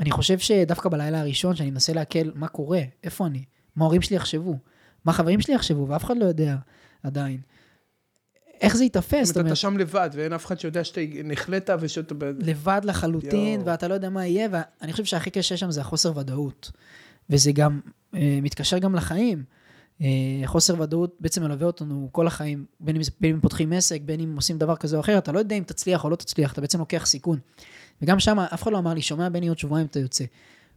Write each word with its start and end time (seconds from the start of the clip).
אני 0.00 0.10
חושב 0.10 0.38
שדווקא 0.38 0.88
בלילה 0.88 1.20
הראשון, 1.20 1.56
שאני 1.56 1.70
מנסה 1.70 1.92
לעכל 1.92 2.30
מה 2.34 2.48
קורה, 2.48 2.80
איפה 3.04 3.26
אני, 3.26 3.44
מה 3.76 3.84
ההורים 3.84 4.02
שלי 4.02 4.16
יחשבו, 4.16 4.58
מה 5.04 5.12
החברים 5.12 5.40
שלי 5.40 5.54
יחשבו, 5.54 5.88
ואף 5.88 6.04
אחד 6.04 6.16
לא 6.16 6.24
יודע 6.24 6.56
עדיין. 7.02 7.40
איך 8.60 8.76
זה 8.76 8.84
ייתפס? 8.84 9.30
אומרת, 9.36 9.46
אתה 9.46 9.56
שם 9.56 9.78
לבד, 9.78 10.10
ואין 10.12 10.32
אף 10.32 10.46
אחד 10.46 10.60
שיודע 10.60 10.84
שאתה 10.84 11.00
נחלאת 11.24 11.70
ושאתה... 11.80 12.14
לבד 12.38 12.80
לחלוטין, 12.84 13.62
ואתה 13.64 13.88
לא 13.88 13.94
יודע 13.94 14.10
מה 14.10 14.26
יהיה, 14.26 14.48
ואני 14.50 14.92
חושב 14.92 15.04
שהכי 15.04 15.30
קשה 15.30 15.56
שם 15.56 15.70
זה 15.70 15.80
החוסר 15.80 16.18
ודאות. 16.18 16.70
וזה 17.30 17.52
גם 17.52 17.80
אה, 18.14 18.38
מתקשר 18.42 18.78
גם 18.78 18.94
לחיים. 18.94 19.44
אה, 20.02 20.06
חוסר 20.44 20.80
ודאות 20.80 21.16
בעצם 21.20 21.42
מלווה 21.42 21.66
אותנו 21.66 22.08
כל 22.12 22.26
החיים, 22.26 22.64
בין 22.80 22.96
אם, 22.96 23.02
בין 23.20 23.34
אם 23.34 23.40
פותחים 23.40 23.72
עסק, 23.72 24.00
בין 24.04 24.20
אם 24.20 24.36
עושים 24.36 24.58
דבר 24.58 24.76
כזה 24.76 24.96
או 24.96 25.00
אחר, 25.00 25.18
אתה 25.18 25.32
לא 25.32 25.38
יודע 25.38 25.56
אם 25.56 25.62
תצליח 25.66 26.04
או 26.04 26.10
לא 26.10 26.16
תצליח, 26.16 26.52
אתה 26.52 26.60
בעצם 26.60 26.78
לוקח 26.78 27.06
סיכון. 27.06 27.38
וגם 28.02 28.20
שם, 28.20 28.38
אף 28.38 28.62
אחד 28.62 28.72
לא 28.72 28.78
אמר 28.78 28.94
לי, 28.94 29.02
שומע 29.02 29.28
בני 29.28 29.48
עוד 29.48 29.58
שבועיים 29.58 29.86
אתה 29.86 30.00
יוצא. 30.00 30.24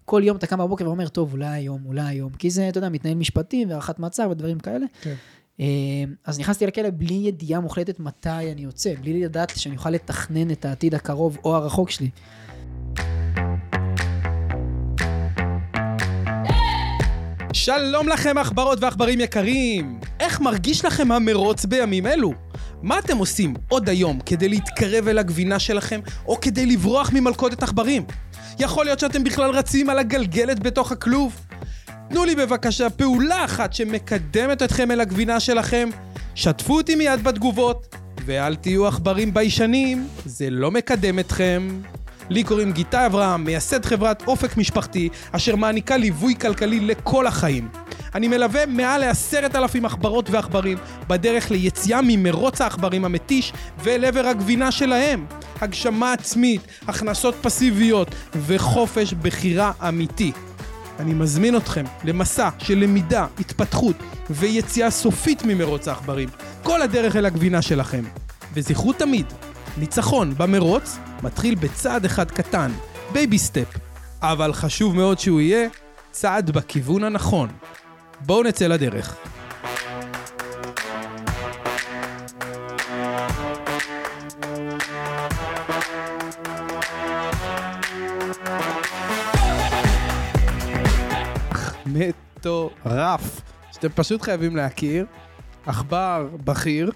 כל 0.05 0.21
יום 0.25 0.37
אתה 0.37 0.47
קם 0.47 0.57
בבוקר 0.57 0.87
ואומר, 0.87 1.07
טוב, 1.07 1.33
אולי 1.33 1.47
היום, 1.47 1.81
אולי 1.85 2.01
היום, 2.01 2.31
כי 2.33 2.49
זה, 2.49 2.69
אתה 2.69 2.77
יודע, 2.77 2.89
מתנהל 2.89 3.15
משפטי 3.15 3.65
והארכת 3.69 3.99
מעצר 3.99 4.29
ודברים 4.29 4.59
כאלה. 4.59 4.85
כן. 5.01 5.13
אה, 5.59 5.65
אז 6.25 6.39
נכנסתי 6.39 6.67
לכלא 6.67 6.89
בלי 6.97 7.13
ידיעה 7.13 7.59
מוחלטת 7.59 7.99
מתי 7.99 8.29
אני 8.29 8.61
יוצא, 8.61 8.93
בלי 9.01 9.23
לדעת 9.23 9.53
שאני 9.55 9.75
אוכל 9.75 9.89
לתכנן 9.89 10.51
את 10.51 10.65
העתיד 10.65 10.95
הקרוב 10.95 11.37
או 11.43 11.55
הרחוק 11.55 11.89
שלי. 11.89 12.09
שלום 17.53 18.07
לכם 18.07 18.37
עכברות 18.37 18.83
ועכברים 18.83 19.19
יקרים! 19.19 19.99
איך 20.19 20.41
מרגיש 20.41 20.85
לכם 20.85 21.11
המרוץ 21.11 21.65
בימים 21.65 22.07
אלו? 22.07 22.33
מה 22.83 22.99
אתם 22.99 23.17
עושים 23.17 23.53
עוד 23.69 23.89
היום 23.89 24.19
כדי 24.25 24.49
להתקרב 24.49 25.07
אל 25.07 25.17
הגבינה 25.17 25.59
שלכם, 25.59 25.99
או 26.25 26.41
כדי 26.41 26.65
לברוח 26.65 27.11
ממלכודת 27.13 27.63
עכברים? 27.63 28.03
יכול 28.59 28.85
להיות 28.85 28.99
שאתם 28.99 29.23
בכלל 29.23 29.49
רצים 29.49 29.89
על 29.89 29.99
הגלגלת 29.99 30.59
בתוך 30.59 30.91
הכלוב? 30.91 31.39
תנו 32.09 32.25
לי 32.25 32.35
בבקשה 32.35 32.89
פעולה 32.89 33.45
אחת 33.45 33.73
שמקדמת 33.73 34.61
אתכם 34.61 34.91
אל 34.91 35.01
הגבינה 35.01 35.39
שלכם, 35.39 35.89
שתפו 36.35 36.77
אותי 36.77 36.95
מיד 36.95 37.23
בתגובות, 37.23 37.95
ואל 38.25 38.55
תהיו 38.55 38.87
עכברים 38.87 39.33
ביישנים, 39.33 40.07
זה 40.25 40.49
לא 40.49 40.71
מקדם 40.71 41.19
אתכם. 41.19 41.81
לי 42.29 42.43
קוראים 42.43 42.71
גיטה 42.71 43.05
אברהם, 43.05 43.43
מייסד 43.43 43.85
חברת 43.85 44.23
אופק 44.27 44.57
משפחתי, 44.57 45.09
אשר 45.31 45.55
מעניקה 45.55 45.97
ליווי 45.97 46.35
כלכלי 46.35 46.79
לכל 46.79 47.27
החיים. 47.27 47.82
אני 48.15 48.27
מלווה 48.27 48.65
מעל 48.65 49.01
לעשרת 49.01 49.55
אלפים 49.55 49.85
עכברות 49.85 50.29
ועכברים 50.29 50.77
בדרך 51.07 51.51
ליציאה 51.51 51.99
ממרוץ 52.03 52.61
העכברים 52.61 53.05
המתיש 53.05 53.53
ואל 53.83 54.05
עבר 54.05 54.27
הגבינה 54.27 54.71
שלהם. 54.71 55.25
הגשמה 55.61 56.13
עצמית, 56.13 56.61
הכנסות 56.87 57.35
פסיביות 57.41 58.07
וחופש 58.35 59.13
בחירה 59.13 59.71
אמיתי. 59.87 60.31
אני 60.99 61.13
מזמין 61.13 61.57
אתכם 61.57 61.83
למסע 62.03 62.49
של 62.59 62.77
למידה, 62.77 63.25
התפתחות 63.39 63.95
ויציאה 64.29 64.91
סופית 64.91 65.43
ממרוץ 65.45 65.87
העכברים. 65.87 66.29
כל 66.63 66.81
הדרך 66.81 67.15
אל 67.15 67.25
הגבינה 67.25 67.61
שלכם. 67.61 68.03
וזכרו 68.53 68.93
תמיד, 68.93 69.25
ניצחון 69.77 70.33
במרוץ 70.37 70.97
מתחיל 71.23 71.55
בצעד 71.55 72.05
אחד 72.05 72.31
קטן, 72.31 72.71
baby 73.13 73.37
step. 73.37 73.67
אבל 74.21 74.53
חשוב 74.53 74.95
מאוד 74.95 75.19
שהוא 75.19 75.41
יהיה 75.41 75.67
צעד 76.11 76.51
בכיוון 76.51 77.03
הנכון. 77.03 77.49
בואו 78.19 78.43
נצא 78.43 78.67
לדרך. 78.67 79.17
מטורף, 91.85 93.41
שאתם 93.71 93.89
פשוט 93.89 94.21
חייבים 94.21 94.55
להכיר. 94.55 95.05
עכבר 95.65 96.29
בכיר, 96.43 96.91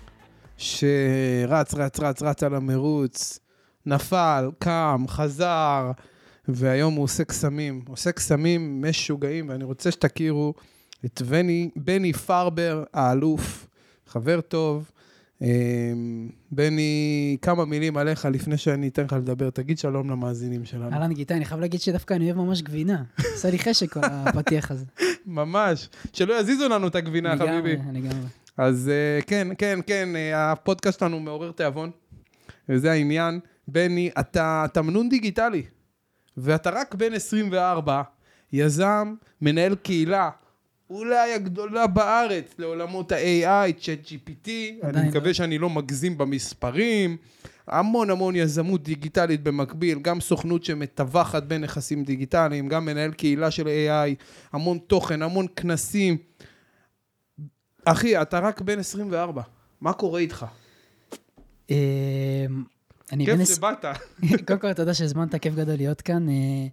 שרץ, 0.58 1.74
רץ, 1.74 2.00
רץ, 2.00 2.22
רץ 2.22 2.44
על 2.44 2.56
המרוץ, 2.56 3.40
נפל, 3.86 4.52
קם, 4.59 5.06
חזר, 5.08 5.92
והיום 6.47 6.94
הוא 6.94 7.03
עושה 7.03 7.24
קסמים. 7.24 7.81
עושה 7.88 8.12
קסמים 8.12 8.86
משוגעים, 8.90 9.50
ואני 9.50 9.63
רוצה 9.63 9.92
שתכירו 9.92 10.53
את 11.06 11.22
בני, 11.22 11.69
בני 11.75 12.13
פרבר, 12.13 12.84
האלוף, 12.94 13.68
חבר 14.08 14.41
טוב. 14.41 14.91
אמ, 15.41 16.30
בני, 16.52 17.38
כמה 17.41 17.66
מילים 17.66 17.97
עליך 17.97 18.25
לפני 18.25 18.58
שאני 18.58 18.88
אתן 18.88 19.03
לך 19.03 19.13
לדבר. 19.13 19.50
תגיד 19.50 19.78
שלום 19.78 20.09
למאזינים 20.09 20.66
שלנו. 20.66 20.91
אהלן 20.91 21.13
גיטה, 21.13 21.36
אני 21.36 21.46
חייב 21.46 21.62
להגיד 21.62 21.81
שדווקא 21.81 22.13
אני 22.13 22.25
אוהב 22.25 22.38
ממש 22.38 22.62
גבינה. 22.62 23.03
עושה 23.34 23.50
לי 23.50 23.59
חשק 23.59 23.94
כל 23.94 24.00
הפתיח 24.03 24.72
הזה. 24.72 24.86
ממש. 25.25 25.90
שלא 26.13 26.40
יזיזו 26.40 26.69
לנו 26.69 26.88
את 26.88 26.96
הגבינה, 26.96 27.38
חביבי. 27.38 27.74
לגמרי, 27.74 28.02
לגמרי. 28.02 28.28
אז 28.57 28.90
אה, 28.90 29.22
כן, 29.22 29.47
כן, 29.57 29.80
כן, 29.88 30.16
אה, 30.16 30.52
הפודקאסט 30.52 31.00
שלנו 31.00 31.19
מעורר 31.19 31.52
תיאבון, 31.52 31.91
וזה 32.69 32.91
העניין. 32.91 33.40
בני, 33.68 34.09
אתה 34.19 34.66
תמנון 34.74 35.09
דיגיטלי, 35.09 35.63
ואתה 36.38 36.69
רק 36.69 36.96
בן 36.96 37.13
24, 37.13 38.02
יזם, 38.53 39.16
מנהל 39.41 39.75
קהילה, 39.75 40.30
אולי 40.90 41.34
הגדולה 41.34 41.88
בארץ 41.88 42.46
לעולמות 42.58 43.12
ה-AI, 43.12 43.74
צ'אט 43.81 44.00
GPT, 44.06 44.50
אני 44.84 45.09
מקווה 45.09 45.28
לא. 45.28 45.34
שאני 45.34 45.58
לא 45.58 45.70
מגזים 45.70 46.18
במספרים, 46.18 47.18
המון 47.68 48.09
המון 48.09 48.36
יזמות 48.36 48.84
דיגיטלית 48.84 49.44
במקביל, 49.44 50.00
גם 50.00 50.22
סוכנות 50.22 50.64
שמטווחת 50.64 51.44
בין 51.44 51.64
נכסים 51.64 52.03
דיגיטליים, 52.03 52.68
גם 52.68 52.86
מנהל 52.86 53.12
קהילה 53.12 53.52
של 53.52 53.68
AI, 53.68 54.24
המון 54.53 54.78
תוכן, 54.78 55.22
המון 55.22 55.46
כנסים. 55.56 56.18
אחי, 57.86 58.22
אתה 58.22 58.40
רק 58.40 58.62
בן 58.62 58.80
24, 58.80 59.42
מה 59.81 59.94
קורה 59.94 60.19
איתך? 60.19 60.46
אמ, 61.69 61.75
כיף 63.25 63.44
שבאת. 63.56 63.86
קודם 64.48 64.59
כל, 64.59 64.74
תודה 64.74 64.94
שהזמנת, 64.94 65.36
כיף 65.36 65.56
גדול 65.56 65.75
להיות 65.75 66.02
כאן. 66.02 66.30
אה, 66.30 66.68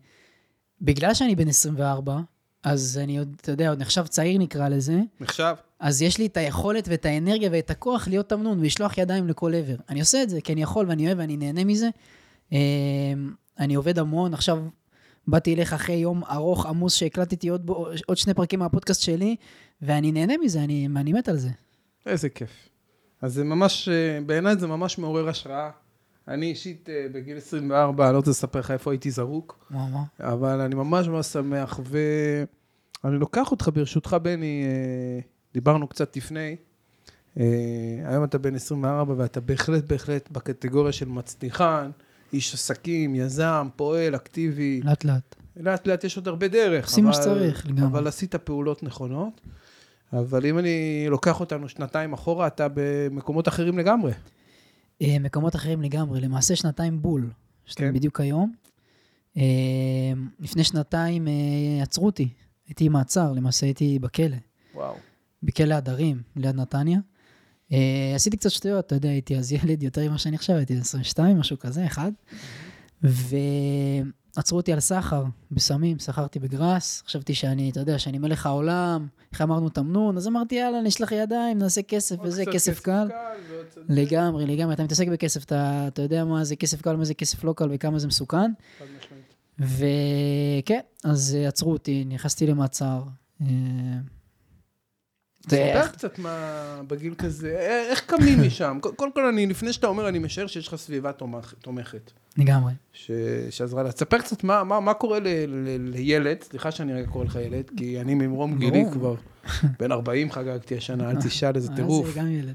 בגלל 0.80 1.14
שאני 1.14 1.34
בן 1.36 1.48
24, 1.48 2.20
אז 2.64 3.00
אני 3.02 3.18
עוד, 3.18 3.36
אתה 3.40 3.52
יודע, 3.52 3.68
עוד 3.68 3.80
נחשב 3.80 4.06
צעיר 4.06 4.38
נקרא 4.38 4.68
לזה. 4.68 5.00
נחשב. 5.20 5.54
אז 5.80 6.02
יש 6.02 6.18
לי 6.18 6.26
את 6.26 6.36
היכולת 6.36 6.88
ואת 6.88 7.06
האנרגיה 7.06 7.48
ואת 7.52 7.70
הכוח 7.70 8.08
להיות 8.08 8.28
תמנון 8.28 8.60
ולשלוח 8.60 8.98
ידיים 8.98 9.28
לכל 9.28 9.54
עבר. 9.54 9.76
אני 9.88 10.00
עושה 10.00 10.22
את 10.22 10.30
זה 10.30 10.40
כי 10.40 10.52
אני 10.52 10.62
יכול 10.62 10.86
ואני 10.88 11.06
אוהב 11.06 11.18
ואני 11.18 11.36
נהנה 11.36 11.64
מזה. 11.64 11.88
אמ, 12.52 12.58
אני 13.58 13.74
עובד 13.74 13.98
המון, 13.98 14.34
עכשיו 14.34 14.58
באתי 15.28 15.54
אליך 15.54 15.72
אחרי 15.72 15.94
יום 15.94 16.22
ארוך, 16.24 16.66
עמוס, 16.66 16.94
שהקלטתי 16.94 17.48
עוד, 17.48 17.70
עוד 18.06 18.16
שני 18.16 18.34
פרקים 18.34 18.58
מהפודקאסט 18.58 19.02
שלי, 19.02 19.36
ואני 19.82 20.12
נהנה 20.12 20.34
מזה, 20.42 20.64
אני, 20.64 20.88
אני 20.96 21.12
מת 21.12 21.28
על 21.28 21.36
זה. 21.36 21.48
איזה 22.06 22.28
כיף. 22.28 22.68
אז 23.22 23.34
זה 23.34 23.44
ממש, 23.44 23.88
אה, 23.88 24.20
בעיניי 24.26 24.56
זה 24.56 24.66
ממש 24.66 24.98
מעורר 24.98 25.28
השראה. 25.28 25.70
אני 26.28 26.46
אישית 26.46 26.88
אה, 26.88 27.06
בגיל 27.12 27.36
24, 27.36 28.04
אני 28.04 28.12
לא 28.12 28.18
רוצה 28.18 28.30
לספר 28.30 28.58
לך 28.58 28.70
איפה 28.70 28.92
הייתי 28.92 29.10
זרוק, 29.10 29.70
אבל 30.20 30.60
אני 30.60 30.74
ממש 30.74 31.08
ממש 31.08 31.26
שמח, 31.26 31.80
ואני 33.04 33.18
לוקח 33.18 33.50
אותך 33.50 33.70
ברשותך, 33.74 34.16
בני, 34.22 34.64
אה, 34.66 35.20
דיברנו 35.54 35.86
קצת 35.86 36.16
לפני, 36.16 36.56
היום 38.04 38.24
אתה 38.24 38.38
בן 38.38 38.54
24 38.54 39.14
ואתה 39.16 39.40
בהחלט 39.40 39.84
בהחלט 39.84 40.30
בקטגוריה 40.30 40.92
של 40.92 41.08
מצליחן, 41.08 41.90
איש 42.32 42.54
עסקים, 42.54 43.14
יזם, 43.14 43.68
פועל, 43.76 44.14
אקטיבי. 44.14 44.80
לאט 44.84 45.04
לאט. 45.04 45.34
לאט 45.56 45.86
לאט 45.86 46.04
יש 46.04 46.16
עוד 46.16 46.28
הרבה 46.28 46.48
דרך. 46.48 46.84
עושים 46.84 47.04
מה 47.04 47.12
שצריך, 47.12 47.66
לגמרי. 47.66 47.86
אבל 47.86 48.06
עשית 48.06 48.34
פעולות 48.34 48.82
נכונות. 48.82 49.40
אבל 50.12 50.46
אם 50.46 50.58
אני 50.58 51.06
לוקח 51.08 51.40
אותנו 51.40 51.68
שנתיים 51.68 52.12
אחורה, 52.12 52.46
אתה 52.46 52.66
במקומות 52.74 53.48
אחרים 53.48 53.78
לגמרי. 53.78 54.12
אה, 55.02 55.18
מקומות 55.18 55.56
אחרים 55.56 55.82
לגמרי, 55.82 56.20
למעשה 56.20 56.56
שנתיים 56.56 57.02
בול, 57.02 57.30
כן. 57.74 57.94
בדיוק 57.94 58.20
היום. 58.20 58.52
אה, 59.36 59.42
לפני 60.40 60.64
שנתיים 60.64 61.28
אה, 61.28 61.82
עצרו 61.82 62.06
אותי, 62.06 62.28
הייתי 62.66 62.88
מעצר, 62.88 63.32
למעשה 63.32 63.66
הייתי 63.66 63.98
בכלא. 63.98 64.36
וואו. 64.74 64.94
בכלא 65.42 65.74
הדרים, 65.74 66.22
ליד 66.36 66.54
נתניה. 66.54 66.98
עשיתי 68.14 68.36
קצת 68.36 68.50
שטויות, 68.50 68.86
אתה 68.86 68.94
יודע, 68.94 69.08
הייתי 69.08 69.36
אז 69.38 69.52
ילד 69.52 69.82
יותר 69.82 70.08
ממה 70.08 70.18
שאני 70.18 70.36
עכשיו, 70.36 70.56
הייתי 70.56 70.78
22, 70.78 71.38
משהו 71.38 71.58
כזה, 71.58 71.86
אחד. 71.86 72.12
ו... 73.04 73.36
עצרו 74.36 74.56
אותי 74.56 74.72
על 74.72 74.80
סחר 74.80 75.24
בסמים, 75.50 75.98
סחרתי 75.98 76.38
בגראס, 76.38 77.02
חשבתי 77.06 77.34
שאני, 77.34 77.70
אתה 77.70 77.80
יודע, 77.80 77.98
שאני 77.98 78.18
מלך 78.18 78.46
העולם, 78.46 79.06
איך 79.32 79.40
אמרנו 79.40 79.68
תמנון, 79.68 80.16
אז 80.16 80.28
אמרתי, 80.28 80.54
יאללה, 80.54 80.80
נשלח 80.80 81.12
ידיים, 81.12 81.58
נעשה 81.58 81.82
כסף 81.82 82.16
וזה, 82.22 82.44
כסף 82.52 82.80
קל. 82.80 83.08
לגמרי, 83.88 84.46
לגמרי, 84.46 84.74
אתה 84.74 84.82
מתעסק 84.84 85.08
בכסף, 85.08 85.44
אתה, 85.44 85.84
אתה 85.88 86.02
יודע 86.02 86.24
מה 86.24 86.44
זה 86.44 86.56
כסף 86.56 86.82
קל, 86.82 86.96
מה 86.96 87.04
זה 87.04 87.14
כסף 87.14 87.44
לא 87.44 87.52
קל 87.56 87.68
וכמה 87.72 87.98
זה 87.98 88.06
מסוכן. 88.06 88.52
וכן, 89.58 90.80
אז 91.04 91.36
עצרו 91.48 91.72
אותי, 91.72 92.04
נכנסתי 92.08 92.46
למעצר. 92.46 93.02
אה, 95.44 95.50
זה- 95.50 95.72
ספר 95.82 95.88
קצת 95.92 96.18
מה 96.18 96.54
בגיל 96.88 97.14
כזה, 97.14 97.56
איך 97.90 98.00
קמים 98.06 98.42
משם? 98.46 98.78
קודם 98.96 99.12
כל, 99.12 99.24
אני, 99.26 99.46
לפני 99.46 99.72
שאתה 99.72 99.86
אומר, 99.86 100.08
אני 100.08 100.18
משער 100.18 100.46
שיש 100.46 100.68
לך 100.68 100.74
סביבה 100.76 101.10
תומכ- 101.12 101.54
תומכת. 101.60 102.10
לגמרי. 102.38 102.72
שעזרה 103.50 103.82
לה. 103.82 103.92
תספר 103.92 104.18
קצת 104.18 104.44
מה, 104.44 104.64
מה, 104.64 104.80
מה 104.80 104.94
קורה 104.94 105.18
ל, 105.20 105.26
ל, 105.46 105.90
לילד, 105.94 106.42
סליחה 106.42 106.70
שאני 106.70 106.92
רגע 106.94 107.06
קורא 107.06 107.24
לך 107.24 107.38
ילד, 107.46 107.70
כי 107.76 108.00
אני 108.00 108.14
ממרום. 108.14 108.58
גילי 108.58 108.84
כבר 108.92 109.14
בן 109.78 109.92
40 109.92 110.30
חגגתי 110.32 110.76
השנה, 110.76 111.10
אל 111.10 111.16
תשאל 111.22 111.56
איזה 111.56 111.70
אה, 111.70 111.76
טירוף. 111.76 112.06
זה 112.06 112.20
גם 112.20 112.30
ילד. 112.32 112.54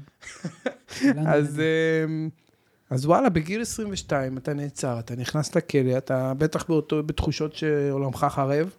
אז. 1.34 1.60
אמ, 2.08 2.28
אז 2.90 3.06
וואלה, 3.06 3.28
בגיל 3.28 3.60
22 3.62 4.38
אתה 4.38 4.54
נעצר, 4.54 4.98
אתה 4.98 5.14
נכנס 5.16 5.56
לכלא, 5.56 5.98
אתה 5.98 6.32
בטח 6.38 6.64
באותו, 6.68 7.02
בתחושות 7.02 7.54
שעולמך 7.54 8.26
חרב, 8.30 8.70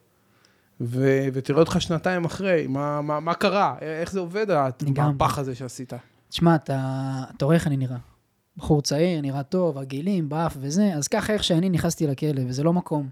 ו, 0.84 1.28
ותראה 1.34 1.60
אותך 1.60 1.82
שנתיים 1.82 2.26
אחרי, 2.26 2.68
מה, 2.68 3.02
מה, 3.02 3.20
מה 3.20 3.34
קרה? 3.34 3.76
איך 3.82 4.12
זה 4.12 4.20
עובד. 4.20 4.48
המהפך 4.98 5.38
הזה 5.38 5.56
שעשית? 5.56 5.94
תשמע, 6.30 6.56
אתה 6.56 7.24
אתה 7.38 7.46
רואה 7.46 7.56
איך 7.56 7.68
אני 7.68 7.78
נראה. 7.78 7.98
בחור 8.58 8.82
צעיר, 8.82 9.22
נראה 9.22 9.44
טוב, 9.44 9.78
הגילים, 9.78 10.30
באף 10.30 10.58
וזה, 10.60 10.94
אז 10.94 11.08
ככה 11.08 11.34
איך 11.34 11.44
שאני 11.44 11.70
נכנסתי 11.70 12.08
לכלא, 12.08 12.42
וזה 12.48 12.64
לא 12.64 12.74
מקום. 12.74 13.10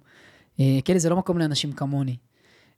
אה, 0.60 0.80
כלא 0.86 0.98
זה 0.98 1.10
לא 1.10 1.16
מקום 1.16 1.38
לאנשים 1.38 1.72
כמוני. 1.72 2.16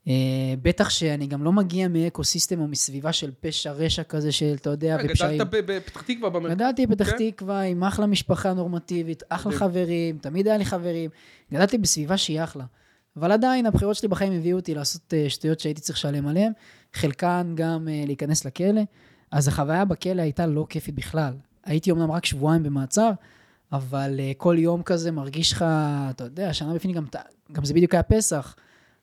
אה, 0.08 0.14
בטח 0.62 0.90
שאני 0.90 1.28
גם 1.28 1.44
לא 1.44 1.52
מגיע 1.52 1.88
מאקו-סיסטם 1.88 2.60
או 2.60 2.68
מסביבה 2.68 3.14
של 3.14 3.32
פשע 3.40 3.72
רשע 3.72 4.04
כזה 4.04 4.32
של, 4.32 4.54
אתה 4.56 4.70
יודע, 4.70 4.98
ופשעים. 5.06 5.42
גדלת 5.42 5.66
בפתח 5.66 6.02
תקווה 6.02 6.30
במרכז. 6.30 6.56
גדלתי 6.56 6.88
בפתח 6.88 7.10
כן? 7.10 7.32
תקווה 7.32 7.62
עם 7.62 7.84
אחלה 7.84 8.06
משפחה 8.06 8.54
נורמטיבית, 8.54 9.24
אחלה. 9.30 9.52
חברים, 9.52 10.18
תמיד 10.18 10.48
היה 10.48 10.58
לי 10.58 10.66
חברים. 10.66 11.10
גדלתי 11.54 11.78
בסביבה 11.78 12.18
שהיא 12.18 12.44
אחלה. 12.44 12.64
אבל 13.18 13.32
עדיין 13.32 13.66
הבחירות 13.66 13.96
שלי 13.96 14.08
בחיים 14.08 14.34
הביאו 14.34 14.58
אותי 14.58 14.76
לעשות 14.76 15.14
אה, 15.14 15.30
שטויות 15.30 15.60
שהייתי 15.60 15.82
צריך 15.82 15.98
לשלם 15.98 16.28
עליהן, 16.28 16.52
חלקן 16.94 17.54
גם 17.56 17.88
אה, 17.88 18.04
להיכנס 18.06 18.46
לכלא. 18.46 18.82
אז 19.32 19.48
החוויה 19.48 19.86
בכלא 19.86 20.22
הייתה 20.22 20.48
לא 20.48 20.66
כיפית 20.70 20.96
בכלל. 20.96 21.34
הייתי 21.66 21.92
אמנם 21.92 22.12
רק 22.12 22.26
שבועיים 22.26 22.64
במעצר, 22.64 23.12
אבל 23.72 24.20
אה, 24.20 24.32
כל 24.38 24.56
יום 24.60 24.84
כזה 24.84 25.12
מרגיש 25.12 25.52
לך, 25.52 25.66
אתה 26.10 26.24
יודע, 26.24 26.54
שנה 26.54 26.74
בפנים 26.74 26.96
גם, 26.96 27.06
גם 27.52 27.66
זה 27.66 27.74
בדיוק 27.74 27.94
היה 27.94 28.04
פסח, 28.04 28.56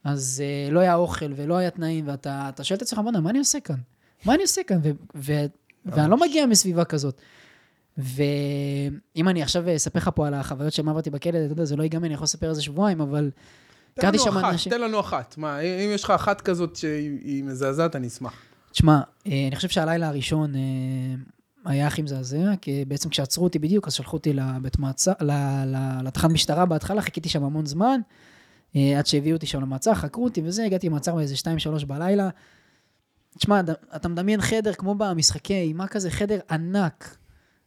אז 0.04 0.42
לא 0.70 0.80
היה 0.80 0.94
אוכל 0.94 1.32
ולא 1.36 1.56
היה 1.56 1.70
תנאים, 1.70 2.08
ואתה 2.08 2.48
אתה 2.48 2.64
שואל 2.64 2.76
את 2.76 2.82
עצמך, 2.82 2.98
בוא'נה, 2.98 3.20
מה 3.20 3.30
אני 3.30 3.38
עושה 3.38 3.60
כאן? 3.60 3.76
מה 4.24 4.34
אני 4.34 4.42
עושה 4.42 4.62
כאן? 4.66 4.78
ו- 4.82 4.90
ו- 5.14 5.46
ואני 5.86 6.10
לא 6.10 6.16
מגיע 6.16 6.46
מסביבה 6.46 6.84
כזאת. 6.84 7.20
ואם 7.98 9.28
אני 9.28 9.42
עכשיו 9.42 9.76
אספר 9.76 9.98
לך 9.98 10.10
פה 10.14 10.26
על 10.26 10.34
החוויות 10.34 10.72
שמה 10.72 10.90
עברתי 10.90 11.10
בכלא, 11.10 11.38
אתה 11.44 11.52
יודע, 11.52 11.64
זה 11.64 11.76
לא 11.76 11.82
ייגמר, 11.82 12.06
אני 12.06 12.14
יכול 12.14 12.24
לספר 12.24 12.50
איזה 12.50 12.62
שבועיים, 12.62 13.00
אבל 13.00 13.30
הכרתי 13.98 14.18
שם 14.18 14.36
אחת, 14.36 14.52
אנשים... 14.52 14.72
תן 14.72 14.80
לנו 14.80 15.00
אחת. 15.00 15.34
מה, 15.38 15.60
אם 15.60 15.90
יש 15.94 16.04
לך 16.04 16.10
אחת 16.10 16.40
כזאת 16.40 16.76
שהיא 16.76 17.18
היא 17.24 17.44
מזעזעת, 17.44 17.96
אני 17.96 18.06
אשמח. 18.06 18.32
תשמע, 18.72 19.00
אה, 19.26 19.46
אני 19.48 19.56
חושב 19.56 19.68
שהלילה 19.68 20.08
הראשון 20.08 20.54
אה, 20.54 20.60
היה 21.64 21.86
הכי 21.86 22.02
מזעזע, 22.02 22.52
כי 22.60 22.84
בעצם 22.84 23.08
כשעצרו 23.08 23.44
אותי 23.44 23.58
בדיוק, 23.58 23.86
אז 23.86 23.92
שלחו 23.92 24.16
אותי 24.16 24.32
לבית 24.32 24.78
מעצר, 24.78 25.12
לתחנת 26.02 26.30
משטרה 26.30 26.66
בהתחלה, 26.66 27.02
חיכיתי 27.02 27.28
שם 27.28 27.44
המון 27.44 27.66
זמן, 27.66 28.00
אה, 28.76 28.98
עד 28.98 29.06
שהביאו 29.06 29.36
אותי 29.36 29.46
שם 29.46 29.60
למעצר, 29.60 29.94
חקרו 29.94 30.24
אותי 30.24 30.42
וזה, 30.44 30.64
הגעתי 30.64 30.88
למעצר 30.88 31.14
באיזה 31.14 31.34
2-3 31.82 31.84
בלילה. 31.84 32.28
תשמע, 33.38 33.60
אתה 33.96 34.08
מדמיין 34.08 34.40
חדר 34.40 34.72
כמו 34.72 34.94
במשחקי 34.94 35.54
אימה 35.54 35.86
כזה, 35.86 36.10
חדר 36.10 36.38
ענק, 36.50 37.16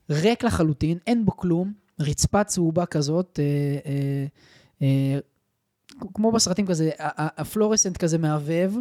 ריק 0.10 0.44
לחלוטין, 0.44 0.98
אין 1.08 1.26
בו 1.26 1.38
כלום, 1.38 1.74
רצפה 2.00 2.44
צהובה 2.44 2.86
כזאת, 2.86 3.40
אה, 3.40 3.92
אה, 3.92 4.26
אה, 4.82 5.20
כמו 6.14 6.32
בסרטים 6.32 6.68
כזה, 6.68 6.90
הפלורסנט 6.98 7.98
כזה 7.98 8.18
מהבהב, 8.18 8.72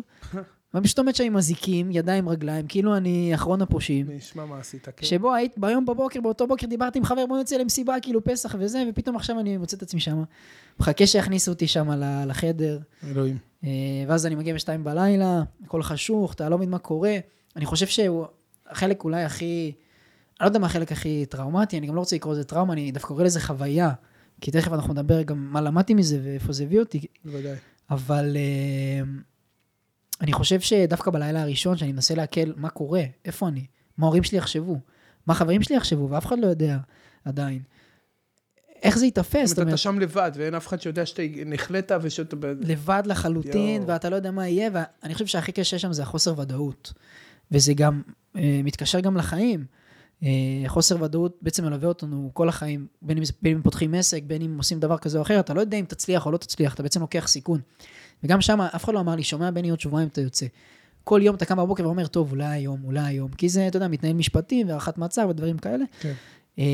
ואני 0.75 0.85
פשוט 0.85 0.99
עומד 0.99 1.15
שם 1.15 1.25
עם 1.25 1.37
אזיקים, 1.37 1.91
ידיים, 1.91 2.29
רגליים, 2.29 2.67
כאילו 2.67 2.97
אני 2.97 3.35
אחרון 3.35 3.63
הפושעים. 3.63 4.07
נשמע 4.11 4.45
מה 4.45 4.59
עשית, 4.59 4.89
כן. 4.97 5.07
שבו 5.07 5.35
היית, 5.35 5.59
ביום 5.59 5.87
בבוקר, 5.87 6.21
באותו 6.21 6.47
בוקר 6.47 6.67
דיברתי 6.67 6.99
עם 6.99 7.05
חבר, 7.05 7.27
בוא 7.27 7.41
נצא 7.41 7.57
למסיבה, 7.57 7.95
כאילו 8.03 8.25
פסח 8.25 8.55
וזה, 8.59 8.83
ופתאום 8.91 9.17
עכשיו 9.17 9.41
אני 9.41 9.57
מוצא 9.57 9.77
את 9.77 9.83
עצמי 9.83 10.01
שם. 10.01 10.23
מחכה 10.81 11.07
שיכניסו 11.07 11.51
אותי 11.51 11.67
שם 11.67 11.91
לחדר, 12.27 12.79
אלוהים. 13.11 13.39
אה, 13.65 13.71
ואז 14.09 14.27
אני 14.27 14.35
מגיע 14.35 14.55
בשתיים 14.55 14.85
בלילה, 14.85 15.43
הכל 15.65 15.83
חשוך, 15.83 16.35
אתה 16.35 16.49
לא 16.49 16.57
מבין 16.59 16.71
מה 16.71 16.79
קורה. 16.79 17.19
אני 17.57 17.67
חושב 17.67 17.87
שהוא 17.87 18.25
החלק 18.69 19.05
אולי 19.05 19.25
הכי, 19.25 19.73
אני 20.41 20.45
לא 20.45 20.47
יודע 20.47 20.59
מה 20.59 20.67
החלק 20.67 20.93
הכי 20.93 21.27
טראומטי, 21.27 21.79
אני 21.79 21.87
גם 21.87 21.95
לא 21.95 22.01
רוצה 22.01 22.17
לקרוא 22.17 22.33
לזה 22.33 22.45
טראומה, 22.45 22.73
אני 22.73 22.93
דווקא 22.93 23.09
קורא 23.09 23.25
לזה 23.25 23.41
חוויה, 23.41 23.91
כי 24.41 24.51
תכף 24.51 24.73
אנחנו 24.73 24.93
נדבר 24.93 25.23
גם 25.23 25.53
מה 25.53 25.61
למדתי 25.61 25.95
מזה 25.95 26.21
ואיפה 26.23 26.53
זה 26.53 26.65
הביא 26.65 26.81
אותי, 26.81 27.07
בוודאי. 27.25 27.55
אבל 27.91 28.37
אה, 28.37 29.03
אני 30.21 30.33
חושב 30.33 30.61
שדווקא 30.61 31.11
בלילה 31.11 31.43
הראשון, 31.43 31.77
שאני 31.77 31.93
מנסה 31.93 32.15
לעכל 32.15 32.53
מה 32.57 32.71
קורה, 32.71 33.03
איפה 33.25 33.49
אני, 33.49 33.67
מה 33.99 34.07
ההורים 34.07 34.23
שלי 34.23 34.39
יחשבו, 34.39 34.81
מה 35.27 35.33
החברים 35.33 35.63
שלי 35.63 35.77
יחשבו, 35.77 36.11
ואף 36.11 36.27
אחד 36.27 36.39
לא 36.39 36.47
יודע 36.47 36.79
עדיין. 37.25 37.63
איך 38.83 38.99
זה 38.99 39.05
ייתפס? 39.05 39.49
זאת 39.49 39.59
אומרת, 39.59 39.69
אתה 39.69 39.77
שם 39.77 39.99
לבד, 39.99 40.33
ואין 40.35 40.55
אף 40.55 40.67
אחד 40.67 40.81
שיודע 40.81 41.07
שאתה 41.07 41.23
נחלאת 41.47 41.93
ושאתה... 42.03 42.37
לבד 42.61 43.03
לחלוטין. 43.07 43.83
ואתה 43.87 44.11
לא 44.11 44.17
יודע 44.17 44.31
מה 44.31 44.49
יהיה, 44.49 44.71
ואני 44.73 45.15
חושב 45.15 45.27
שהכי 45.27 45.53
קשה 45.53 45.79
שם 45.79 45.93
זה 45.93 46.03
החוסר 46.03 46.39
ודאות. 46.39 46.93
וזה 47.53 47.75
גם 47.75 48.03
אה, 48.37 48.61
מתקשר 48.65 49.01
גם 49.01 49.17
לחיים. 49.17 49.65
אה, 50.23 50.29
חוסר 50.67 51.03
ודאות 51.03 51.39
בעצם 51.43 51.65
מלווה 51.65 51.89
אותנו 51.89 52.31
כל 52.35 52.49
החיים, 52.49 52.87
בין 53.03 53.19
אם, 53.19 53.25
בין 53.43 53.57
אם 53.57 53.63
פותחים 53.63 53.95
עסק, 53.95 54.23
בין 54.27 54.43
אם 54.43 54.59
עושים 54.59 54.81
דבר 54.81 54.99
כזה 54.99 55.19
או 55.19 55.23
אחר, 55.23 55.41
אתה 55.41 55.55
לא 55.55 55.61
יודע 55.61 55.77
אם 55.77 55.85
תצליח 55.85 56.27
או 56.27 56.31
לא 56.31 56.37
תצליח, 56.37 56.75
אתה 56.75 56.83
בעצם 56.83 57.01
לוקח 57.01 57.29
סיכון. 57.29 57.61
וגם 58.25 58.41
שם 58.41 58.61
אף 58.61 58.85
אחד 58.85 58.95
לא 58.95 59.01
אמר 59.01 59.15
לי, 59.15 59.23
שומע 59.23 59.51
בני 59.51 59.71
עוד 59.71 59.81
שבועיים 59.81 60.09
אתה 60.09 60.21
יוצא. 60.21 60.47
כל 61.05 61.21
יום 61.25 61.37
אתה 61.37 61.45
קם 61.45 61.57
בבוקר 61.57 61.87
ואומר, 61.87 62.07
טוב, 62.07 62.31
אולי 62.31 62.47
היום, 62.47 62.81
אולי 62.85 63.01
היום, 63.01 63.31
כי 63.31 63.49
זה, 63.49 63.69
אתה 63.69 63.77
יודע, 63.77 63.89
מתנהל 63.89 64.13
משפטי 64.13 64.65
והארכת 64.67 64.99
מעצר 64.99 65.29
ודברים 65.29 65.59
כאלה. 65.59 65.85
כן. 66.01 66.13
אה, 66.59 66.65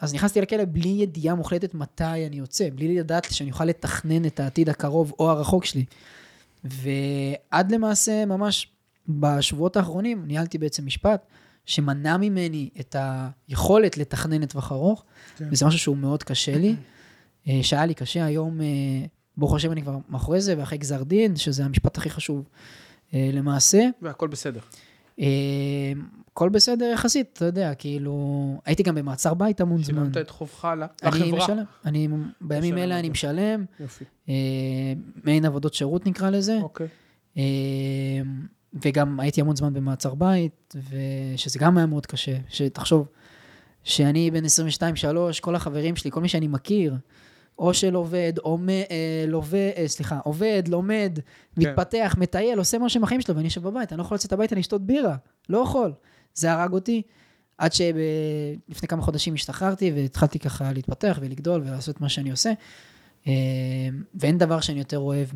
אז 0.00 0.14
נכנסתי 0.14 0.40
לכלא 0.40 0.64
בלי 0.64 0.88
ידיעה 0.88 1.34
מוחלטת 1.34 1.74
מתי 1.74 2.04
אני 2.04 2.36
יוצא, 2.36 2.68
בלי 2.74 2.98
לדעת 2.98 3.26
שאני 3.30 3.50
אוכל 3.50 3.64
לתכנן 3.64 4.24
את 4.24 4.40
העתיד 4.40 4.68
הקרוב 4.68 5.12
או 5.18 5.30
הרחוק 5.30 5.64
שלי. 5.64 5.84
ועד 6.64 7.72
למעשה, 7.72 8.24
ממש 8.24 8.68
בשבועות 9.08 9.76
האחרונים, 9.76 10.26
ניהלתי 10.26 10.58
בעצם 10.58 10.86
משפט 10.86 11.26
שמנע 11.66 12.16
ממני 12.16 12.68
את 12.80 12.96
היכולת 13.48 13.98
לתכנן 13.98 14.40
לטווח 14.42 14.72
ארוך, 14.72 15.04
כן. 15.36 15.48
וזה 15.52 15.66
משהו 15.66 15.78
שהוא 15.78 15.96
מאוד 15.96 16.22
קשה 16.22 16.58
לי, 16.58 16.76
אה, 17.48 17.58
שהיה 17.62 17.86
לי 17.86 17.94
קשה. 17.94 18.24
היום, 18.24 18.60
אה, 18.60 18.66
ברוך 19.36 19.54
השם, 19.54 19.72
אני 19.72 19.82
כבר 19.82 19.98
מאחורי 20.08 20.40
זה, 20.40 20.54
ואחרי 20.58 20.78
גזר 20.78 21.02
דין, 21.02 21.36
שזה 21.36 21.64
המשפט 21.64 21.98
הכי 21.98 22.10
חשוב 22.10 22.48
אה, 23.14 23.30
למעשה. 23.32 23.88
והכל 24.02 24.28
בסדר. 24.28 24.60
הכל 26.32 26.48
בסדר 26.48 26.84
יחסית, 26.94 27.30
אתה 27.32 27.44
יודע, 27.44 27.74
כאילו, 27.74 28.14
הייתי 28.64 28.82
גם 28.82 28.94
במעצר 28.94 29.34
בית 29.34 29.60
המון 29.60 29.82
זמן. 29.82 29.94
שילמת 30.04 30.16
את 30.16 30.30
חובך 30.30 30.64
ל- 30.64 30.82
אני 31.08 31.18
לחברה. 31.20 31.38
משלם, 31.44 31.64
אני, 31.84 32.08
בימים 32.40 32.78
אלה 32.78 32.98
אני. 32.98 33.08
משלם, 33.08 33.64
יופי. 33.80 34.04
מעין 35.24 35.44
עבודות 35.44 35.74
שירות 35.74 36.06
נקרא 36.06 36.30
לזה, 36.30 36.58
אוקיי. 36.62 36.86
וגם 38.82 39.20
הייתי 39.20 39.40
המון 39.40 39.56
זמן 39.56 39.74
במעצר 39.74 40.14
בית, 40.14 40.74
ושזה 40.90 41.58
גם 41.58 41.78
היה 41.78 41.86
מאוד 41.86 42.06
קשה, 42.06 42.36
שתחשוב, 42.48 43.08
שאני 43.84 44.30
בן 44.30 44.44
22-3, 44.44 45.40
כל 45.40 45.54
החברים 45.54 45.96
שלי, 45.96 46.10
כל 46.10 46.20
מי 46.20 46.28
שאני 46.28 46.48
מכיר, 46.48 46.94
או 47.58 47.74
של 47.74 47.94
עובד, 47.94 48.32
או 48.38 48.58
מ, 48.58 48.68
אה, 48.68 49.24
לווה, 49.26 49.70
אה, 49.76 49.88
סליחה, 49.88 50.18
עובד, 50.24 50.62
לומד, 50.68 51.18
כן. 51.18 51.22
מתפתח, 51.70 52.14
מטייל, 52.18 52.58
עושה 52.58 52.78
משהו 52.78 52.98
עם 52.98 53.04
החיים 53.04 53.20
שלו, 53.20 53.36
ואני 53.36 53.46
יושב 53.46 53.62
בבית, 53.62 53.92
אני 53.92 53.98
לא 53.98 54.02
יכול 54.02 54.14
לצאת 54.14 54.32
הביתה 54.32 54.54
לשתות 54.54 54.86
בירה, 54.86 55.16
לא 55.48 55.58
יכול. 55.58 55.92
זה 56.34 56.52
הרג 56.52 56.72
אותי, 56.72 57.02
עד 57.58 57.72
שלפני 57.72 58.88
כמה 58.88 59.02
חודשים 59.02 59.34
השתחררתי, 59.34 59.92
והתחלתי 59.94 60.38
ככה 60.38 60.72
להתפתח 60.72 61.18
ולגדול 61.20 61.62
ולעשות 61.66 62.00
מה 62.00 62.08
שאני 62.08 62.30
עושה. 62.30 62.52
אה, 63.26 63.32
ואין 64.14 64.38
דבר 64.38 64.60
שאני 64.60 64.78
יותר 64.78 64.98
אוהב 64.98 65.28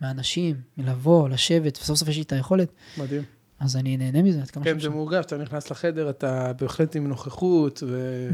מאנשים, 0.00 0.56
מלבוא, 0.78 1.28
לשבת, 1.28 1.78
וסוף 1.82 1.96
סוף 1.98 2.08
יש 2.08 2.16
לי 2.16 2.22
את 2.22 2.32
היכולת, 2.32 2.72
מדהים. 2.98 3.22
אז 3.60 3.76
אני 3.76 3.96
נהנה 3.96 4.22
מזה 4.22 4.42
עד 4.42 4.50
כמה 4.50 4.64
כן, 4.64 4.80
זה. 4.80 4.90
מורגש, 4.90 5.24
אתה 5.24 5.36
נכנס 5.36 5.70
לחדר, 5.70 6.10
אתה 6.10 6.52
בהחלט 6.52 6.96
עם 6.96 7.06
נוכחות, 7.06 7.82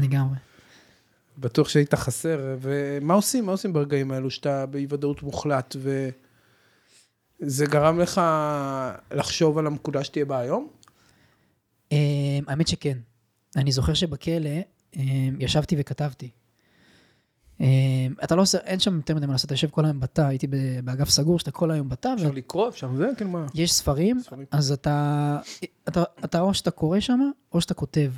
לגמרי. 0.01 0.35
ובטוח 1.39 1.69
שהיית 1.69 1.93
חסר. 1.93 2.55
ומה 2.61 3.13
עושים? 3.13 3.45
מה 3.45 3.51
עושים 3.51 3.73
ברגעים 3.73 4.11
האלו 4.11 4.31
שאתה 4.31 4.65
באי-ודאות 4.65 5.23
מוחלט, 5.23 5.75
וזה 7.41 7.65
גרם 7.65 7.99
לך 7.99 8.21
לחשוב 9.11 9.57
על 9.57 9.67
הנקודה 9.67 10.03
שתהיה 10.03 10.25
בה 10.25 10.39
היום? 10.39 10.67
אה, 11.91 11.97
האמת 12.47 12.67
שכן. 12.67 12.97
אני 13.55 13.71
זוכר 13.71 13.93
שבכלא 13.93 14.49
אה, 14.97 15.03
ישבתי 15.39 15.75
וכתבתי. 15.79 16.29
אה, 17.61 17.67
אתה 18.23 18.35
לא 18.35 18.41
עושה, 18.41 18.57
אין 18.57 18.79
שם 18.79 18.95
יותר 18.95 19.15
מדי 19.15 19.25
מה 19.25 19.31
לעשות, 19.31 19.45
אתה 19.45 19.53
יושב 19.53 19.69
כל 19.69 19.85
היום 19.85 19.99
בתא, 19.99 20.21
הייתי 20.21 20.47
באגף 20.83 21.09
סגור, 21.09 21.39
שאתה 21.39 21.51
כל 21.51 21.71
היום 21.71 21.89
בתא, 21.89 22.13
אפשר 22.13 22.31
לקרוא, 22.31 22.69
אפשר 22.69 22.95
זה, 22.95 23.09
כן, 23.17 23.27
מה? 23.27 23.45
ויש 23.55 23.73
ספרים. 23.73 24.21
אז 24.51 24.71
אתה, 24.71 25.39
או 26.39 26.53
שאתה 26.53 26.71
קורא 26.71 26.99
שם, 26.99 27.19
או 27.53 27.61
שאתה 27.61 27.73
כותב. 27.73 28.11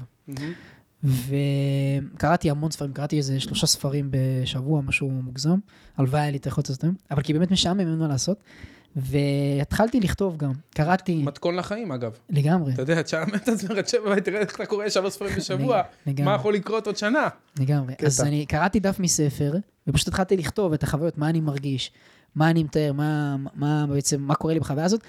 וקראתי 1.03 2.49
המון 2.49 2.71
ספרים, 2.71 2.93
קראתי 2.93 3.17
איזה 3.17 3.39
שלושה 3.39 3.67
ספרים 3.67 4.11
בשבוע, 4.11 4.81
משהו 4.81 5.09
מוגזם. 5.09 5.59
הלוואי 5.97 6.21
היה 6.21 6.31
לי 6.31 6.37
את 6.37 6.45
היכולת 6.45 6.69
הזאת, 6.69 6.85
אבל 7.11 7.21
כי 7.21 7.33
באמת 7.33 7.51
משעמם, 7.51 7.79
אין 7.79 7.97
מה 7.99 8.07
לעשות. 8.07 8.43
והתחלתי 8.95 9.99
לכתוב 9.99 10.37
גם, 10.37 10.51
קראתי 10.69 11.23
מתכון 11.23 11.55
לחיים, 11.55 11.91
אגב. 11.91 12.11
לגמרי, 12.29 12.73
אתה 12.73 12.81
יודע, 12.81 13.01
תשאל 13.01 13.23
את 13.35 13.47
עצמך, 13.47 13.71
תשב 13.71 13.97
בבית, 14.05 14.25
תראה 14.25 14.39
איך 14.39 14.55
אתה 14.55 14.65
קורא 14.65 14.89
שלוש 14.89 15.13
ספרים 15.13 15.35
בשבוע, 15.35 15.81
לגמרי. 16.07 16.31
מה 16.31 16.35
יכול 16.35 16.53
לקרות 16.53 16.87
עוד 16.87 16.97
שנה? 16.97 17.27
לגמרי. 17.59 17.95
קטע. 17.95 18.05
אז 18.05 18.21
אני 18.21 18.45
קראתי 18.45 18.79
דף 18.79 18.99
מספר, 18.99 19.53
ופשוט 19.87 20.07
התחלתי 20.07 20.37
לכתוב 20.37 20.73
את 20.73 20.83
החוויות, 20.83 21.17
מה 21.17 21.29
אני 21.29 21.41
מרגיש, 21.41 21.91
מה 22.35 22.49
אני 22.49 22.63
מתאר, 22.63 22.93
מה, 22.93 23.35
מה 23.55 23.85
בעצם, 23.87 24.21
מה 24.21 24.35
קורה 24.35 24.53
לי 24.53 24.59
בחוויה 24.59 24.85
הזאת, 24.85 25.01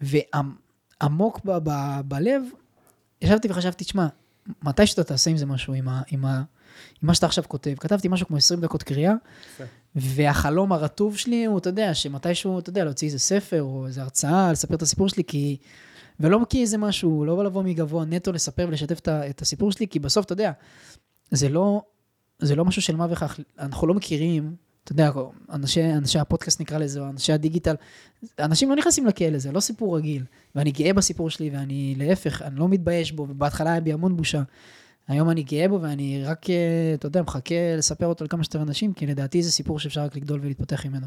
ועמוק 0.00 1.40
ב, 1.44 1.50
ב, 1.62 2.00
בלב, 2.04 2.42
ישבתי 3.22 3.48
וחשבתי, 3.50 3.84
תשמע, 3.84 4.06
מתי 4.62 4.86
שאתה 4.86 5.04
תעשה 5.04 5.30
עם 5.30 5.36
זה 5.36 5.46
משהו, 5.46 5.72
עם, 5.72 5.88
ה, 5.88 6.02
עם, 6.10 6.24
ה, 6.24 6.36
עם 7.02 7.06
מה 7.06 7.14
שאתה 7.14 7.26
עכשיו 7.26 7.44
כותב, 7.48 7.74
כתבתי 7.80 8.08
משהו 8.08 8.26
כמו 8.26 8.36
20 8.36 8.60
דקות 8.60 8.82
קריאה. 8.82 9.14
והחלום 9.96 10.72
הרטוב 10.72 11.16
שלי 11.16 11.44
הוא, 11.44 11.58
אתה 11.58 11.68
יודע, 11.68 11.94
שמתישהו, 11.94 12.58
אתה 12.58 12.70
יודע, 12.70 12.84
להוציא 12.84 13.08
איזה 13.08 13.18
ספר 13.18 13.62
או 13.62 13.86
איזה 13.86 14.02
הרצאה, 14.02 14.52
לספר 14.52 14.74
את 14.74 14.82
הסיפור 14.82 15.08
שלי, 15.08 15.24
כי... 15.24 15.56
ולא 16.20 16.40
כי 16.48 16.60
איזה 16.60 16.78
משהו, 16.78 17.24
לא 17.24 17.44
לבוא 17.44 17.62
מגבוה 17.62 18.04
נטו 18.04 18.32
לספר 18.32 18.66
ולשתף 18.68 19.00
את 19.08 19.42
הסיפור 19.42 19.72
שלי, 19.72 19.88
כי 19.88 19.98
בסוף, 19.98 20.24
אתה 20.24 20.32
יודע, 20.32 20.52
זה 21.30 21.48
לא, 21.48 21.82
זה 22.38 22.56
לא 22.56 22.64
משהו 22.64 22.82
של 22.82 22.96
מה 22.96 23.06
וכך, 23.10 23.40
אנחנו 23.58 23.86
לא 23.86 23.94
מכירים, 23.94 24.54
אתה 24.84 24.92
יודע, 24.92 25.10
אנשי, 25.52 25.92
אנשי 25.92 26.18
הפודקאסט 26.18 26.60
נקרא 26.60 26.78
לזה, 26.78 27.00
או 27.00 27.06
אנשי 27.06 27.32
הדיגיטל, 27.32 27.74
אנשים 28.38 28.70
לא 28.70 28.76
נכנסים 28.76 29.06
לכלא, 29.06 29.38
זה 29.38 29.52
לא 29.52 29.60
סיפור 29.60 29.96
רגיל, 29.96 30.24
ואני 30.54 30.70
גאה 30.70 30.92
בסיפור 30.92 31.30
שלי, 31.30 31.50
ואני 31.50 31.94
להפך, 31.98 32.42
אני 32.42 32.56
לא 32.56 32.68
מתבייש 32.68 33.12
בו, 33.12 33.26
ובהתחלה 33.28 33.70
היה 33.70 33.80
בי 33.80 33.92
המון 33.92 34.16
בושה. 34.16 34.42
היום 35.08 35.30
אני 35.30 35.42
גאה 35.42 35.68
בו, 35.68 35.82
ואני 35.82 36.24
רק, 36.24 36.50
אה, 36.50 36.94
אתה 36.94 37.06
יודע, 37.06 37.22
מחכה 37.22 37.54
לספר 37.78 38.06
אותו 38.06 38.24
לכמה 38.24 38.44
שיותר 38.44 38.62
אנשים, 38.62 38.92
כי 38.92 39.06
לדעתי 39.06 39.42
זה 39.42 39.52
סיפור 39.52 39.78
שאפשר 39.78 40.00
רק 40.00 40.16
לגדול 40.16 40.40
ולהתפתח 40.42 40.86
ממנו. 40.86 41.06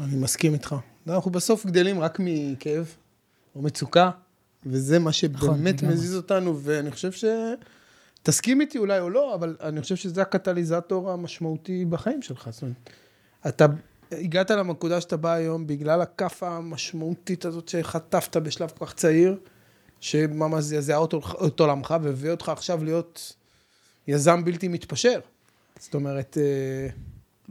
אני 0.00 0.16
מסכים 0.16 0.54
איתך. 0.54 0.76
אנחנו 1.06 1.30
בסוף 1.30 1.66
גדלים 1.66 2.00
רק 2.00 2.18
מכאב 2.20 2.94
או 3.56 3.62
מצוקה, 3.62 4.10
וזה 4.66 4.98
מה 4.98 5.12
שבאמת 5.12 5.74
נכון. 5.74 5.88
מזיז 5.88 6.16
אותנו, 6.16 6.58
ואני 6.62 6.90
חושב 6.90 7.12
ש... 7.12 7.24
תסכים 8.22 8.60
איתי 8.60 8.78
אולי 8.78 9.00
או 9.00 9.10
לא, 9.10 9.34
אבל 9.34 9.56
אני 9.60 9.82
חושב 9.82 9.96
שזה 9.96 10.22
הקטליזטור 10.22 11.10
המשמעותי 11.10 11.84
בחיים 11.84 12.22
שלך. 12.22 12.48
זאת 12.50 12.62
אומרת, 12.62 12.90
אתה 13.48 13.66
הגעת 14.12 14.50
לנקודה 14.50 15.00
שאתה 15.00 15.16
בא 15.16 15.32
היום 15.32 15.66
בגלל 15.66 16.00
הכאפה 16.00 16.48
המשמעותית 16.48 17.44
הזאת 17.44 17.68
שחטפת 17.68 18.36
בשלב 18.36 18.72
כל 18.78 18.86
כך 18.86 18.94
צעיר, 18.94 19.36
שממש 20.02 20.64
אותו, 20.94 21.20
את 21.46 21.60
עולמך 21.60 21.94
והביא 22.02 22.30
אותך 22.30 22.48
עכשיו 22.48 22.84
להיות 22.84 23.32
יזם 24.08 24.44
בלתי 24.44 24.68
מתפשר. 24.68 25.20
זאת 25.78 25.94
אומרת, 25.94 26.38
אה, 26.40 26.88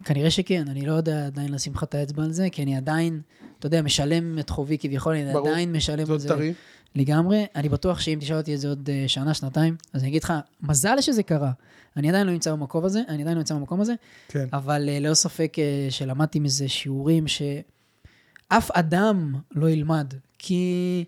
כנראה 0.05 0.31
שכן, 0.31 0.67
אני 0.67 0.85
לא 0.85 0.93
יודע 0.93 1.25
עדיין 1.25 1.53
לשים 1.53 1.73
לך 1.73 1.83
את 1.83 1.95
האצבע 1.95 2.23
על 2.23 2.31
זה, 2.31 2.47
כי 2.51 2.63
אני 2.63 2.77
עדיין, 2.77 3.21
אתה 3.59 3.67
יודע, 3.67 3.81
משלם 3.81 4.39
את 4.39 4.49
חובי 4.49 4.77
כביכול, 4.77 5.15
אני 5.15 5.33
ברור. 5.33 5.49
עדיין 5.49 5.71
משלם 5.71 5.99
על 5.99 6.05
זאת 6.05 6.19
זה 6.19 6.27
טרי. 6.27 6.53
לגמרי. 6.95 7.45
אני 7.55 7.69
בטוח 7.69 7.99
שאם 7.99 8.17
תשאל 8.21 8.37
אותי 8.37 8.55
את 8.55 8.59
זה 8.59 8.69
עוד 8.69 8.89
אה, 8.89 9.03
שנה, 9.07 9.33
שנתיים, 9.33 9.75
אז 9.93 10.01
אני 10.01 10.09
אגיד 10.09 10.23
לך, 10.23 10.33
מזל 10.61 11.01
שזה 11.01 11.23
קרה. 11.23 11.51
אני 11.97 12.09
עדיין 12.09 12.27
לא 12.27 12.33
נמצא 12.33 12.51
במקום 12.51 12.85
הזה, 12.85 13.01
אני 13.07 13.21
עדיין 13.21 13.37
לא 13.37 13.41
נמצא 13.41 13.55
במקום 13.55 13.81
הזה, 13.81 13.93
כן. 14.27 14.47
אבל 14.53 14.81
ללא 14.81 15.13
ספק 15.13 15.55
אה, 15.59 15.87
שלמדתי 15.89 16.39
מזה 16.39 16.67
שיעורים 16.67 17.25
שאף 17.27 18.71
אדם 18.71 19.35
לא 19.51 19.69
ילמד, 19.69 20.13
כי 20.39 21.05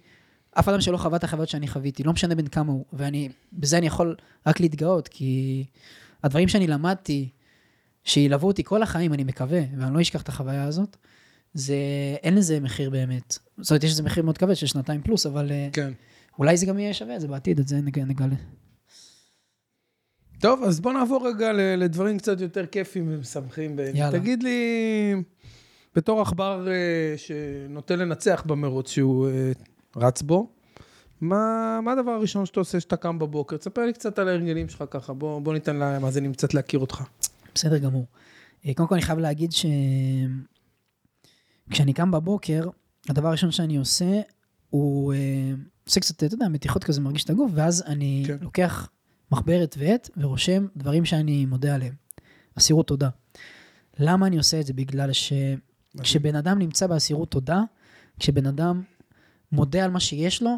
אף 0.60 0.67
אדם 0.69 0.81
שלא 0.81 0.98
חווה 0.98 1.17
את 1.17 1.24
החוויות 1.24 1.50
שאני 1.50 1.67
חוויתי, 1.67 2.03
לא 2.03 2.13
משנה 2.13 2.36
בין 2.36 2.48
כמה 2.48 2.72
הוא, 2.72 2.86
ואני, 2.93 3.29
בזה 3.53 3.77
אני 3.77 3.88
יכול 3.88 4.15
רק 4.48 4.60
להתגאות, 4.60 5.07
כי 5.07 5.65
הדברים 6.24 6.48
שאני 6.48 6.67
למדתי, 6.67 7.29
שילוו 8.03 8.48
אותי 8.48 8.63
כל 8.63 8.83
החיים, 8.83 9.13
אני 9.13 9.24
מקווה, 9.24 9.62
ואני 9.77 9.93
לא 9.93 10.01
אשכח 10.01 10.22
את 10.22 10.29
החוויה 10.29 10.63
הזאת, 10.63 10.98
זה, 11.53 11.75
אין 12.24 12.36
לזה 12.36 12.60
מחיר 12.60 12.89
באמת. 12.89 13.38
זאת 13.57 13.72
אומרת, 13.72 13.83
יש 13.83 13.91
לזה 13.91 14.03
מחיר 14.03 14.24
מאוד 14.24 14.38
כבד 14.38 14.53
של 14.53 14.67
שנתיים 14.67 15.01
פלוס, 15.01 15.25
אבל 15.25 15.51
אה, 15.51 15.69
כן. 15.74 15.91
אולי 16.39 16.57
זה 16.57 16.65
גם 16.65 16.79
יהיה 16.79 16.93
שווה 16.93 17.15
את 17.15 17.22
זה 17.22 17.27
בעתיד, 17.27 17.60
את 17.60 17.67
זה 17.67 17.81
נג- 17.81 18.00
נגלה. 18.00 18.36
טוב, 20.39 20.63
אז 20.63 20.79
בוא 20.79 20.93
נעבור 20.93 21.27
רגע 21.27 21.51
לדברים 21.53 22.17
קצת 22.17 22.41
יותר 22.41 22.65
כיפים 22.65 23.05
ומשמחים. 23.12 23.79
יאללה. 23.93 24.19
תגיד 24.19 24.43
לי, 24.43 24.60
בתור 25.95 26.22
עכבר 26.22 26.67
אה, 26.72 27.13
שנוטה 27.17 27.95
לנצח 27.95 28.43
במרוץ 28.48 28.89
שהוא 28.91 29.29
אה, 29.29 29.51
רץ 29.97 30.21
בו, 30.21 30.50
מה, 31.21 31.79
מה 31.83 31.91
הדבר 31.91 32.12
הראשון 32.12 32.45
שאתה 32.45 32.59
עושה 32.59 32.77
כשאתה 32.77 32.97
קם 32.97 33.19
בבוקר? 33.19 33.57
תספר 33.57 33.85
לי 33.85 33.93
קצת 33.93 34.19
על 34.19 34.27
ההרגלים 34.27 34.69
שלך 34.69 34.83
ככה, 34.89 35.13
בוא, 35.13 35.39
בוא 35.39 35.53
ניתן 35.53 35.75
למאזינים 35.75 36.33
קצת 36.33 36.53
להכיר 36.53 36.79
אותך. 36.79 37.03
בסדר 37.55 37.77
גמור. 37.77 38.05
אה, 38.65 38.73
קודם 38.73 38.89
כל 38.89 38.95
אני 38.95 39.01
חייב 39.01 39.19
להגיד 39.19 39.51
שכשאני 41.69 41.93
קם 41.93 42.12
בבוקר, 42.12 42.69
הדבר 43.09 43.27
הראשון 43.27 43.51
שאני 43.51 43.77
עושה, 43.77 44.21
הוא 44.69 45.13
אה, 45.13 45.53
עושה 45.88 46.00
קצת, 46.00 46.23
אתה 46.23 46.35
יודע, 46.35 46.47
מתיחות 46.47 46.83
כזה, 46.83 47.01
מרגיש 47.01 47.23
את 47.23 47.29
הגוף, 47.29 47.51
ואז 47.55 47.83
אני 47.88 48.23
כן. 48.27 48.38
לוקח 48.41 48.89
מחברת 49.31 49.75
ועט 49.79 50.09
ורושם 50.17 50.67
דברים 50.77 51.05
שאני 51.05 51.45
מודה 51.45 51.75
עליהם. 51.75 51.93
אסירות 52.57 52.88
תודה. 52.88 53.09
למה 54.00 54.27
אני 54.27 54.38
עושה 54.38 54.59
את 54.59 54.65
זה? 54.65 54.73
בגלל 54.73 55.09
שכשבן 55.13 56.35
אדם 56.35 56.59
נמצא 56.59 56.88
באסירות 56.88 57.31
תודה, 57.31 57.62
כשבן 58.19 58.45
אדם 58.45 58.81
מודה 59.53 59.83
על 59.83 59.91
מה 59.91 60.00
שיש 60.00 60.41
לו, 60.41 60.57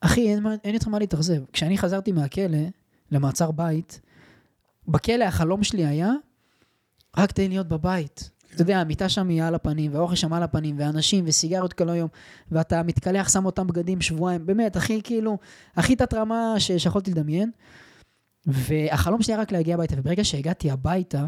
אחי, 0.00 0.28
אין, 0.28 0.46
אין 0.64 0.74
יותר 0.74 0.90
מה 0.90 0.98
להתאכזב. 0.98 1.42
כשאני 1.52 1.78
חזרתי 1.78 2.12
מהכלא 2.12 2.58
למעצר 3.10 3.50
בית, 3.50 4.00
בכלא 4.88 5.24
החלום 5.24 5.62
שלי 5.62 5.86
היה, 5.86 6.10
רק 7.16 7.32
תן 7.32 7.48
להיות 7.48 7.68
בבית. 7.68 8.30
אתה 8.54 8.62
יודע, 8.62 8.78
המיטה 8.78 9.08
שם 9.08 9.28
היא 9.28 9.42
על 9.42 9.54
הפנים, 9.54 9.94
והאוכל 9.94 10.14
שם 10.14 10.32
על 10.32 10.42
הפנים, 10.42 10.76
ואנשים, 10.78 11.24
וסיגריות 11.26 11.72
כל 11.72 11.88
היום, 11.88 12.08
ואתה 12.50 12.82
מתקלח, 12.82 13.28
שם 13.28 13.46
אותם 13.46 13.66
בגדים 13.66 14.00
שבועיים, 14.00 14.46
באמת, 14.46 14.76
הכי 14.76 15.02
כאילו, 15.02 15.38
הכי 15.76 15.96
תת-רמה 15.96 16.54
שיכולתי 16.58 17.10
לדמיין. 17.10 17.50
והחלום 18.46 19.22
שלי 19.22 19.34
היה 19.34 19.42
רק 19.42 19.52
להגיע 19.52 19.74
הביתה, 19.74 19.94
וברגע 19.98 20.24
שהגעתי 20.24 20.70
הביתה, 20.70 21.26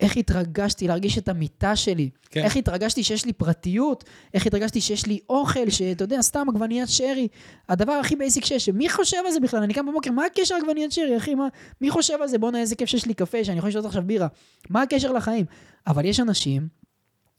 איך 0.00 0.16
התרגשתי 0.16 0.88
להרגיש 0.88 1.18
את 1.18 1.28
המיטה 1.28 1.76
שלי, 1.76 2.10
כן. 2.30 2.42
איך 2.42 2.56
התרגשתי 2.56 3.02
שיש 3.02 3.24
לי 3.24 3.32
פרטיות, 3.32 4.04
איך 4.34 4.46
התרגשתי 4.46 4.80
שיש 4.80 5.06
לי 5.06 5.20
אוכל, 5.28 5.70
שאתה 5.70 6.04
יודע, 6.04 6.22
סתם 6.22 6.46
עגבניית 6.48 6.88
שרי, 6.88 7.28
הדבר 7.68 7.92
הכי 7.92 8.16
basic 8.16 8.44
שיש, 8.44 8.68
מי 8.68 8.88
חושב 8.88 9.16
על 9.26 9.32
זה 9.32 9.40
בכלל? 9.40 9.62
אני 9.62 9.74
קם 9.74 9.86
בבוקר, 9.86 10.10
מה 10.10 10.24
הקשר 10.24 10.54
עגבניית 10.54 10.92
שרי, 10.92 11.16
אחי? 11.16 11.34
מה, 11.34 11.48
מי 11.80 11.90
חושב 11.90 12.18
על 12.22 12.28
זה? 12.28 12.38
בואנה, 12.38 12.60
איזה 12.60 12.76
כיף 12.76 12.88
שיש 12.88 13.06
לי 13.06 13.14
קפה, 13.14 13.44
שאני 13.44 13.58
יכול 13.58 13.68
לשתות 13.68 13.84
עכשיו 13.84 14.02
בירה. 14.06 14.28
מה 14.70 14.82
הקשר 14.82 15.12
לחיים? 15.12 15.46
אבל 15.86 16.04
יש 16.04 16.20
אנשים 16.20 16.68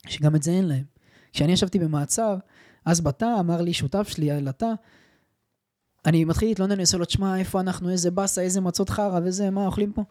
שגם 0.08 0.36
את 0.36 0.44
זה 0.44 0.52
אין 0.52 0.68
להם. 0.68 0.84
כשאני 1.34 1.52
ישבתי 1.52 1.80
במעצר, 1.80 2.38
אז 2.86 3.02
בתא 3.02 3.40
אמר 3.40 3.62
לי 3.62 3.74
שותף 3.74 4.08
שלי, 4.08 4.42
לתא, 4.42 4.72
אני 6.06 6.26
מתחיל 6.26 6.48
להתלונן, 6.48 6.72
אני 6.72 6.82
עושה 6.82 6.98
לו, 6.98 7.06
תשמע, 7.06 7.38
איפה 7.38 7.60
אנחנו, 7.60 7.90
איזה 7.90 8.12
באסה, 8.12 8.42
איזה 8.42 8.62
מצות 8.62 8.90
חרא 8.90 9.20
וזה, 9.24 9.50
מה 9.50 9.66
אוכלים 9.66 9.92
פה? 9.92 10.04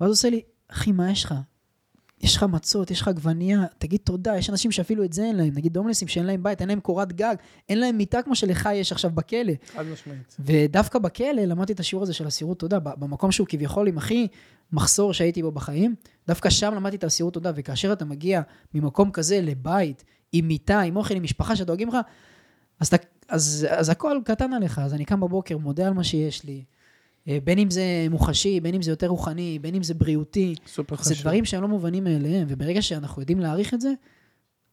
ואז 0.00 0.08
הוא 0.08 0.12
עושה 0.12 0.30
לי, 0.30 0.40
אחי, 0.68 0.92
מה 0.92 1.10
יש 1.10 1.24
לך? 1.24 1.34
יש 2.20 2.36
לך 2.36 2.42
מצות, 2.42 2.90
יש 2.90 3.00
לך 3.00 3.08
עגבנייה, 3.08 3.64
תגיד 3.78 4.00
תודה, 4.04 4.36
יש 4.36 4.50
אנשים 4.50 4.72
שאפילו 4.72 5.04
את 5.04 5.12
זה 5.12 5.24
אין 5.24 5.36
להם, 5.36 5.52
נגיד 5.54 5.76
הומלסים 5.76 6.08
שאין 6.08 6.26
להם 6.26 6.42
בית, 6.42 6.60
אין 6.60 6.68
להם 6.68 6.80
קורת 6.80 7.12
גג, 7.12 7.34
אין 7.68 7.80
להם 7.80 7.96
מיטה 7.96 8.22
כמו 8.22 8.34
שלך 8.34 8.68
יש 8.74 8.92
עכשיו 8.92 9.10
בכלא. 9.10 9.52
חד 9.74 9.84
משמעית. 9.92 10.36
ודווקא 10.40 10.98
בכלא 10.98 11.42
למדתי 11.42 11.72
את 11.72 11.80
השיעור 11.80 12.02
הזה 12.02 12.12
של 12.12 12.28
אסירות 12.28 12.58
תודה, 12.58 12.78
במקום 12.78 13.32
שהוא 13.32 13.46
כביכול 13.46 13.88
עם 13.88 13.98
הכי 13.98 14.28
מחסור 14.72 15.12
שהייתי 15.12 15.42
בו 15.42 15.52
בחיים, 15.52 15.94
דווקא 16.26 16.50
שם 16.50 16.74
למדתי 16.74 16.96
את 16.96 17.04
האסירות 17.04 17.34
תודה, 17.34 17.52
וכאשר 17.54 17.92
אתה 17.92 18.04
מגיע 18.04 18.42
ממקום 18.74 19.10
כזה 19.10 19.40
לבית, 19.40 20.04
עם 20.32 20.48
מיטה, 20.48 20.80
עם 20.80 20.96
אוכל, 20.96 21.14
עם 21.14 21.22
משפחה 21.22 21.56
שדואגים 21.56 21.88
לך, 21.88 21.96
אז, 22.80 22.90
אז, 23.28 23.66
אז 23.70 23.88
הכל 23.88 24.20
קטן 24.24 24.52
עליך, 24.52 24.78
אז 24.78 24.94
אני 24.94 25.04
קם 25.04 25.20
בבוקר, 25.20 25.58
מודה 25.58 25.86
על 25.86 25.92
מה 25.92 26.04
שיש 26.04 26.44
לי, 26.44 26.64
בין 27.26 27.58
אם 27.58 27.70
זה 27.70 28.06
מוחשי, 28.10 28.60
בין 28.60 28.74
אם 28.74 28.82
זה 28.82 28.90
יותר 28.90 29.06
רוחני, 29.06 29.58
בין 29.62 29.74
אם 29.74 29.82
זה 29.82 29.94
בריאותי, 29.94 30.54
סופר 30.66 30.96
זה 30.96 31.02
חשוב. 31.02 31.20
דברים 31.20 31.44
שהם 31.44 31.62
לא 31.62 31.68
מובנים 31.68 32.04
מאליהם, 32.04 32.46
וברגע 32.50 32.82
שאנחנו 32.82 33.22
יודעים 33.22 33.40
להעריך 33.40 33.74
את 33.74 33.80
זה, 33.80 33.92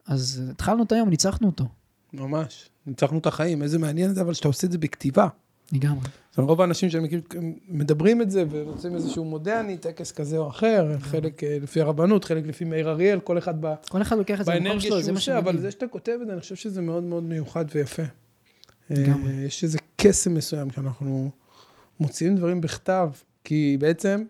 אז 0.07 0.43
התחלנו 0.51 0.83
את 0.83 0.91
היום, 0.91 1.09
ניצחנו 1.09 1.47
אותו, 1.47 1.65
ממש. 2.13 2.69
ניצחנו 2.87 3.17
את 3.17 3.25
החיים, 3.25 3.63
איזה 3.63 3.79
מעניין 3.79 4.13
זה, 4.13 4.21
אבל 4.21 4.33
שאתה 4.33 4.47
עושה 4.47 4.67
את 4.67 4.71
זה 4.71 4.77
בכתיבה. 4.77 5.27
לגמרי. 5.71 6.07
זאת 6.29 6.37
אומרת, 6.37 6.49
רוב 6.49 6.61
האנשים 6.61 6.89
שאני 6.89 7.03
מכיר 7.03 7.21
מדברים 7.67 8.21
את 8.21 8.31
זה 8.31 8.43
ורוצים 8.49 8.95
איזשהו 8.95 9.25
מודרני, 9.25 9.77
טקס 9.77 10.11
כזה 10.11 10.37
או 10.37 10.49
אחר, 10.49 10.97
חלק 10.99 11.43
אה, 11.43 11.57
לפי 11.61 11.81
הרבנות, 11.81 12.23
חלק 12.25 12.47
לפי 12.47 12.65
מאיר 12.65 12.89
אריאל, 12.89 13.19
כל 13.19 13.37
אחד 13.37 13.55
ב... 13.61 13.73
כל 13.89 14.01
אחד 14.01 14.17
לוקח 14.17 14.41
את 14.41 14.45
זה 14.45 14.51
במקום 14.55 14.79
שלו, 14.79 15.01
זה 15.01 15.11
מה 15.11 15.17
עושה, 15.17 15.37
אבל 15.37 15.51
שמדהים. 15.51 15.61
זה 15.61 15.71
שאתה 15.71 15.87
כותב 15.87 16.17
את 16.21 16.27
זה, 16.27 16.33
אני 16.33 16.41
חושב 16.41 16.55
שזה 16.55 16.81
מאוד 16.81 17.03
מאוד 17.03 17.23
מיוחד 17.23 17.65
ויפה. 17.75 18.03
לגמרי. 18.89 19.33
אה, 19.33 19.41
יש 19.41 19.63
איזה 19.63 19.77
קסם 19.95 20.33
מסוים 20.33 20.71
שאנחנו 20.71 21.31
מוציאים 21.99 22.35
דברים 22.35 22.61
בכתב, 22.61 23.09
כי 23.43 23.77
בעצם 23.79 24.23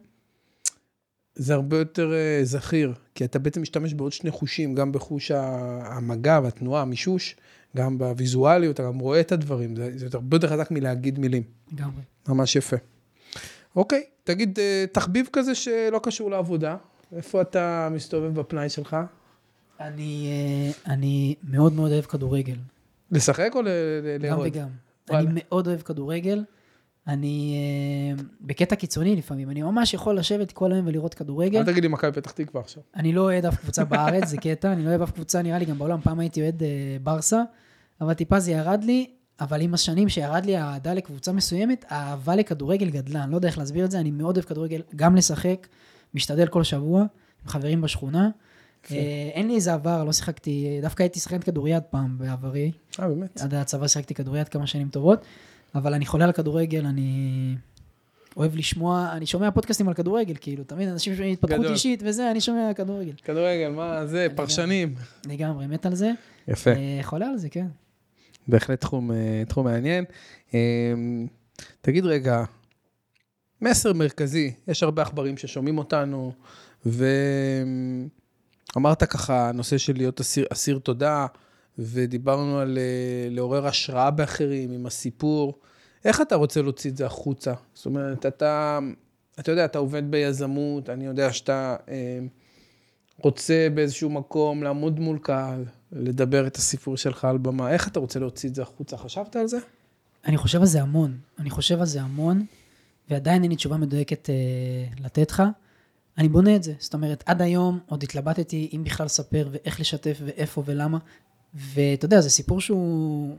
זה 1.36 1.54
הרבה 1.54 1.78
יותר 1.78 2.14
אה, 2.14 2.40
זכיר, 2.44 2.94
כי 3.16 3.26
אתה 3.26 3.40
בעצם 3.40 3.62
משתמש 3.62 3.94
בעוד 3.94 4.12
שני 4.12 4.32
חושים, 4.32 4.76
גם 4.76 4.92
בחוש 4.92 5.32
המגע 5.32 6.40
והתנועה, 6.44 6.82
המישוש, 6.82 7.36
גם 7.78 7.98
בוויזואליות, 7.98 8.76
אתה 8.76 8.84
גם 8.84 9.00
רואה 9.00 9.20
את 9.20 9.32
הדברים, 9.32 9.76
זה, 9.76 9.92
זה 9.96 10.08
הרבה 10.14 10.36
יותר 10.36 10.48
חזק 10.48 10.72
מלהגיד 10.72 11.20
מילים. 11.20 11.44
לגמרי. 11.74 12.02
ממש 12.28 12.56
יפה. 12.56 12.76
אוקיי, 13.76 14.04
תגיד, 14.24 14.60
אה, 14.60 14.86
תחביב 14.92 15.30
כזה 15.34 15.56
שלא 15.56 16.00
קשור 16.04 16.32
לעבודה, 16.32 16.78
איפה 17.16 17.42
אתה 17.42 17.90
מסתובב 17.92 18.40
בפנאי 18.40 18.70
שלך? 18.70 18.98
אני, 19.80 20.28
אה, 20.88 20.94
אני 20.94 21.36
מאוד 21.44 21.74
מאוד 21.74 21.92
אוהב 21.92 22.06
כדורגל. 22.06 22.56
לשחק 23.12 23.52
או 23.56 23.62
ל- 23.62 23.68
גם 24.20 24.26
לאהוד? 24.26 24.48
וגם. 24.48 24.68
וואלה. 25.10 25.30
אני 25.30 25.42
מאוד 25.50 25.68
אוהב 25.68 25.82
כדורגל. 25.82 26.44
אני 27.08 27.56
אה, 28.18 28.24
בקטע 28.42 28.76
קיצוני 28.76 29.16
לפעמים, 29.16 29.50
אני 29.50 29.62
ממש 29.62 29.94
יכול 29.94 30.18
לשבת 30.18 30.52
כל 30.52 30.72
היום 30.72 30.88
ולראות 30.88 31.14
כדורגל. 31.14 31.60
אל 31.60 31.66
תגיד 31.66 31.84
לי 31.84 31.90
מכבי 31.90 32.12
פתח 32.12 32.32
תקווה 32.32 32.62
עכשיו. 32.62 32.84
אני 32.96 33.14
לא 33.14 33.22
אוהד 33.22 33.46
אף 33.46 33.56
קבוצה 33.56 33.86
בארץ, 33.86 34.28
זה 34.28 34.38
קטע, 34.38 34.74
אני 34.74 34.84
לא 34.86 34.90
אוהב 34.90 35.02
אף 35.02 35.12
קבוצה, 35.12 35.42
נראה 35.42 35.60
לי 35.60 35.66
גם 35.66 35.78
בעולם, 35.78 36.02
פעם 36.02 36.20
הייתי 36.20 36.42
אוהד 36.42 36.64
אה, 36.64 36.68
ברסה, 37.04 37.42
אבל 38.02 38.14
טיפה 38.14 38.40
זה 38.40 38.52
ירד 38.52 38.84
לי, 38.84 39.10
אבל 39.40 39.62
עם 39.62 39.74
השנים 39.74 40.10
שירד 40.10 40.46
לי 40.46 40.58
האהדה 40.58 40.94
לקבוצה 40.94 41.32
מסוימת, 41.32 41.86
האהבה 41.90 42.36
לכדורגל 42.36 42.90
גדלה, 42.90 43.24
אני 43.24 43.32
לא 43.32 43.38
יודע 43.38 43.48
איך 43.48 43.58
להסביר 43.58 43.86
את 43.86 43.92
זה, 43.92 44.00
אני 44.00 44.12
מאוד 44.12 44.38
אוהב 44.38 44.46
כדורגל, 44.46 44.82
גם 44.96 45.16
לשחק, 45.16 45.68
משתדל 46.14 46.48
כל 46.48 46.64
שבוע, 46.64 47.00
עם 47.02 47.48
חברים 47.48 47.82
בשכונה. 47.82 48.30
יפה. 48.86 48.96
אה, 48.96 49.30
אין 49.34 49.48
לי 49.48 49.56
איזה 49.56 49.74
עבר, 49.74 50.04
לא 50.04 50.12
שיחקתי, 50.12 50.80
דווקא 50.82 51.04
הייתי 51.04 51.20
שחקן 51.20 51.40
כדוריד 51.40 51.84
פעם 51.90 52.18
בעברי, 52.18 52.72
אה, 53.00 53.08
באמת? 53.08 53.42
עד 53.42 53.54
הצבא 53.54 53.88
שיחקתי 53.88 54.14
כדוריד 54.14 54.50
כמה 54.50 54.68
שנים 54.68 54.90
טובות, 54.90 55.26
אבל 55.78 55.94
אני 55.94 56.06
חולה 56.06 56.26
על 56.26 56.32
כדורגל, 56.32 56.86
אני 56.86 57.56
אוהב 58.38 58.56
לשמוע, 58.56 59.10
אני 59.12 59.26
שומע 59.26 59.52
פודקאסטים 59.52 59.88
על 59.88 59.94
כדורגל, 59.94 60.34
כאילו, 60.42 60.64
תמיד 60.64 60.88
אנשים 60.90 61.16
שומעים 61.16 61.34
התפתחות 61.34 61.60
גדול. 61.60 61.72
אישית 61.74 62.04
וזה, 62.06 62.32
אני 62.32 62.42
שומע 62.42 62.74
כדורגל. 62.76 63.14
כדורגל, 63.24 63.70
מה 63.70 64.06
זה, 64.06 64.28
פרשנים. 64.36 64.96
לגמרי, 65.26 65.68
מת 65.68 65.86
על 65.86 65.96
זה. 65.96 66.12
יפה. 66.48 66.72
אה, 66.72 67.00
חולה 67.02 67.28
על 67.28 67.38
זה, 67.38 67.50
כן. 67.50 67.68
בהחלט 68.48 68.82
תחום, 68.82 69.12
אה, 69.12 69.44
תחום 69.48 69.66
מעניין. 69.66 70.06
אה, 70.54 70.60
תגיד 71.82 72.06
רגע, 72.06 72.44
מסר 73.62 73.94
מרכזי, 73.94 74.54
יש 74.68 74.84
הרבה 74.84 75.02
עכברים 75.02 75.38
ששומעים 75.38 75.78
אותנו, 75.78 76.32
ואמרת 78.76 79.04
ככה, 79.04 79.52
נושא 79.54 79.78
של 79.78 79.94
להיות 79.98 80.20
אסיר, 80.20 80.46
אסיר 80.54 80.80
תודה, 80.80 81.26
ודיברנו 81.80 82.60
על 82.60 82.78
אה, 82.78 83.30
לעורר 83.30 83.68
השראה 83.68 84.12
באחרים 84.12 84.72
עם 84.72 84.86
הסיפור. 84.86 85.54
איך 86.06 86.22
אתה 86.22 86.36
רוצה 86.36 86.62
להוציא 86.62 86.92
את 86.92 86.98
זה 86.98 87.06
החוצה? 87.06 87.54
זאת 87.74 87.86
אומרת, 87.86 88.26
אתה, 88.26 88.80
אתה 89.40 89.52
יודע, 89.52 89.66
אתה 89.66 89.78
עובד 89.78 90.12
ביזמות, 90.12 90.90
אני 90.90 91.06
יודע 91.06 91.34
שאתה 91.34 91.76
אה, 91.90 92.20
רוצה 93.24 93.68
באיזשהו 93.74 94.10
מקום 94.10 94.64
לעמוד 94.64 95.00
מול 95.00 95.20
קהל, 95.22 95.66
לדבר 95.92 96.48
את 96.48 96.56
הסיפור 96.56 96.98
שלך 96.98 97.26
על 97.26 97.38
במה. 97.38 97.72
איך 97.72 97.88
אתה 97.88 98.00
רוצה 98.00 98.20
להוציא 98.20 98.50
את 98.50 98.56
זה 98.56 98.62
החוצה? 98.62 98.98
חשבת 98.98 99.36
על 99.36 99.48
זה? 99.48 99.58
אני 100.26 100.38
חושב 100.38 100.60
על 100.60 100.66
זה 100.66 100.82
המון. 100.82 101.18
אני 101.40 101.50
חושב 101.50 101.80
על 101.80 101.86
זה 101.86 102.02
המון, 102.02 102.46
ועדיין 103.10 103.44
אין 103.44 103.52
לי 103.52 103.58
תשובה 103.58 103.78
מדויקת 103.78 104.30
אה, 104.30 104.36
לתת 105.04 105.32
לך. 105.32 105.44
אני 106.18 106.30
בונה 106.30 106.56
את 106.56 106.64
זה. 106.64 106.74
זאת 106.80 106.94
אומרת, 106.94 107.24
עד 107.26 107.42
היום 107.42 107.80
עוד 107.86 108.04
התלבטתי 108.04 108.70
אם 108.74 108.84
בכלל 108.84 109.06
לספר 109.06 109.50
ואיך 109.52 109.80
לשתף 109.80 110.18
ואיפה 110.26 110.64
ולמה. 110.66 110.98
ואתה 111.58 112.06
יודע, 112.06 112.22
זה 112.22 112.30
סיפור 112.30 112.62
שהוא 112.62 113.38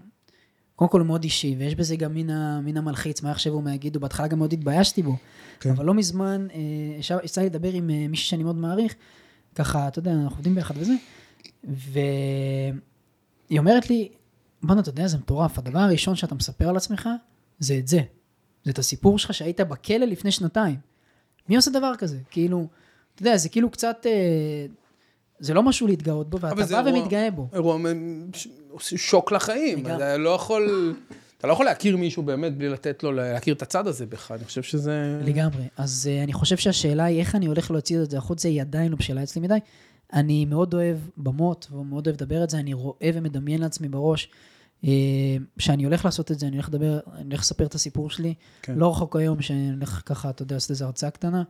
קודם 0.76 0.90
כל 0.90 1.00
הוא 1.00 1.06
מאוד 1.06 1.24
אישי, 1.24 1.56
ויש 1.58 1.74
בזה 1.74 1.96
גם 1.96 2.14
מן, 2.14 2.30
ה, 2.30 2.60
מן 2.60 2.76
המלחיץ, 2.76 3.22
מה 3.22 3.30
יחשבו, 3.30 3.60
מה 3.60 3.74
יגידו. 3.74 4.00
בהתחלה 4.00 4.26
גם 4.26 4.38
מאוד 4.38 4.52
התביישתי 4.52 5.02
בו. 5.02 5.16
כן. 5.60 5.70
אבל 5.70 5.84
לא 5.84 5.94
מזמן, 5.94 6.46
אה, 6.54 7.20
יצא 7.24 7.40
לי 7.40 7.46
לדבר 7.46 7.72
עם 7.72 7.90
אה, 7.90 8.08
מישהי 8.08 8.26
שאני 8.26 8.42
מאוד 8.42 8.56
מעריך, 8.56 8.94
ככה, 9.54 9.88
אתה 9.88 9.98
יודע, 9.98 10.12
אנחנו 10.12 10.36
עובדים 10.36 10.54
ביחד 10.54 10.74
וזה, 10.76 10.92
והיא 11.64 13.58
אומרת 13.58 13.90
לי, 13.90 14.08
בואנה, 14.62 14.80
אתה 14.80 14.88
יודע, 14.88 15.06
זה 15.06 15.18
מטורף, 15.18 15.58
הדבר 15.58 15.78
הראשון 15.78 16.16
שאתה 16.16 16.34
מספר 16.34 16.68
על 16.68 16.76
עצמך, 16.76 17.08
זה 17.58 17.78
את 17.78 17.88
זה. 17.88 18.00
זה 18.64 18.70
את 18.70 18.78
הסיפור 18.78 19.18
שלך 19.18 19.34
שהיית 19.34 19.60
בכלא 19.60 20.06
לפני 20.06 20.30
שנתיים. 20.30 20.76
מי 21.48 21.56
עושה 21.56 21.70
דבר 21.70 21.92
כזה? 21.98 22.18
כאילו, 22.30 22.66
אתה 23.14 23.22
יודע, 23.22 23.36
זה 23.36 23.48
כאילו 23.48 23.70
קצת, 23.70 24.06
אה, 24.06 24.66
זה 25.40 25.54
לא 25.54 25.62
משהו 25.62 25.86
להתגאות 25.86 26.30
בו, 26.30 26.40
ואתה 26.40 26.54
בא 26.54 26.78
אירוע- 26.78 27.00
ומתגאה 27.00 27.30
בו. 27.30 27.48
אירוע 27.52 27.78
שוק 28.78 29.32
לחיים. 29.32 29.86
אתה 29.86 30.16
לא 30.16 30.30
יכול... 30.30 30.94
אתה 31.38 31.46
לא 31.46 31.52
יכול 31.52 31.66
להכיר 31.66 31.96
מישהו 31.96 32.22
באמת 32.22 32.58
בלי 32.58 32.68
לתת 32.68 33.02
לו 33.02 33.12
להכיר 33.12 33.54
את 33.54 33.62
הצד 33.62 33.86
הזה 33.86 34.06
בך, 34.06 34.30
אני 34.30 34.44
חושב 34.44 34.62
שזה... 34.62 35.20
לגמרי. 35.24 35.62
אז 35.76 36.10
uh, 36.10 36.24
אני 36.24 36.32
חושב 36.32 36.56
שהשאלה 36.56 37.04
היא 37.04 37.20
איך 37.20 37.34
אני 37.34 37.46
הולך 37.46 37.70
להוציא 37.70 38.02
את 38.02 38.10
זה 38.10 38.18
החוצה, 38.18 38.48
היא 38.48 38.60
עדיין 38.60 38.90
לא 38.90 38.96
בשלה 38.96 39.22
אצלי 39.22 39.42
מדי. 39.42 39.58
אני 40.12 40.44
מאוד 40.44 40.74
אוהב 40.74 40.96
במות, 41.16 41.68
ומאוד 41.72 42.06
אוהב 42.06 42.16
לדבר 42.22 42.44
את 42.44 42.50
זה, 42.50 42.58
אני 42.58 42.72
רואה 42.74 43.10
ומדמיין 43.14 43.60
לעצמי 43.60 43.88
בראש 43.88 44.30
uh, 44.82 44.86
שאני 45.58 45.84
הולך 45.84 46.04
לעשות 46.04 46.32
את 46.32 46.38
זה, 46.38 46.46
אני 46.46 46.56
הולך 46.56 46.68
לדבר, 46.68 46.98
אני 47.14 47.24
הולך 47.24 47.40
לספר 47.40 47.66
את 47.66 47.74
הסיפור 47.74 48.10
שלי. 48.10 48.34
כן. 48.62 48.74
לא 48.76 48.90
רחוק 48.90 49.16
היום 49.16 49.42
שאני 49.42 49.70
הולך 49.70 50.02
ככה, 50.06 50.30
אתה 50.30 50.42
יודע, 50.42 50.56
לעשות 50.56 50.70
איזו 50.70 50.84
הרצאה 50.84 51.10
קטנה. 51.10 51.42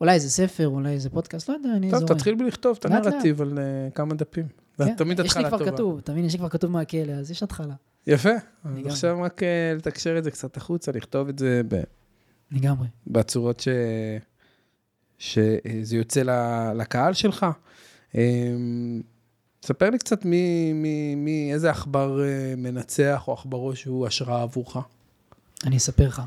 אולי 0.00 0.12
איזה 0.14 0.30
ספר, 0.30 0.68
אולי 0.68 0.90
איזה 0.92 1.10
פודקאסט, 1.10 1.48
לא 1.48 1.54
יודע, 1.54 1.68
אני 1.76 1.90
טוב, 1.90 2.00
זורם. 2.00 2.14
תתחיל 2.14 2.34
בלכתוב 2.34 2.76
את 2.80 2.84
הנרטיב 2.84 3.42
על 3.42 3.58
אה, 3.58 3.90
כמה 3.94 4.14
דפים. 4.14 4.46
זה 4.78 4.84
כן, 4.84 4.94
תמיד 4.96 5.20
יש 5.20 5.36
לי 5.36 5.44
התחלה 5.44 5.48
כבר 5.48 5.58
טובה. 5.58 5.70
כתוב, 5.72 6.00
מבין, 6.12 6.24
יש 6.24 6.32
לי 6.32 6.38
כבר 6.38 6.48
כתוב 6.48 6.70
מהכלא, 6.70 7.12
אז 7.12 7.30
יש 7.30 7.42
התחלה. 7.42 7.74
יפה. 8.06 8.30
אז. 8.64 8.70
עכשיו 8.86 9.22
רק 9.22 9.42
אה, 9.42 9.74
לתקשר 9.76 10.18
את 10.18 10.24
זה 10.24 10.30
קצת 10.30 10.56
החוצה, 10.56 10.92
לכתוב 10.92 11.28
את 11.28 11.38
זה 11.38 11.60
ב- 11.68 11.82
לגמרי. 12.52 12.88
בצורות 13.06 13.60
ש... 13.60 13.68
שזה 15.18 15.96
יוצא 15.96 16.22
ל- 16.22 16.72
לקהל 16.76 17.12
שלך. 17.12 17.46
אמ, 18.14 19.02
ספר 19.62 19.90
לי 19.90 19.98
קצת 19.98 20.24
מי, 20.24 20.72
מי, 20.72 21.14
מי, 21.14 21.50
איזה 21.52 21.70
עכבר 21.70 22.24
אה, 22.24 22.54
מנצח 22.56 23.24
או 23.28 23.32
עכברו 23.32 23.76
שהוא 23.76 24.06
השראה 24.06 24.42
עבורך. 24.42 24.76
אני 25.66 25.76
אספר 25.76 26.06
לך. 26.08 26.22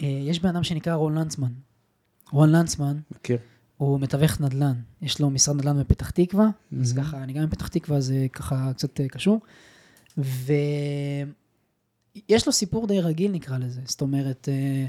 יש 0.00 0.40
בן 0.40 0.48
אדם 0.48 0.64
שנקרא 0.64 0.94
רון 0.94 1.18
לנצמן. 1.18 1.52
רון 2.32 2.52
לנצמן, 2.52 2.96
מכיר. 3.10 3.38
הוא 3.76 4.00
מתווך 4.00 4.40
נדל"ן, 4.40 4.72
יש 5.02 5.20
לו 5.20 5.30
משרד 5.30 5.56
נדל"ן 5.56 5.80
בפתח 5.80 6.10
תקווה, 6.10 6.48
אז 6.80 6.92
Mhm. 6.92 6.96
ככה, 6.96 7.22
אני 7.22 7.32
גם 7.32 7.44
מפתח 7.44 7.68
תקווה, 7.68 8.00
זה 8.00 8.26
ככה 8.32 8.72
קצת 8.76 9.00
אה, 9.00 9.08
קשור. 9.08 9.40
ויש 10.18 10.46
לו 12.46 12.52
סיפור 12.52 12.86
די 12.86 13.00
רגיל 13.00 13.30
נקרא 13.32 13.58
לזה, 13.58 13.80
זאת 13.84 14.00
אומרת, 14.00 14.48
אה, 14.52 14.86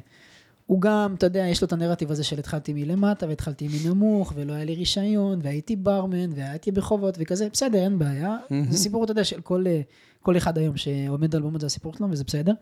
הוא 0.65 0.81
גם, 0.81 1.15
אתה 1.17 1.25
יודע, 1.25 1.39
יש 1.47 1.61
לו 1.61 1.65
את 1.67 1.73
הנרטיב 1.73 2.11
הזה 2.11 2.23
של 2.23 2.39
התחלתי 2.39 2.73
מלמטה 2.73 3.27
והתחלתי 3.27 3.67
מנמוך, 3.67 4.33
ולא 4.35 4.53
היה 4.53 4.65
לי 4.65 4.75
רישיון, 4.75 5.39
והייתי 5.43 5.75
ברמן, 5.75 6.29
והייתי 6.35 6.71
בחובות 6.71 7.15
וכזה, 7.19 7.47
בסדר, 7.53 7.79
אין 7.83 7.99
בעיה. 7.99 8.37
Mhm. 8.49 8.71
זה 8.71 8.77
סיפור, 8.77 9.03
אתה 9.03 9.11
יודע, 9.11 9.23
של 9.23 9.41
כל, 9.41 9.63
אה, 9.67 9.81
כל 10.21 10.37
אחד 10.37 10.57
היום 10.57 10.77
שעומד 10.77 11.35
על 11.35 11.41
במות 11.41 11.61
זה 11.61 11.67
הסיפור 11.67 11.93
שלו, 11.97 12.07
וזה 12.11 12.23
בסדר. 12.23 12.53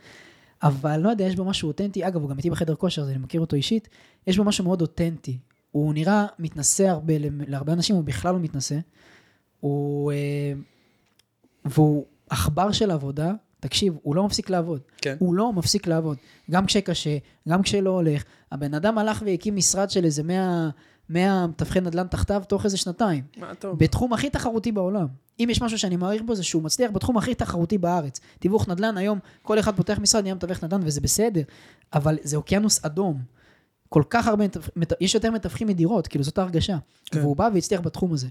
אבל 0.63 0.99
לא 0.99 1.09
יודע, 1.09 1.25
יש 1.25 1.35
בו 1.35 1.45
משהו 1.45 1.67
אותנטי, 1.67 2.07
אגב, 2.07 2.21
הוא 2.21 2.29
גם 2.29 2.37
איתי 2.37 2.49
בחדר 2.49 2.75
כושר, 2.75 3.01
אז 3.01 3.09
אני 3.09 3.17
מכיר 3.17 3.41
אותו 3.41 3.55
אישית, 3.55 3.89
יש 4.27 4.37
בו 4.37 4.43
משהו 4.43 4.63
מאוד 4.63 4.81
אותנטי. 4.81 5.37
הוא 5.71 5.93
נראה 5.93 6.25
מתנשא 6.39 6.87
הרבה, 6.87 7.13
להרבה 7.47 7.73
אנשים 7.73 7.95
הוא 7.95 8.03
בכלל 8.03 8.33
לא 8.33 8.39
מתנשא. 8.39 8.77
הוא... 9.59 10.11
אה, 10.11 10.53
והוא 11.65 12.05
עכבר 12.29 12.71
של 12.71 12.91
עבודה, 12.91 13.33
תקשיב, 13.59 13.97
הוא 14.03 14.15
לא 14.15 14.25
מפסיק 14.25 14.49
לעבוד. 14.49 14.81
כן. 14.97 15.15
הוא 15.19 15.35
לא 15.35 15.53
מפסיק 15.53 15.87
לעבוד. 15.87 16.17
גם 16.51 16.65
כשקשה, 16.65 17.17
גם 17.49 17.61
כשלא 17.61 17.89
הולך. 17.89 18.23
הבן 18.51 18.73
אדם 18.73 18.97
הלך 18.97 19.23
והקים 19.25 19.55
משרד 19.55 19.89
של 19.89 20.05
איזה 20.05 20.23
100, 20.23 20.69
100 21.11 21.47
מתווכי 21.47 21.81
נדל"ן 21.81 22.07
תחתיו 22.07 22.43
תוך 22.47 22.65
איזה 22.65 22.77
שנתיים. 22.77 23.23
מה 23.37 23.53
אומר? 23.63 23.75
בתחום 23.77 24.13
הכי 24.13 24.29
תחרותי 24.29 24.71
בעולם. 24.71 25.07
אם 25.39 25.47
יש 25.51 25.61
משהו 25.61 25.79
שאני 25.79 25.95
מעריך 25.95 26.21
בו, 26.21 26.35
זה 26.35 26.43
שהוא 26.43 26.63
מצליח 26.63 26.91
בתחום 26.91 27.17
הכי 27.17 27.35
תחרותי 27.35 27.77
בארץ. 27.77 28.19
תיווך 28.39 28.67
נדל"ן, 28.67 28.97
היום 28.97 29.19
כל 29.41 29.59
אחד 29.59 29.75
פותח 29.75 29.99
משרד, 30.01 30.23
נהיה 30.23 30.35
מתווך 30.35 30.63
נדל"ן, 30.63 30.81
וזה 30.83 31.01
בסדר. 31.01 31.41
אבל 31.93 32.17
זה 32.23 32.37
אוקיינוס 32.37 32.85
אדום. 32.85 33.21
כל 33.89 34.03
כך 34.09 34.27
הרבה, 34.27 34.45
יש 35.01 35.15
יותר 35.15 35.31
מתווכים 35.31 35.67
מדירות, 35.67 36.07
כאילו 36.07 36.23
זאת 36.23 36.37
ההרגשה. 36.37 36.77
כן. 37.05 37.19
והוא 37.19 37.35
בא 37.37 37.49
והצליח 37.53 37.81
בתחום 37.81 38.13
הזה. 38.13 38.27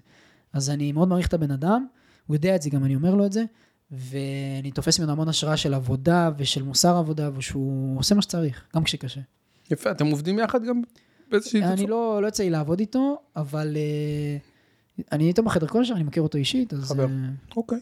אז 0.52 0.70
אני 0.70 0.92
מאוד 0.92 1.08
מעריך 1.08 1.28
את 1.28 1.34
הבן 1.34 1.50
אדם, 1.50 1.86
הוא 2.26 2.36
יודע 2.36 2.56
את 2.56 2.62
זה, 2.62 2.70
גם 2.70 2.84
אני 2.84 2.94
אומר 2.94 3.14
לו 3.14 3.26
את 3.26 3.32
זה, 3.32 3.44
ואני 3.90 4.70
תופס 4.74 4.98
ממנו 4.98 5.12
המון 5.12 5.28
השראה 5.28 5.56
של 5.56 5.74
עבודה 5.74 6.30
ושל 6.36 6.62
מוסר 6.62 6.96
עבודה, 6.96 7.30
ושהוא 7.36 7.98
עושה 7.98 8.14
מה 8.14 8.22
שצריך, 8.22 8.64
גם 8.76 8.84
כשקשה. 8.84 9.20
יפה, 9.70 9.90
אתם 9.90 10.06
עובדים 10.06 10.38
יחד 10.38 10.64
גם 10.64 10.82
באיזושהי 11.30 11.62
אני 11.62 11.74
תצורה? 11.74 11.90
לא, 11.90 12.22
לא 12.22 12.26
יוצא 12.26 12.42
לי 12.42 12.50
לעבוד 12.50 12.80
איתו, 12.80 13.18
אבל 13.36 13.76
אה, 13.76 14.36
אני 15.12 15.28
איתו 15.28 15.42
בחדר 15.42 15.66
כושר, 15.66 15.94
אני 15.94 16.02
מכיר 16.02 16.22
אותו 16.22 16.38
אישית, 16.38 16.72
אז 16.72 16.84
חבר. 16.84 17.04
אה, 17.04 17.08
אוקיי, 17.56 17.78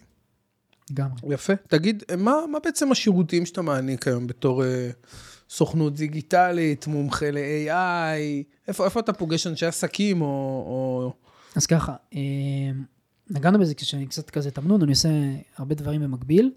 לגמרי. 0.91 1.35
יפה. 1.35 1.53
תגיד, 1.69 2.03
מה, 2.19 2.33
מה 2.53 2.59
בעצם 2.65 2.93
השירותים 2.93 3.47
שאתה 3.47 3.63
מעניק 3.63 4.09
היום 4.09 4.27
בתור 4.27 4.65
אה, 4.65 4.91
סוכנות 5.51 5.95
דיגיטלית, 5.95 6.87
מומחה 6.87 7.31
ל-AI? 7.31 8.45
איפה, 8.69 8.85
איפה 8.85 9.01
אתה 9.01 9.13
פוגש 9.13 9.47
אנשי 9.47 9.67
עסקים 9.67 10.23
או... 10.23 10.27
או... 10.27 11.13
אז 11.57 11.67
ככה, 11.67 11.95
אה, 12.15 12.21
נגענו 13.31 13.59
בזה 13.59 13.75
כשאני 13.75 14.07
קצת 14.07 14.31
כזה 14.31 14.51
תמנון, 14.51 14.83
אני 14.83 14.91
עושה 14.91 15.09
הרבה 15.57 15.75
דברים 15.75 16.01
במקביל, 16.03 16.51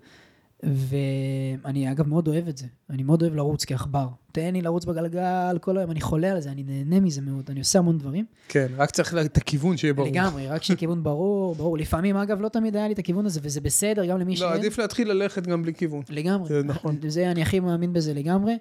ואני 0.64 1.92
אגב 1.92 2.08
מאוד 2.08 2.28
אוהב 2.28 2.48
את 2.48 2.58
זה. 2.58 2.66
אני 2.90 3.04
מאוד 3.04 3.22
אוהב 3.22 3.36
לרוץ 3.36 3.66
כעכבר. 3.66 4.08
תן 4.32 4.54
לי 4.54 4.62
לרוץ 4.62 4.86
בגלגל 4.86 5.58
כל 5.62 5.78
היום, 5.78 5.92
אני 5.92 6.02
חולה 6.02 6.32
על 6.32 6.40
זה, 6.42 6.52
אני 6.52 6.64
נהנה 6.64 7.00
מזה 7.00 7.22
מאוד, 7.22 7.44
אני 7.50 7.60
עושה 7.60 7.80
המון 7.80 7.98
דברים. 7.98 8.26
כן, 8.48 8.68
רק 8.78 8.92
צריך 8.92 9.14
לה- 9.14 9.22
את 9.22 9.38
הכיוון 9.38 9.78
שיהיה 9.78 9.94
ברור. 9.94 10.08
לגמרי, 10.08 10.48
רק 10.48 10.64
שיהיה 10.64 10.78
כיוון 10.78 11.04
ברור, 11.04 11.56
ברור. 11.56 11.78
לפעמים, 11.78 12.18
אגב, 12.18 12.42
לא 12.42 12.50
תמיד 12.50 12.76
היה 12.76 12.88
לי 12.88 12.94
את 12.94 13.00
הכיוון 13.00 13.26
הזה, 13.26 13.40
וזה 13.44 13.62
בסדר, 13.62 14.06
גם 14.06 14.20
למי 14.20 14.32
לא, 14.32 14.38
שאין. 14.38 14.52
עדיף 14.54 14.80
להתחיל 14.80 15.12
ללכת 15.12 15.48
גם 15.48 15.64
בלי 15.64 15.74
כיוון. 15.74 16.02
לגמרי. 16.10 16.48
זה 16.50 16.64
נכון. 16.64 16.96
זה, 17.08 17.32
אני 17.32 17.42
הכי 17.42 17.60
מאמין 17.60 17.94
בזה 17.94 18.14
לגמרי. 18.14 18.58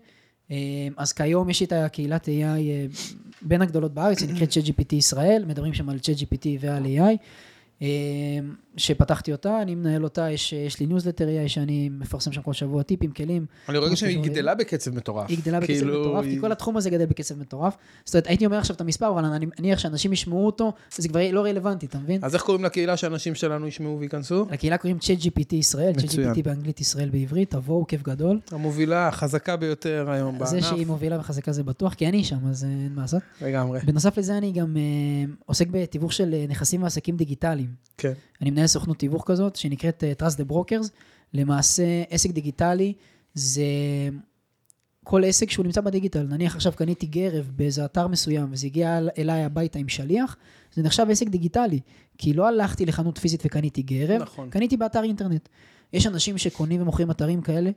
אה, 0.50 0.56
אז 0.96 1.12
כיום 1.12 1.50
יש 1.50 1.60
לי 1.60 1.66
את 1.66 1.72
הקהילת 1.72 2.24
AI 2.28 2.28
אה, 2.42 2.86
בין 3.42 3.62
הגדולות 3.62 3.94
בארץ, 3.94 4.22
היא 4.22 4.34
נקראת 4.34 4.50
ChatGPT 4.52 4.94
ישראל, 4.94 5.44
מדברים 5.46 5.74
שם 5.74 5.88
על 5.88 5.96
ChatGPT 5.96 6.46
ועל 6.60 6.84
AI. 6.84 7.16
אה, 7.82 7.86
שפתחתי 8.76 9.32
אותה, 9.32 9.62
אני 9.62 9.74
מנהל 9.74 10.04
אותה, 10.04 10.30
יש, 10.30 10.52
יש 10.52 10.80
לי 10.80 10.86
ניוזלטר 10.86 11.26
AI 11.28 11.48
שאני 11.48 11.88
מפרסם 11.88 12.32
שם 12.32 12.42
כל 12.42 12.52
שבוע 12.52 12.82
טיפים, 12.82 13.10
כלים. 13.10 13.46
אני 13.68 13.78
רואה 13.78 13.96
שהיא 13.96 14.20
גדלה 14.22 14.54
בקצב 14.54 14.94
מטורף. 14.94 15.30
היא 15.30 15.38
גדלה 15.38 15.60
בקצב 15.60 15.72
כאילו, 15.72 16.00
מטורף, 16.00 16.24
כי 16.24 16.30
היא- 16.30 16.40
כל 16.40 16.52
התחום 16.52 16.76
הזה 16.76 16.90
גדל 16.90 17.06
בקצב 17.06 17.38
מטורף. 17.38 17.76
זאת 18.04 18.14
אומרת, 18.14 18.26
הייתי 18.26 18.46
אומר 18.46 18.58
עכשיו 18.58 18.76
את 18.76 18.80
המספר, 18.80 19.08
אבל 19.10 19.24
אני 19.24 19.46
מניח 19.58 19.78
שאנשים 19.78 20.12
ישמעו 20.12 20.46
אותו, 20.46 20.72
זה 20.96 21.08
כבר 21.08 21.20
לא 21.32 21.40
רלוונטי, 21.44 21.86
אתה 21.86 21.98
מבין? 21.98 22.24
אז 22.24 22.34
איך 22.34 22.42
קוראים 22.42 22.64
לקהילה 22.64 22.96
שאנשים 22.96 23.34
שלנו 23.34 23.66
ישמעו 23.66 24.00
וייכנסו? 24.00 24.46
לקהילה 24.50 24.78
קוראים 24.78 24.98
ChatGPT 25.00 25.54
ישראל. 25.54 25.92
ChatGPT 25.98 26.42
באנגלית 26.44 26.80
ישראל 26.80 27.08
בעברית, 27.08 27.50
תבואו, 27.50 27.86
כיף 27.86 28.02
גדול. 28.02 28.40
המובילה, 28.50 29.08
החזקה 29.08 29.56
ביותר 29.56 30.10
היום 30.10 30.38
בענף. 30.38 30.50
זה 30.50 30.62
שהיא 30.62 30.86
מובילה 30.86 31.20
וחזקה 31.20 31.52
זה 31.52 31.62
בטוח, 31.62 31.94
כי 31.94 32.08
אני 32.08 32.24
שם, 32.24 32.46
אז 32.50 32.64
אה, 32.64 32.68
אין 32.70 32.92
מה 32.94 33.02
לעשות. 33.02 33.22
לגמרי. 33.42 33.80
בנוסף 33.84 34.18
לזה 34.18 34.38
אני 34.38 34.52
גם 34.52 34.76
אה, 34.76 34.82
עוסק 35.46 35.66
בתיווך 35.70 36.12
של 36.12 36.34
אה, 36.34 36.44
נכסים 36.48 36.82
ועסקים 36.82 37.16
דיגיטליים. 37.16 37.69
כן. 37.98 38.12
אני 38.40 38.50
מנהל 38.50 38.66
סוכנות 38.66 38.98
תיווך 38.98 39.22
כזאת, 39.26 39.56
שנקראת 39.56 40.04
אה, 40.04 40.12
Trust 40.20 40.33
the 40.35 40.52
Brokers. 40.52 40.88
למעשה, 41.35 41.83
עסק 42.11 42.30
דיגיטלי 42.30 42.92
זה 43.35 43.62
כל 45.04 45.24
עסק 45.24 45.50
שהוא 45.50 45.64
נמצא 45.66 45.80
בדיגיטל. 45.80 46.22
נניח 46.22 46.54
עכשיו 46.54 46.72
קניתי 46.76 47.06
גרב 47.06 47.50
באיזה 47.56 47.85
אתר 47.85 48.09
מסוים, 48.09 48.48
וזה 48.50 48.66
הגיע 48.66 48.98
אל- 48.98 49.09
אליי 49.18 49.44
הביתה 49.44 49.78
עם 49.78 49.88
שליח, 49.88 50.37
זה 50.74 50.83
נחשב 50.83 51.06
עסק 51.11 51.28
דיגיטלי. 51.28 51.80
כי 52.18 52.33
לא 52.33 52.48
הלכתי 52.48 52.87
לחנות 52.87 53.18
פיזית 53.18 53.42
וקניתי 53.46 53.83
גרב, 53.83 54.22
נכון. 54.22 54.50
קניתי 54.50 54.76
באתר 54.76 55.02
אינטרנט. 55.02 55.48
יש 55.92 56.06
אנשים 56.06 56.38
שקונים 56.38 56.83
ומוכרים 56.83 57.11
אתרים 57.11 57.42
כאלה, 57.42 57.70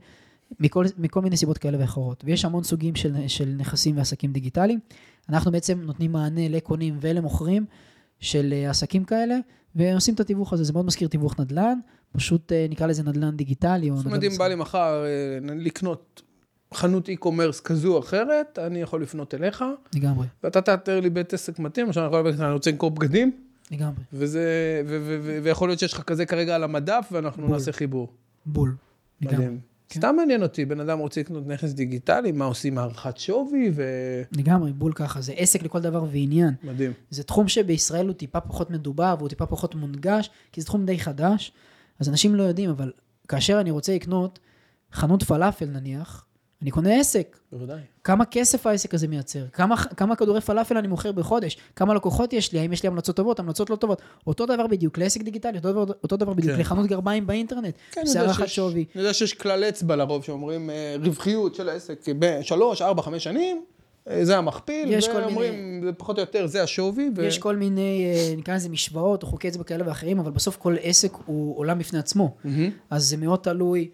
מכל, 0.59 0.85
מכל 0.97 1.21
מיני 1.21 1.37
סיבות 1.37 1.57
כאלה 1.57 1.77
ואחרות. 1.79 2.23
ויש 2.25 2.45
המון 2.45 2.63
סוגים 2.63 2.95
של, 2.95 3.27
של 3.27 3.55
נכסים 3.57 3.97
ועסקים 3.97 4.33
דיגיטליים. 4.33 4.79
אנחנו 5.29 5.51
בעצם 5.51 5.81
נותנים 5.81 6.11
מענה 6.11 6.47
לקונים 6.49 6.97
ולמוכרים 7.01 7.65
של 8.23 8.53
אה, 8.53 8.69
עסקים 8.69 9.03
כאלה, 9.03 9.37
ועושים 9.75 10.13
את 10.13 10.19
התיווך 10.19 10.53
הזה. 10.53 10.63
זה 10.63 10.73
מאוד 10.73 10.85
מזכיר 10.85 11.07
תיווך 11.07 11.39
נדל"ן, 11.39 11.79
פשוט 12.11 12.51
אה, 12.51 12.65
נקרא 12.69 12.87
לזה 12.87 13.03
נדל"ן 13.03 13.37
דיגיטלי. 13.37 13.89
או 13.89 13.97
זאת 13.97 14.05
אומרת, 14.05 14.17
נדל"ן 14.17 14.31
אם 14.31 14.37
בא 14.37 14.47
לי 14.47 14.55
מחר 14.55 15.05
אה, 15.05 15.55
לקנות 15.55 16.21
חנות 16.73 17.09
e-commerce 17.09 17.61
כזו 17.63 17.93
או 17.93 17.99
אחרת, 17.99 18.59
אני 18.59 18.81
יכול 18.81 19.01
לפנות 19.01 19.33
אליך, 19.33 19.63
לגמרי, 19.95 20.27
ואתה 20.43 20.61
תאתר 20.61 20.99
לי 20.99 21.09
בית 21.09 21.33
עסק 21.33 21.59
מתאים, 21.59 21.87
עכשיו 21.87 22.03
אני 22.03 22.17
יכול 22.17 22.29
לך, 22.29 22.39
אני 22.39 22.53
רוצה 22.53 22.71
למכור 22.71 22.91
בגדים, 22.91 23.31
לגמרי. 23.71 24.03
וזה, 24.13 24.41
ו- 24.87 24.97
ו- 25.01 25.19
ו- 25.23 25.39
ויכול 25.43 25.69
להיות 25.69 25.79
שיש 25.79 25.93
לך 25.93 26.01
כזה 26.01 26.25
כרגע 26.25 26.55
על 26.55 26.63
המדף, 26.63 27.09
ואנחנו 27.11 27.43
בול. 27.47 27.55
נעשה 27.55 27.71
חיבור. 27.71 28.07
בול. 28.45 28.75
לגמרי. 29.21 29.47
מדהים. 29.97 30.01
כן. 30.01 30.07
סתם 30.07 30.15
מעניין 30.15 30.43
אותי, 30.43 30.65
בן 30.65 30.79
אדם 30.79 30.99
רוצה 30.99 31.21
לקנות 31.21 31.47
נכס 31.47 31.71
דיגיטלי, 31.71 32.31
מה 32.31 32.45
עושים 32.45 32.77
הערכת 32.77 33.17
שווי, 33.17 33.71
לגמרי, 34.37 34.73
בול 34.73 34.93
ככה. 34.93 35.21
זה 35.21 35.33
עסק 35.33 35.63
לכל 35.63 35.79
דבר 35.81 36.03
ועניין. 36.11 36.53
ומדהים. 36.63 36.91
זה 37.09 37.23
תחום 37.23 37.47
שבישראל 37.47 38.07
הוא 38.07 38.13
טיפה 38.13 38.39
פחות 38.39 38.71
מדובר 38.71 39.15
והוא 39.17 39.29
טיפה 39.29 39.45
פחות 39.45 39.75
מונגש, 39.75 40.29
כי 40.51 40.61
זה 40.61 40.67
תחום 40.67 40.85
די 40.85 40.99
חדש, 40.99 41.51
אז 41.99 42.09
אנשים 42.09 42.35
לא 42.35 42.43
יודעים, 42.43 42.69
אבל 42.69 42.91
כאשר 43.27 43.59
אני 43.59 43.71
רוצה 43.71 43.95
לקנות 43.95 44.39
חנות 44.93 45.23
פלאפל 45.23 45.65
נניח, 45.65 46.25
אני 46.63 46.71
קונה 46.71 46.99
עסק. 46.99 47.37
בוודאי. 47.51 47.79
כמה 48.03 48.25
כסף 48.25 48.67
העסק 48.67 48.93
הזה 48.93 49.07
מייצר? 49.07 49.45
כמה, 49.53 49.77
כמה 49.77 50.15
כדורי 50.15 50.41
פלאפל 50.41 50.77
אני 50.77 50.87
מוכר 50.87 51.11
בחודש? 51.11 51.57
כמה 51.75 51.93
לקוחות 51.93 52.33
יש 52.33 52.51
לי? 52.53 52.59
האם 52.59 52.73
יש 52.73 52.83
לי 52.83 52.87
המלצות 52.87 53.15
טובות, 53.15 53.39
המלצות 53.39 53.69
לא 53.69 53.75
טובות? 53.75 54.01
אותו 54.27 54.45
דבר 54.45 54.67
בדיוק 54.67 54.97
לעסק 54.97 55.21
דיגיטלי, 55.21 55.57
אותו 55.57 55.71
דבר, 55.71 55.85
אותו 56.03 56.17
דבר 56.17 56.33
בדיוק 56.33 56.53
כן. 56.53 56.59
לחנות 56.59 56.85
גרביים 56.87 57.27
באינטרנט. 57.27 57.73
כן, 57.91 58.05
זה 58.05 58.19
יודע 58.19 58.21
הערכת 58.21 58.47
שיש- 58.47 58.55
שווי. 58.55 58.85
אני 58.95 59.01
יודע 59.01 59.13
שיש 59.13 59.33
כלל 59.33 59.63
אצבע 59.63 59.95
לרוב 59.95 60.23
שאומרים 60.23 60.69
אה, 60.69 60.95
רווחיות 61.03 61.55
של 61.55 61.69
העסק 61.69 61.99
בשלוש, 62.19 62.81
ארבע, 62.81 63.01
חמש 63.01 63.23
שנים, 63.23 63.63
אה, 64.09 64.25
זה 64.25 64.37
המכפיל, 64.37 64.89
ואומרים, 65.15 65.81
זה 65.83 65.93
פחות 65.93 66.17
או 66.17 66.21
יותר, 66.21 66.47
זה 66.47 66.63
השווי. 66.63 67.09
ו- 67.15 67.23
יש 67.23 67.37
כל 67.37 67.55
מיני, 67.55 68.05
אה, 68.05 68.33
נקרא 68.37 68.55
לזה 68.55 68.69
משוואות 68.69 69.23
או 69.23 69.27
חוקי 69.27 69.47
אצבע 69.47 69.63
כאלה 69.63 69.87
ואחרים, 69.87 70.19
אבל 70.19 70.31
בסוף 70.31 70.57
כל 70.57 70.75
עסק 70.81 71.13
הוא 71.25 71.57
עולם 71.57 71.79
בפני 71.79 71.99
עצמו. 71.99 72.35
מהמם. 72.43 72.69
אז 72.89 73.03
זה 73.09 73.17
מאוד 73.17 73.39
תלוי, 73.39 73.89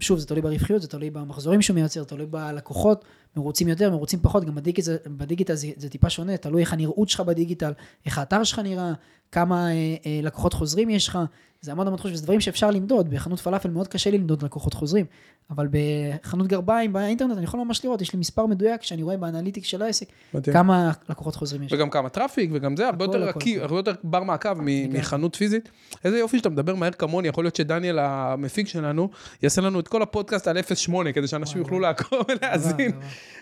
שוב, 0.00 0.18
זה 0.18 0.26
תלוי 0.26 0.42
ברווחיות, 0.42 0.82
זה 0.82 0.88
תלוי 0.88 1.10
במחזורים 1.10 1.62
שהוא 1.62 1.74
מייצר, 1.74 2.04
תלוי 2.04 2.26
בלקוחות, 2.26 3.04
מרוצים 3.36 3.68
יותר, 3.68 3.90
מרוצים 3.90 4.18
פחות, 4.22 4.44
גם 4.44 4.54
בדיגיטל, 4.54 4.96
בדיגיטל 5.06 5.54
זה, 5.54 5.68
זה 5.76 5.88
טיפה 5.88 6.10
שונה, 6.10 6.36
תלוי 6.36 6.60
איך 6.60 6.72
הנראות 6.72 7.08
שלך 7.08 7.20
בדיגיטל, 7.20 7.72
איך 8.06 8.18
האתר 8.18 8.44
שלך 8.44 8.58
נראה, 8.58 8.92
כמה 9.32 9.66
אה, 9.66 9.72
אה, 10.06 10.20
לקוחות 10.22 10.52
חוזרים 10.52 10.90
יש 10.90 11.08
לך, 11.08 11.18
זה 11.60 11.72
המון 11.72 11.86
המון 11.86 11.98
חשוב, 11.98 12.14
זה 12.14 12.22
דברים 12.22 12.40
שאפשר 12.40 12.70
למדוד, 12.70 13.10
בחנות 13.10 13.40
פלאפל 13.40 13.70
מאוד 13.70 13.88
קשה 13.88 14.10
לי 14.10 14.18
למדוד 14.18 14.42
לקוחות 14.42 14.74
חוזרים, 14.74 15.06
אבל 15.50 15.68
בחנות 15.70 16.46
גרביים 16.46 16.92
באינטרנט 16.92 17.36
אני 17.36 17.44
יכול 17.44 17.60
ממש 17.60 17.84
לראות, 17.84 18.02
יש 18.02 18.12
לי 18.12 18.18
מספר 18.18 18.46
מדויק 18.46 18.82
שאני 18.82 19.02
רואה 19.02 19.16
ב 19.16 19.21
analytics 19.21 19.66
של 19.66 19.82
העסק, 19.82 20.06
מדהים. 20.34 20.54
כמה 20.54 20.92
לקוחות 21.08 21.34
חוזרים 21.34 21.62
יש. 21.62 21.72
וגם 21.72 21.90
כמה 21.90 22.08
traffic, 22.08 22.50
וגם 22.52 22.76
זה 22.76 22.86
הרבה 22.86 23.04
יותר 23.04 23.28
הכל. 23.28 23.40
הרבה 23.60 23.76
יותר 23.76 23.92
בר 24.04 24.22
מעקב 24.22 24.54
מחנות 24.88 25.36
פיזית. 25.36 25.68
איזה 26.04 26.18
יופי 26.18 26.38
שאתה 26.38 26.48
מדבר 26.48 26.74
מהר 26.74 26.90
כמוני, 26.90 27.28
יכול 27.28 27.44
להיות 27.44 27.56
שדניאל 27.56 27.98
המפיק 27.98 28.68
שלנו 28.68 29.08
יעשה 29.42 29.60
לנו 29.60 29.80
את 29.80 29.88
כל 29.88 30.02
הפודקאסט 30.02 30.48
על 30.48 30.58
0.8, 30.58 31.12
כדי 31.14 31.26
שאנשים 31.26 31.58
יוכלו 31.58 31.80
לעקוב 31.80 32.18
ולהאזין. 32.28 32.92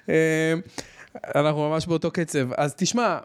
אה, 0.09 0.55
אנחנו 1.35 1.71
ממש 1.71 1.87
באותו 1.87 2.11
קצב. 2.11 2.53
אז 2.57 2.75
תשמע, 2.75 3.19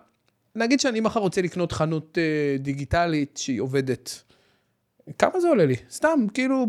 נגיד 0.56 0.80
שאני 0.80 1.00
מחר 1.00 1.20
רוצה 1.20 1.42
לקנות 1.42 1.72
חנות 1.72 2.18
אה, 2.18 2.58
דיגיטלית 2.60 3.38
שהיא 3.38 3.62
עובדת. 3.62 4.24
כמה 5.18 5.40
זה 5.40 5.48
עולה 5.48 5.66
לי? 5.66 5.76
סתם, 5.90 6.20
כאילו, 6.34 6.66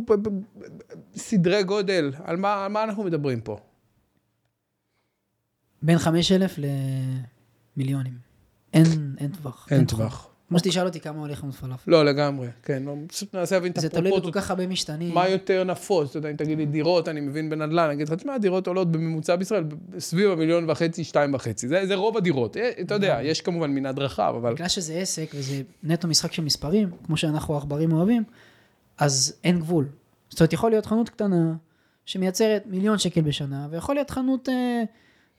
סדרי 1.17 1.63
גודל, 1.63 2.13
על 2.25 2.37
מה, 2.37 2.65
על 2.65 2.73
מה 2.73 2.85
אנחנו 2.85 3.05
מדברים 3.05 3.41
פה? 3.41 3.59
בין 5.83 5.99
5,000 5.99 6.59
למיליונים. 7.77 8.19
אין, 8.73 8.85
אין 9.19 9.31
טווח. 9.31 9.69
אין 9.71 9.85
תחום. 9.85 10.01
טווח. 10.01 10.31
כמו 10.49 10.59
שתשאל 10.59 10.87
אותי 10.87 11.01
כמה 11.01 11.19
הולך 11.19 11.39
חנות 11.39 11.55
פלאפל. 11.55 11.91
לא, 11.91 12.05
לגמרי, 12.05 12.49
כן, 12.63 12.83
לא, 12.83 12.95
פשוט 13.07 13.35
ננסה 13.35 13.55
להבין 13.55 13.73
את 13.73 13.81
זה 13.81 13.89
תלוי 13.89 14.09
הפרופורציות. 14.09 14.35
בכל 14.35 14.41
כך 14.41 14.51
הרבה 14.51 14.67
משתנים. 14.67 15.15
מה 15.15 15.29
יותר 15.29 15.65
נפוץ? 15.65 16.11
אתה 16.11 16.19
יודע, 16.19 16.31
אם 16.31 16.37
תגיד 16.37 16.59
לי 16.59 16.67
דירות, 16.67 17.09
אני 17.09 17.21
מבין 17.21 17.51
בנדל"ן, 17.51 17.85
אני 17.85 17.95
אגיד 17.95 18.09
לך, 18.09 18.15
תשמע, 18.15 18.39
דירות 18.39 18.67
עולות 18.67 18.93
בממוצע 18.93 19.37
בישראל 19.37 19.65
סביב 19.99 20.31
המיליון 20.31 20.71
וחצי, 20.71 21.05
שתיים 21.05 21.35
וחצי. 21.35 21.69
זה, 21.69 21.95
רוב 21.95 22.17
הדירות. 22.17 22.57
אה, 22.57 22.71
אתה 22.81 22.95
יודע, 22.95 23.19
יש 23.23 23.41
כמובן 23.41 23.71
מנעד 23.71 23.99
רחב, 23.99 24.35
אבל... 24.37 24.55
בגלל 24.55 24.69
שזה 24.69 24.95
עסק 24.95 25.31
וזה 25.35 25.63
נטו 25.83 26.09
משחק 26.09 26.33
של 26.33 26.45
מספרים, 26.45 26.91
כמו 27.07 27.17
שאנחנו 27.17 27.55
העכברים 27.55 27.93
אוהבים, 27.93 28.23
אז 28.99 29.35
אין 29.45 29.59
גבול. 29.59 29.89
זאת 30.29 30.41
אומרת, 30.41 30.53
יכול 30.53 30.71
להיות 30.71 30.87
חנות 30.87 31.09
קטנה 31.09 31.55
שמייצרת 32.07 32.63
מיליון 32.67 32.99
שקל 32.99 33.21
בשנה, 33.21 33.69
ויכול 33.71 33.95
להיות 33.95 34.11
חנות 34.11 34.49
אה, 34.49 34.83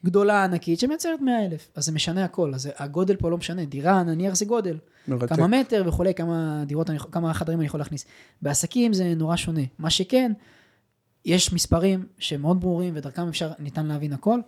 גדולה 0.04 0.44
ענקית 0.44 0.80
שמייצרת 0.80 1.20
100 1.20 1.46
אלף. 1.46 1.68
אז 1.74 1.84
זה 1.84 1.92
משנה 1.92 2.24
הכל, 2.24 2.54
אז 2.54 2.68
הגודל 2.76 3.16
פה 3.16 3.30
לא 3.30 3.38
משנה. 3.38 3.64
דירה, 3.64 4.02
נניח 4.02 4.34
זה 4.34 4.44
גודל. 4.44 4.78
מרתק. 5.08 5.36
כמה 5.36 5.46
מטר 5.46 5.84
וכולי, 5.86 6.14
כמה 6.14 6.64
דירות, 6.66 6.90
אני, 6.90 6.98
כמה 7.12 7.34
חדרים 7.34 7.58
אני 7.58 7.66
יכול 7.66 7.80
להכניס. 7.80 8.04
בעסקים 8.42 8.92
זה 8.92 9.14
נורא 9.14 9.36
שונה. 9.36 9.62
מה 9.78 9.90
שכן, 9.90 10.32
יש 11.24 11.52
מספרים 11.52 12.06
שהם 12.18 12.42
מאוד 12.42 12.60
ברורים 12.60 12.92
ודרכם 12.96 13.28
אפשר, 13.28 13.50
ניתן 13.58 13.86
להבין 13.86 14.12
הכל. 14.12 14.40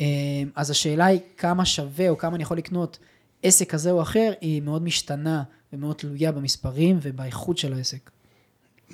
אה, 0.00 0.06
אז 0.54 0.70
השאלה 0.70 1.04
היא 1.04 1.20
כמה 1.36 1.64
שווה 1.64 2.08
או 2.08 2.18
כמה 2.18 2.34
אני 2.34 2.42
יכול 2.42 2.56
לקנות 2.56 2.98
עסק 3.42 3.70
כזה 3.70 3.90
או 3.90 4.02
אחר, 4.02 4.32
היא 4.40 4.62
מאוד 4.62 4.82
משתנה 4.82 5.42
ומאוד 5.72 5.96
תלויה 5.96 6.32
במספרים 6.32 6.98
ובאיכות 7.02 7.58
של 7.58 7.72
העסק. 7.72 8.10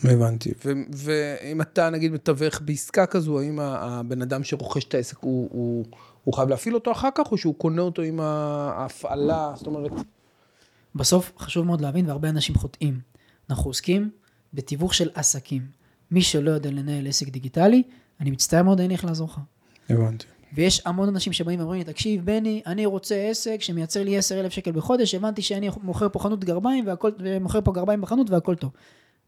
הבנתי. 0.05 0.51
ו- 0.65 0.73
ואם 0.93 1.61
אתה, 1.61 1.91
נגיד, 1.91 2.13
מתווך 2.13 2.61
בעסקה 2.65 3.07
כזו, 3.07 3.41
האם 3.41 3.61
ה- 3.61 3.79
הבן 3.81 4.23
אדם 4.23 4.45
שרוכש 4.45 4.85
את 4.85 4.95
העסק, 4.95 5.17
הוא, 5.21 5.49
הוא, 5.53 5.85
הוא 6.25 6.35
חייב 6.35 6.49
להפעיל 6.49 6.75
אותו 6.75 6.93
אחר 6.93 7.09
כך, 7.15 7.33
או 7.33 7.39
שהוא 7.39 7.55
קונה 7.55 7.83
אותו 7.83 8.03
עם 8.03 8.21
ההפעלה? 8.21 9.53
זאת 9.57 9.67
אומרת, 9.67 9.91
בסוף 10.95 11.33
חשוב 11.39 11.67
מאוד 11.67 11.81
להבין, 11.81 12.07
והרבה 12.07 12.29
אנשים 12.29 12.55
חוטאים. 12.55 13.01
אנחנו 13.51 13.71
עוסקים 13.71 14.11
בתיווך 14.55 14.95
של 14.95 15.11
עסקים. 15.15 15.63
מי 16.11 16.23
שלא 16.23 16.51
יודע 16.51 16.71
לנהל 16.71 17.07
עסק 17.07 17.29
דיגיטלי, 17.29 17.83
אני 18.21 18.31
מצטער 18.31 18.63
מאוד, 18.63 18.81
אין 18.81 18.89
לי 18.89 18.95
איך 18.95 19.05
לעזור 19.05 19.29
לך. 19.29 19.41
הבנתי. 19.91 20.27
ויש 20.55 20.83
המון 20.87 21.09
אנשים 21.09 21.33
שבאים 21.33 21.59
ואומרים 21.61 21.79
לי, 21.79 21.85
תקשיב, 21.85 22.25
בני, 22.25 22.63
אני 22.67 22.87
רוצה 22.87 23.15
עסק 23.31 23.57
שמייצר 23.61 24.05
לי 24.05 24.19
10,000 24.19 24.53
שקל 24.53 24.73
בחודש, 24.73 25.15
הבנתי 25.15 25.43
שאני 25.43 25.71
מוכר 25.83 26.09
פה 26.09 26.19
חנות 26.19 26.45
גרביים, 26.45 26.87
והכל, 26.87 27.11
ומוכר 27.19 27.61
פה 27.61 27.73
גרביים 27.73 28.01
בחנות 28.01 28.31
והכל 28.31 28.55
טוב. 28.55 28.71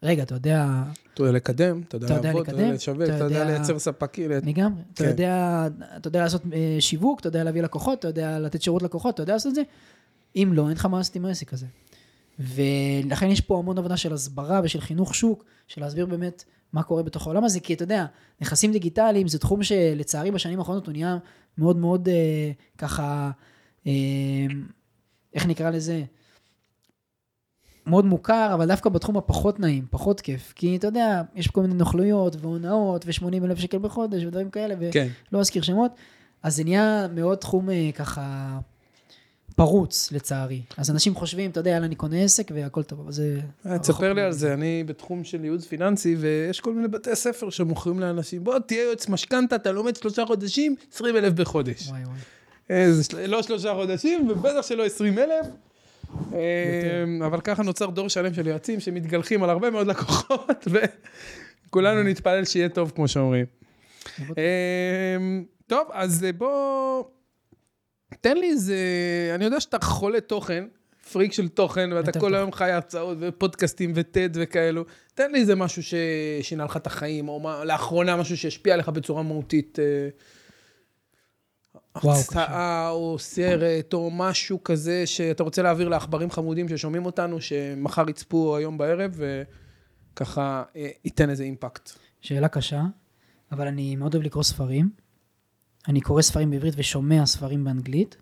רגע, 0.02 0.22
אתה 0.22 0.34
יודע, 0.34 0.82
אתה 1.14 1.22
יודע 1.22 1.32
לקדם, 1.32 1.80
אתה 1.88 1.96
יודע 1.96 2.20
לעבוד, 2.22 2.42
אתה 2.48 2.52
יודע 2.52 2.72
לשווק, 2.72 3.02
אתה 3.02 3.24
יודע- 3.24 3.44
לייצר 3.44 3.78
ספקים. 3.78 4.30
לגמרי. 4.30 4.82
אתה 4.94 5.04
כן. 5.04 5.08
יודע, 5.10 5.66
אתה 5.96 6.08
יודע 6.08 6.20
לעשות 6.22 6.42
אה, 6.52 6.76
שיווק, 6.80 7.20
אתה 7.20 7.28
יודע 7.28 7.44
להביא 7.44 7.62
לקוחות, 7.62 7.98
אתה 7.98 8.08
יודע 8.08 8.38
לתת 8.38 8.62
שירות 8.62 8.82
לקוחות, 8.82 9.14
אתה 9.14 9.22
יודע 9.22 9.32
לעשות 9.32 9.50
את 9.50 9.54
זה. 9.54 9.62
אם 10.36 10.50
לא, 10.54 10.68
אין 10.68 10.76
לך 10.76 10.86
מה 10.86 10.98
לעשות 10.98 11.16
עם 11.16 11.24
העסק 11.24 11.52
הזה. 11.52 11.66
ולכן 12.38 13.26
יש 13.26 13.40
פה 13.40 13.58
המון 13.58 13.78
עבודה 13.78 13.96
של 13.96 14.12
הסברה 14.12 14.60
ושל 14.64 14.80
חינוך 14.80 15.14
שוק, 15.14 15.44
של 15.68 15.80
להסביר 15.80 16.06
באמת 16.06 16.44
מה 16.72 16.82
קורה 16.82 17.02
בתוך 17.02 17.26
העולם 17.26 17.44
הזה, 17.44 17.60
כי 17.60 17.74
אתה 17.74 17.82
יודע, 17.82 18.06
נכסים 18.40 18.72
דיגיטליים 18.72 19.28
זה 19.28 19.38
תחום 19.38 19.62
שלצערי 19.62 20.30
בשנים 20.30 20.58
האחרונות 20.58 20.86
הוא 20.86 20.92
נהיה 20.92 21.18
מאוד 21.58 21.76
מאוד 21.76 22.08
אה, 22.08 22.50
ככה, 22.78 23.30
אה, 23.86 23.92
איך 25.34 25.46
נקרא 25.46 25.70
לזה? 25.70 26.02
מאוד 27.86 28.04
מוכר, 28.04 28.50
אבל 28.54 28.66
דווקא 28.66 28.90
בתחום 28.90 29.16
הפחות 29.16 29.60
נעים, 29.60 29.84
פחות 29.90 30.20
כיף. 30.20 30.52
כי 30.56 30.76
אתה 30.76 30.86
יודע, 30.86 31.22
יש 31.34 31.46
כל 31.46 31.60
מיני 31.62 31.74
נוכלויות 31.74 32.36
והונאות 32.40 33.06
ו-80 33.06 33.44
אלף 33.44 33.58
שקל 33.58 33.78
בחודש 33.78 34.24
ודברים 34.24 34.50
כאלה, 34.50 34.74
ולא 34.78 34.90
כן. 34.92 35.08
אזכיר 35.32 35.62
שמות. 35.62 35.90
אז 36.42 36.56
זה 36.56 36.64
נהיה 36.64 37.06
מאוד 37.14 37.38
תחום 37.38 37.70
אה, 37.70 37.90
ככה 37.94 38.58
פרוץ, 39.56 40.12
לצערי. 40.12 40.62
אז 40.76 40.90
אנשים 40.90 41.14
חושבים, 41.14 41.50
אתה 41.50 41.60
יודע, 41.60 41.70
יאללה, 41.70 41.86
אני 41.86 41.94
קונה 41.94 42.22
עסק 42.22 42.50
והכל 42.54 42.82
טוב, 42.82 43.00
אבל 43.00 43.12
זה... 43.12 43.40
אה, 43.66 43.78
תספר 43.78 44.12
לי 44.12 44.22
על 44.22 44.32
זה, 44.32 44.54
אני 44.54 44.84
בתחום 44.86 45.24
של 45.24 45.44
ייעוץ 45.44 45.66
פיננסי, 45.66 46.16
ויש 46.18 46.60
כל 46.60 46.74
מיני 46.74 46.88
בתי 46.88 47.16
ספר 47.16 47.50
שמוכרים 47.50 48.00
לאנשים, 48.00 48.44
בוא 48.44 48.58
תהיה 48.58 48.82
יועץ 48.82 49.08
משכנתה, 49.08 49.56
אתה 49.56 49.72
לומד 49.72 49.96
שלושה 49.96 50.26
חודשים, 50.26 50.74
20 50.94 51.16
אלף 51.16 51.32
בחודש. 51.32 51.88
וואי 51.88 52.02
וואי. 52.68 53.02
של- 53.02 53.26
לא 53.30 53.42
שלושה 53.42 53.74
חודשים, 53.74 54.28
ובטח 54.30 54.62
שלא 54.66 54.86
20 54.86 55.18
אלף. 55.18 55.46
אבל 57.26 57.40
ככה 57.40 57.62
נוצר 57.62 57.86
דור 57.86 58.08
שלם 58.08 58.34
של 58.34 58.46
יועצים 58.46 58.80
שמתגלחים 58.80 59.42
על 59.42 59.50
הרבה 59.50 59.70
מאוד 59.70 59.86
לקוחות, 59.86 60.66
וכולנו 61.66 62.02
נתפלל 62.02 62.44
שיהיה 62.44 62.68
טוב, 62.68 62.92
כמו 62.94 63.08
שאומרים. 63.08 63.46
אמ, 64.18 65.44
טוב, 65.66 65.88
אז 65.92 66.24
אה, 66.24 66.32
בוא... 66.32 67.04
תן 68.20 68.36
לי 68.36 68.50
איזה... 68.50 68.76
אני 69.34 69.44
יודע 69.44 69.60
שאתה 69.60 69.78
חולה 69.82 70.20
תוכן, 70.20 70.64
פריק 71.12 71.32
של 71.32 71.48
תוכן, 71.48 71.92
ואתה 71.92 72.20
כל. 72.20 72.34
היום 72.34 72.52
חי 72.52 72.70
הרצאות 72.70 73.16
ופודקאסטים 73.20 73.92
וטד 73.94 74.28
וכאלו. 74.32 74.84
תן 75.14 75.32
לי 75.32 75.40
איזה 75.40 75.54
משהו 75.54 75.82
ששינה 75.82 76.64
לך 76.64 76.76
את 76.76 76.86
החיים, 76.86 77.28
או 77.28 77.40
מה, 77.40 77.64
לאחרונה 77.64 78.16
משהו 78.16 78.36
שהשפיע 78.36 78.74
עליך 78.74 78.88
בצורה 78.88 79.22
מהותית. 79.22 79.78
וואו, 81.96 82.16
הרצאה 82.16 82.90
או 82.90 83.18
סרט 83.18 83.92
או 83.94 84.10
משהו 84.10 84.64
כזה 84.64 85.06
שאתה 85.06 85.42
רוצה 85.42 85.62
להעביר 85.62 85.88
לעכברים 85.88 86.30
חמודים 86.30 86.68
ששומעים 86.68 87.06
אותנו, 87.06 87.40
שמחר 87.40 88.10
יצפו 88.10 88.56
היום 88.56 88.78
בערב, 88.78 89.20
וככה 90.14 90.62
אה, 90.76 90.88
ייתן 91.04 91.30
איזה 91.30 91.44
אימפקט. 91.44 91.90
שאלה 92.20 92.48
קשה, 92.48 92.82
אבל 93.52 93.66
אני 93.66 93.96
מאוד 93.96 94.14
אוהב 94.14 94.26
לקרוא 94.26 94.42
ספרים. 94.42 94.90
אני 95.88 96.00
קורא 96.00 96.22
ספרים 96.22 96.50
בעברית 96.50 96.74
ושומע 96.76 97.26
ספרים 97.26 97.64
באנגלית. 97.64 98.16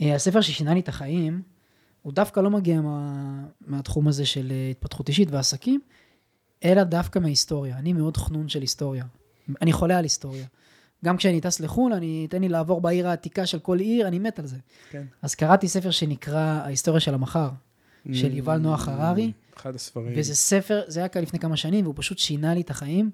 אה, 0.00 0.14
הספר 0.14 0.40
ששינה 0.40 0.74
לי 0.74 0.80
את 0.80 0.88
החיים, 0.88 1.42
הוא 2.02 2.12
דווקא 2.12 2.40
לא 2.40 2.50
מגיע 2.50 2.80
מה, 2.80 3.44
מהתחום 3.60 4.08
הזה 4.08 4.26
של 4.26 4.48
אה, 4.50 4.70
התפתחות 4.70 5.08
אישית 5.08 5.30
ועסקים, 5.30 5.80
אלא 6.64 6.82
דווקא 6.84 7.18
מההיסטוריה. 7.18 7.78
אני 7.78 7.92
מאוד 7.92 8.16
חנון 8.16 8.48
של 8.48 8.60
היסטוריה. 8.60 9.04
אני 9.62 9.72
חולה 9.72 9.98
על 9.98 10.04
היסטוריה. 10.04 10.46
גם 11.04 11.16
כשאני 11.16 11.40
טס 11.40 11.60
לחו"ל, 11.60 11.92
אני, 11.92 12.26
תן 12.30 12.40
לי 12.40 12.48
לעבור 12.48 12.80
בעיר 12.80 13.08
העתיקה 13.08 13.46
של 13.46 13.58
כל 13.58 13.78
עיר, 13.78 14.08
אני 14.08 14.18
מת 14.18 14.38
על 14.38 14.46
זה. 14.46 14.56
כן. 14.90 15.02
אז 15.22 15.34
קראתי 15.34 15.68
ספר 15.68 15.90
שנקרא 15.90 16.38
ההיסטוריה 16.38 17.00
של 17.00 17.14
המחר, 17.14 17.48
של 18.12 18.36
יובל 18.36 18.58
נוח 18.58 18.88
הררי. 18.88 19.32
אחד 19.56 19.74
הספרים. 19.74 20.12
וזה 20.16 20.34
ספר, 20.34 20.82
זה 20.86 21.00
היה 21.00 21.08
כאן 21.08 21.22
לפני 21.22 21.38
כמה 21.38 21.56
שנים, 21.56 21.84
והוא 21.84 21.94
פשוט 21.98 22.18
שינה 22.18 22.54
לי 22.54 22.60
את 22.60 22.70
החיים. 22.70 23.10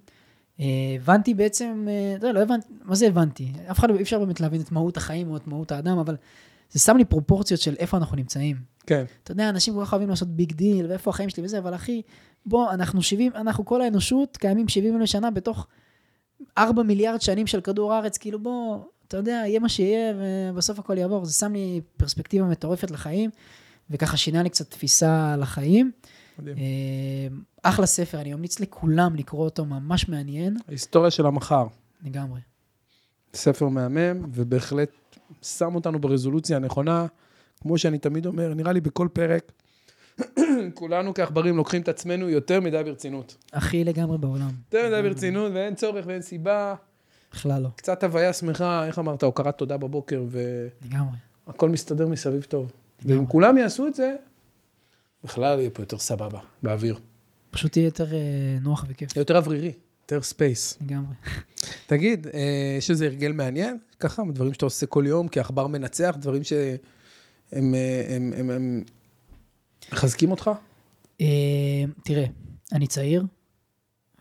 אה, 0.60 0.64
הבנתי 0.96 1.34
בעצם, 1.34 1.86
אה, 1.88 2.16
לא, 2.22 2.30
לא 2.34 2.42
הבנתי, 2.42 2.66
מה 2.84 2.94
זה 2.94 3.06
הבנתי? 3.06 3.52
אף 3.70 3.78
אחד, 3.78 3.90
לא- 3.90 3.96
אי 3.96 4.02
אפשר 4.02 4.18
באמת 4.18 4.40
להבין 4.40 4.60
את 4.60 4.72
מהות 4.72 4.96
החיים 4.96 5.30
או 5.30 5.36
את 5.36 5.46
מהות 5.46 5.72
האדם, 5.72 5.98
אבל 5.98 6.16
זה 6.70 6.80
שם 6.80 6.96
לי 6.96 7.04
פרופורציות 7.04 7.60
של 7.60 7.74
איפה 7.78 7.96
אנחנו 7.96 8.16
נמצאים. 8.16 8.56
כן. 8.86 9.04
אתה 9.22 9.32
יודע, 9.32 9.48
אנשים 9.48 9.74
כל 9.74 9.84
כך 9.84 9.92
אוהבים 9.92 10.08
לעשות 10.08 10.28
big 10.28 10.52
deal, 10.52 10.86
ואיפה 10.86 11.10
החיים 11.10 11.28
שלי 11.28 11.42
וזה, 11.44 11.58
אבל 11.58 11.74
אחי, 11.74 12.02
בוא, 12.46 12.70
אנחנו 12.70 13.02
70, 13.02 13.32
אנחנו 13.34 13.64
כל 13.64 13.82
האנושות 13.82 14.36
קיימים 14.36 14.68
70 14.68 14.96
אלף 15.00 15.04
שנה 15.04 15.30
בתוך 15.30 15.66
4 16.58 16.82
מיליארד 16.82 17.20
שנים 17.20 17.46
של 17.46 17.60
כדור 17.60 17.94
הארץ, 17.94 18.18
כאילו 18.18 18.38
בוא, 18.38 18.78
אתה 19.08 19.16
יודע, 19.16 19.42
יהיה 19.46 19.60
מה 19.60 19.68
שיהיה, 19.68 20.14
ובסוף 20.16 20.78
הכל 20.78 20.98
יעבור. 20.98 21.24
זה 21.24 21.32
שם 21.32 21.52
לי 21.52 21.80
פרספקטיבה 21.96 22.44
מטורפת 22.44 22.90
לחיים, 22.90 23.30
וככה 23.90 24.16
שינה 24.16 24.42
לי 24.42 24.50
קצת 24.50 24.70
תפיסה 24.70 25.32
על 25.32 25.42
החיים. 25.42 25.90
מדהים. 26.38 26.56
אה, 26.56 27.36
אחלה 27.62 27.86
ספר, 27.86 28.20
אני 28.20 28.34
ממליץ 28.34 28.60
לכולם 28.60 29.16
לקרוא 29.16 29.44
אותו, 29.44 29.64
ממש 29.64 30.08
מעניין, 30.08 30.56
ההיסטוריה 30.68 31.10
של 31.10 31.26
המחר. 31.26 31.66
לגמרי. 32.04 32.40
ספר 33.34 33.68
מהמם, 33.68 34.30
ובהחלט 34.32 34.90
שם 35.42 35.74
אותנו 35.74 35.98
ברזולוציה 35.98 36.56
הנכונה. 36.56 37.06
כמו 37.60 37.78
שאני 37.78 37.98
תמיד 37.98 38.26
אומר, 38.26 38.54
נראה 38.54 38.72
לי 38.72 38.80
בכל 38.80 39.08
פרק, 39.12 39.52
כולנו 40.74 41.14
כעכברים 41.14 41.56
לוקחים 41.56 41.82
את 41.82 41.88
עצמנו 41.88 42.28
יותר 42.28 42.60
מדי 42.60 42.82
ברצינות. 42.84 43.36
הכי 43.52 43.84
לגמרי 43.84 44.18
בעולם. 44.18 44.50
יותר 44.72 44.88
מדי 44.88 45.08
ברצינות, 45.08 45.52
ואין 45.54 45.74
צורך 45.74 46.06
ואין 46.06 46.22
סיבה. 46.22 46.74
בכלל 47.32 47.62
לא, 47.62 47.68
קצת 47.76 48.04
הוויה 48.04 48.32
שמחה, 48.32 48.86
איך 48.86 48.98
אמרת, 48.98 49.22
הוקרת 49.22 49.58
תודה 49.58 49.76
בבוקר, 49.76 50.24
לגמרי. 50.84 51.16
והכל 51.46 51.68
מסתדר 51.68 52.06
מסביב 52.06 52.42
טוב. 52.42 52.72
ואם 53.04 53.26
כולם 53.26 53.58
יעשו 53.58 53.86
את 53.86 53.94
זה, 53.94 54.16
בכלל 55.24 55.58
יהיה 55.58 55.70
פה 55.70 55.82
יותר 55.82 55.98
סבבה, 55.98 56.38
באוויר. 56.62 56.98
פשוט 57.50 57.76
יהיה 57.76 57.86
יותר 57.86 58.14
אה, 58.14 58.18
נוח 58.60 58.84
וכיף, 58.88 59.16
יותר 59.16 59.36
אוורירי, 59.36 59.72
יותר 60.02 60.22
space. 60.22 60.78
לגמרי. 60.80 61.14
תגיד, 61.86 62.26
אה, 62.34 62.74
יש 62.78 62.90
איזה 62.90 63.06
הרגל 63.06 63.32
מעניין? 63.32 63.78
ככה, 64.00 64.22
דברים 64.32 64.52
שאתה 64.52 64.66
עושה 64.66 64.86
כל 64.86 65.04
יום 65.06 65.28
כעכבר 65.28 65.66
מנצח, 65.66 66.16
דברים 66.20 66.44
שהם 66.44 66.76
הם, 67.52 67.74
הם, 68.08 68.32
הם, 68.36 68.50
הם 68.50 68.84
מחזקים 69.92 70.30
אותך? 70.30 70.50
אה, 71.20 71.84
תראה, 72.04 72.26
אני 72.72 72.86
צעיר, 72.86 73.24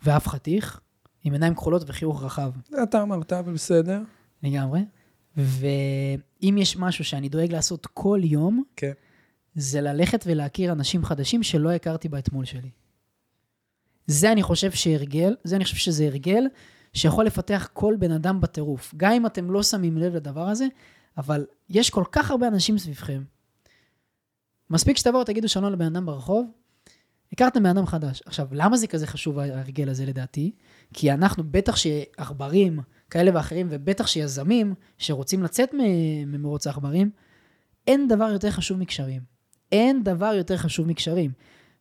ואף 0.03 0.27
חתיך, 0.27 0.79
עם 1.23 1.33
עיניים 1.33 1.55
כחולות 1.55 1.83
וחיוך 1.87 2.23
רחב, 2.23 2.51
זה 2.69 2.83
אתה 2.83 3.01
אמרת, 3.01 3.33
אבל 3.33 3.53
בסדר. 3.53 4.01
לגמרי. 4.43 4.81
ואם 5.37 6.57
יש 6.57 6.77
משהו 6.77 7.03
שאני 7.03 7.29
דואג 7.29 7.51
לעשות 7.51 7.85
כל 7.85 8.19
יום, 8.23 8.63
כן. 8.75 8.91
זה 9.55 9.81
ללכת 9.81 10.23
ולהכיר 10.27 10.71
אנשים 10.71 11.05
חדשים 11.05 11.43
שלא 11.43 11.71
הכרתי 11.71 12.09
באתמול 12.09 12.45
שלי. 12.45 12.69
זה 14.07 14.31
אני 14.31 14.43
חושב 14.43 14.71
שהרגל, 14.71 15.35
זה 15.43 15.55
אני 15.55 15.63
חושב 15.63 15.75
שזה 15.75 16.05
הרגל 16.05 16.43
שיכול 16.93 17.25
לפתח 17.25 17.69
כל 17.73 17.95
בן 17.99 18.11
אדם 18.11 18.41
בטירוף. 18.41 18.93
גם 18.97 19.11
אם 19.11 19.25
אתם 19.25 19.51
לא 19.51 19.63
שמים 19.63 19.97
לב 19.97 20.15
לדבר 20.15 20.47
הזה, 20.49 20.65
אבל 21.17 21.45
יש 21.69 21.89
כל 21.89 22.03
כך 22.11 22.31
הרבה 22.31 22.47
אנשים 22.47 22.77
סביבכם. 22.77 23.23
מספיק 24.69 24.97
שתבואו, 24.97 25.23
תגידו 25.23 25.49
שלום 25.49 25.73
לבן 25.73 25.85
אדם 25.85 26.05
ברחוב, 26.05 26.51
הכרתם 27.33 27.63
בן 27.63 27.69
אדם 27.69 27.85
חדש. 27.85 28.21
עכשיו, 28.25 28.47
למה 28.51 28.77
זה 28.77 28.87
כזה 28.87 29.07
חשוב 29.07 29.39
ההרגל 29.39 29.89
הזה 29.89 30.05
לדעתי? 30.05 30.51
כי 30.93 31.11
אנחנו, 31.11 31.43
בטח 31.51 31.75
שעכברים 31.75 32.79
כאלה 33.09 33.31
ואחרים, 33.33 33.67
ובטח 33.69 34.07
שיזמים 34.07 34.73
שרוצים 34.97 35.43
לצאת 35.43 35.69
ממרוץ 36.27 36.67
העכברים, 36.67 37.09
אין 37.87 38.07
דבר 38.07 38.29
יותר 38.33 38.51
חשוב 38.51 38.77
מקשרים. 38.77 39.21
אין 39.71 40.03
דבר 40.03 40.33
יותר 40.33 40.57
חשוב 40.57 40.87
מקשרים. 40.87 41.31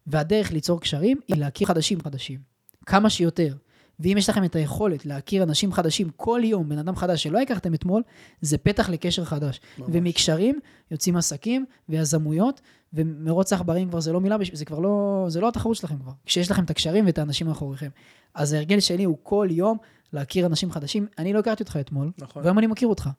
והדרך 0.06 0.52
ליצור 0.52 0.80
קשרים 0.80 1.20
היא 1.28 1.36
להכיר 1.36 1.66
חדשים 1.68 2.00
חדשים. 2.00 2.40
כמה 2.86 3.10
שיותר. 3.10 3.56
ואם 4.00 4.14
יש 4.18 4.28
לכם 4.28 4.44
את 4.44 4.56
היכולת 4.56 5.06
להכיר 5.06 5.42
אנשים 5.42 5.72
חדשים 5.72 6.10
כל 6.16 6.40
יום, 6.44 6.68
בן 6.68 6.78
אדם 6.78 6.96
חדש 6.96 7.22
שלא 7.22 7.40
הכרתם 7.40 7.74
אתמול, 7.74 8.02
זה 8.40 8.58
פתח 8.58 8.88
לקשר 8.88 9.24
חדש. 9.24 9.60
ממש. 9.78 9.88
ומקשרים 9.92 10.58
יוצאים 10.90 11.16
עסקים 11.16 11.64
ויזמויות, 11.88 12.60
ומרוץ 12.92 13.52
העכברים 13.52 13.88
כבר 13.88 14.00
זה 14.00 14.12
לא 14.12 14.20
מילה, 14.20 14.36
זה 14.52 14.64
כבר 14.64 14.78
לא, 14.78 15.26
זה 15.28 15.40
לא 15.40 15.48
התחרות 15.48 15.76
שלכם 15.76 15.98
כבר. 15.98 16.12
כשיש 16.26 16.50
לכם 16.50 16.64
את 16.64 16.70
הקשרים 16.70 17.06
ואת 17.06 17.18
האנשים 17.18 17.46
מאחוריכם. 17.46 17.88
אז 18.34 18.52
ההרגל 18.52 18.80
שלי 18.80 19.04
הוא 19.04 19.16
כל 19.22 19.48
יום 19.50 19.78
להכיר 20.12 20.46
אנשים 20.46 20.70
חדשים. 20.70 21.06
אני 21.18 21.32
לא 21.32 21.38
הכרתי 21.38 21.62
אותך 21.62 21.78
אתמול, 21.80 22.10
נכון. 22.18 22.42
והיום 22.42 22.58
אני 22.58 22.66
מכיר 22.66 22.88
אותך. 22.88 23.10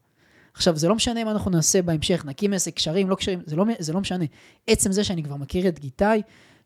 עכשיו, 0.53 0.77
זה 0.77 0.87
לא 0.87 0.95
משנה 0.95 1.23
מה 1.23 1.31
אנחנו 1.31 1.51
נעשה 1.51 1.81
בהמשך, 1.81 2.25
נקים 2.25 2.53
עסק, 2.53 2.73
קשרים, 2.73 3.09
לא 3.09 3.15
קשרים, 3.15 3.39
זה 3.45 3.55
לא, 3.55 3.65
זה 3.79 3.93
לא 3.93 3.99
משנה. 3.99 4.25
עצם 4.67 4.91
זה 4.91 5.03
שאני 5.03 5.23
כבר 5.23 5.35
מכיר 5.35 5.67
את 5.67 5.79
גיטאי, 5.79 6.21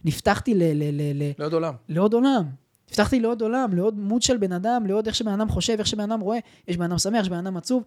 נפתחתי 0.05 0.53
ל, 0.53 0.63
ל, 0.63 0.83
ל, 0.91 1.23
ל, 1.23 1.31
לעוד 1.39 1.53
עולם. 1.53 1.73
לעוד 1.89 2.13
עולם. 2.13 2.43
נפתחתי 2.89 3.19
לעוד 3.19 3.41
עולם, 3.41 3.73
לעוד 3.73 3.99
מוד 3.99 4.21
של 4.21 4.37
בן 4.37 4.51
אדם, 4.51 4.85
לעוד 4.85 5.07
איך 5.07 5.15
שבן 5.15 5.31
אדם 5.31 5.49
חושב, 5.49 5.75
איך 5.79 5.87
שבן 5.87 6.11
אדם 6.11 6.19
רואה, 6.19 6.39
יש 6.67 6.77
בן 6.77 6.83
אדם 6.83 6.97
שמח, 6.97 7.21
יש 7.21 7.29
בן 7.29 7.37
אדם 7.37 7.57
עצוב. 7.57 7.83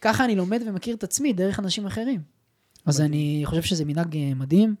ככה 0.00 0.24
אני 0.24 0.36
לומד 0.36 0.62
ומכיר 0.66 0.96
את 0.96 1.04
עצמי 1.04 1.32
דרך 1.32 1.58
אנשים 1.58 1.86
אחרים. 1.86 2.20
אז 2.86 3.00
אני 3.00 3.42
חושב 3.44 3.62
שזה 3.62 3.84
מנהג 3.84 4.16
אה, 4.16 4.32
מדהים. 4.34 4.74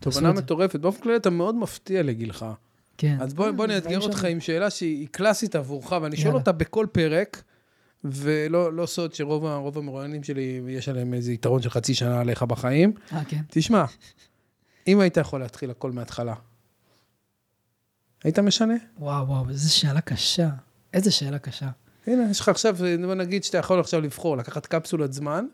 תובנה. 0.00 0.32
מטורפת. 0.32 0.80
באופן 0.80 1.02
כללי 1.02 1.16
אתה 1.16 1.30
מאוד 1.30 1.54
מפתיע 1.54 2.02
לגילך. 2.02 2.46
כן. 2.98 3.16
אז 3.20 3.34
בוא, 3.34 3.50
בוא 3.50 3.64
אה, 3.64 3.68
נאתגר 3.68 3.98
דברים 3.98 4.10
אותך. 4.10 4.24
עם 4.24 4.40
שאלה 4.40 4.70
שהיא 4.70 5.08
קלאסית 5.10 5.56
עבורך, 5.56 5.92
ואני 6.02 6.16
שואל. 6.16 6.34
אותה 6.34 6.52
בכל 6.52 6.86
פרק, 6.92 7.42
ולא 8.04 8.72
לא 8.72 8.86
סוד 8.86 9.14
שרוב 9.14 9.46
המרואיינים 9.76 10.22
שלי, 10.22 10.60
יש 10.68 10.88
עליהם 10.88 11.14
איזה 11.14 11.32
יתרון 11.32 11.62
של 11.62 11.70
חצי 11.70 11.94
שנה 11.94 12.20
עליך 12.20 12.42
בחיים. 12.42 12.92
אה, 13.12 13.24
כן. 13.24 13.40
תשמע, 13.50 13.84
אם 14.86 15.00
היית 15.00 15.16
יכול 15.16 15.40
להתחיל 15.40 15.70
הכל 15.70 15.92
מההתחלה, 15.92 16.34
היית 18.24 18.38
משנה? 18.38 18.74
וואו, 18.98 19.28
וואו, 19.28 19.48
איזו 19.48 19.74
שאלה 19.74 20.00
קשה. 20.00 20.48
איזה 20.92 21.10
שאלה 21.10 21.38
קשה. 21.38 21.68
הנה, 22.06 22.30
יש 22.30 22.40
לך 22.40 22.48
עכשיו, 22.48 22.76
בוא 23.06 23.14
נגיד 23.14 23.44
שאתה 23.44 23.58
יכול 23.58 23.80
עכשיו 23.80 24.00
לבחור, 24.00 24.36
לקחת 24.36 24.66
קפסולת 24.66 25.12
זמן, 25.12 25.46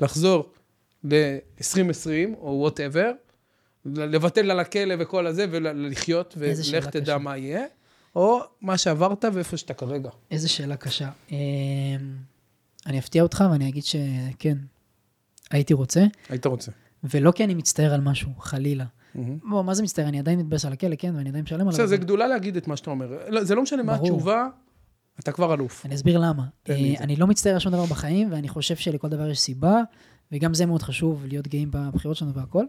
לחזור 0.00 0.52
ל-2020 1.04 2.36
או 2.38 2.58
וואטאבר, 2.60 3.12
לבטל 3.84 4.50
על 4.50 4.60
הכלא 4.60 4.94
וכל 4.98 5.26
הזה, 5.26 5.46
ולחיות, 5.50 6.34
ולך 6.38 6.86
תדע 6.86 7.02
קשה. 7.02 7.18
מה 7.18 7.36
יהיה, 7.36 7.64
או 8.16 8.40
מה 8.60 8.78
שעברת 8.78 9.24
ואיפה 9.32 9.56
שאתה 9.56 9.74
כרגע. 9.74 10.10
איזה 10.30 10.48
שאלה 10.48 10.76
קשה. 10.76 11.10
אמ, 11.30 11.36
אני 12.86 12.98
אפתיע 12.98 13.22
אותך 13.22 13.44
ואני 13.52 13.68
אגיד 13.68 13.84
שכן, 13.84 14.58
הייתי 15.50 15.74
רוצה, 15.74 16.04
היית 16.28 16.46
רוצה. 16.46 16.70
ולא 17.04 17.32
כי 17.32 17.44
אני 17.44 17.54
מצטער 17.54 17.94
על 17.94 18.00
משהו, 18.00 18.30
חלילה. 18.38 18.84
מהמם. 19.14 19.38
בוא, 19.50 19.62
מה 19.62 19.74
זה 19.74 19.82
מצטער? 19.82 20.08
אני 20.08 20.18
עדיין 20.18 20.38
מתבאס 20.38 20.64
על 20.64 20.72
הכלא, 20.72 20.96
כן, 20.98 21.16
ואני 21.16 21.28
עדיין 21.28 21.44
משלם 21.44 21.60
עליו. 21.60 21.72
בסדר, 21.72 21.86
זה 21.86 21.96
גדולה 21.96 22.26
להגיד 22.26 22.56
את 22.56 22.66
מה 22.66 22.76
שאתה 22.76 22.90
אומר. 22.90 23.18
לא, 23.28 23.44
זה 23.44 23.54
לא 23.54 23.62
משנה 23.62 23.82
מה. 23.82 23.94
התשובה, 23.94 24.48
אתה 25.20 25.32
כבר 25.32 25.54
אלוף. 25.54 25.86
אני 25.86 25.94
אסביר 25.94 26.18
למה. 26.18 26.44
אה. 26.68 26.94
אני 27.00 27.16
לא 27.16 27.26
מצטער 27.26 27.52
על 27.52 27.58
שום 27.58 27.72
דבר 27.72 27.86
בחיים, 27.86 28.32
ואני 28.32 28.48
חושב 28.48 28.76
שלכל 28.76 29.08
דבר 29.08 29.28
יש 29.28 29.40
סיבה, 29.40 29.80
וגם 30.32 30.54
זה 30.54 30.66
מאוד 30.66 30.82
חשוב, 30.82 31.24
להיות 31.28 31.48
גאים 31.48 31.70
בבחירות 31.70 32.16
שלנו 32.16 32.34
והכל. 32.34 32.64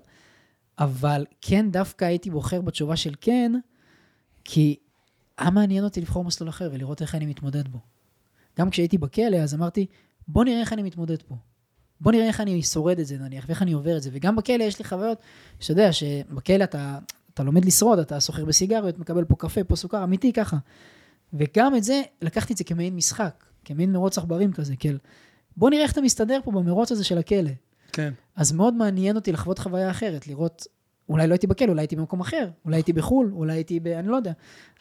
אבל 0.79 1.25
כן, 1.41 1.71
דווקא 1.71 2.05
הייתי 2.05 2.29
בוחר 2.29 2.61
בתשובה 2.61 2.95
של 2.95 3.13
כן, 3.21 3.51
כי 4.43 4.75
היה 5.37 5.49
מעניין 5.49 5.83
אותי 5.83 6.01
לבחור 6.01 6.23
מסלול 6.23 6.49
אחר 6.49 6.69
ולראות 6.73 7.01
איך 7.01 7.15
אני 7.15 7.25
מתמודד 7.25 7.67
בו. 7.67 7.79
גם 8.59 8.69
כשהייתי 8.69 8.97
בכלא, 8.97 9.37
אז 9.37 9.53
אמרתי, 9.53 9.85
בוא 10.27 10.43
נראה 10.43 10.59
איך 10.59 10.73
אני 10.73 10.83
מתמודד 10.83 11.21
פה. 11.21 11.35
בוא 12.03 12.11
נראה 12.11 12.27
איך 12.27 12.41
אני 12.41 12.63
שורד 12.63 12.99
את 12.99 13.05
זה 13.05 13.17
נניח, 13.17 13.45
ואיך 13.47 13.61
אני 13.61 13.73
עובר 13.73 13.97
את 13.97 14.03
זה. 14.03 14.09
וגם 14.13 14.35
בכלא 14.35 14.63
יש 14.63 14.79
לי 14.79 14.85
חוויות, 14.85 15.17
שאתה 15.59 15.71
יודע, 15.71 15.93
שבכלא 15.93 16.63
אתה, 16.63 16.99
אתה 17.33 17.43
לומד 17.43 17.65
לשרוד, 17.65 17.99
אתה 17.99 18.19
סוחר 18.19 18.45
בסיגריות, 18.45 18.99
מקבל 18.99 19.25
פה 19.25 19.35
קפה, 19.35 19.63
פה 19.63 19.75
סוכר, 19.75 20.03
אמיתי 20.03 20.33
ככה. 20.33 20.57
וגם 21.33 21.75
את 21.75 21.83
זה, 21.83 22.01
לקחתי 22.21 22.53
את 22.53 22.57
זה 22.57 22.63
כמעין 22.63 22.95
משחק, 22.95 23.43
כמעין 23.65 23.91
מרוץ 23.91 24.17
עכברים 24.17 24.53
כזה, 24.53 24.73
כן. 24.79 24.95
בוא 25.57 25.69
נראה 25.69 25.83
איך 25.83 25.91
אתה 25.91 26.01
מסתדר 26.01 26.39
פה 26.43 26.51
במרוץ 26.51 26.91
הזה 26.91 27.03
של 27.03 27.17
הכלא. 27.17 27.51
כן. 27.93 28.13
אז 28.35 28.51
מאוד 28.51 28.73
מעניין 28.73 29.15
אותי 29.15 29.31
לחוות 29.31 29.59
חוויה 29.59 29.91
אחרת, 29.91 30.27
לראות, 30.27 30.67
אולי 31.09 31.27
לא 31.27 31.33
הייתי 31.33 31.47
בכלא, 31.47 31.69
אולי 31.69 31.81
הייתי 31.81 31.95
במקום 31.95 32.21
אחר, 32.21 32.49
אולי 32.65 32.77
הייתי 32.77 32.93
בחו"ל, 32.93 33.31
אולי 33.33 33.53
הייתי 33.53 33.79
ב... 33.79 33.87
אני 33.87 34.07
לא 34.07 34.15
יודע. 34.15 34.31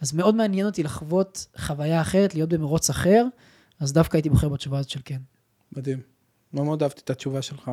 אז 0.00 0.12
מאוד 0.12 0.34
מעניין 0.34 0.66
אותי 0.66 0.82
לחוות 0.82 1.46
חוויה 1.56 2.00
אחרת, 2.00 2.34
להיות 2.34 2.48
במרוץ 2.48 2.90
אחר, 2.90 3.26
אז 3.80 3.92
דווקא 3.92 4.16
הייתי 4.16 4.30
בוחר 4.30 4.48
בתשובה 4.48 4.78
הזאת 4.78 4.90
של 4.90 5.00
כן. 5.04 5.18
מדהים. 5.76 6.11
מאוד 6.54 6.82
אהבתי 6.82 7.00
את 7.04 7.10
התשובה 7.10 7.42
שלך. 7.42 7.70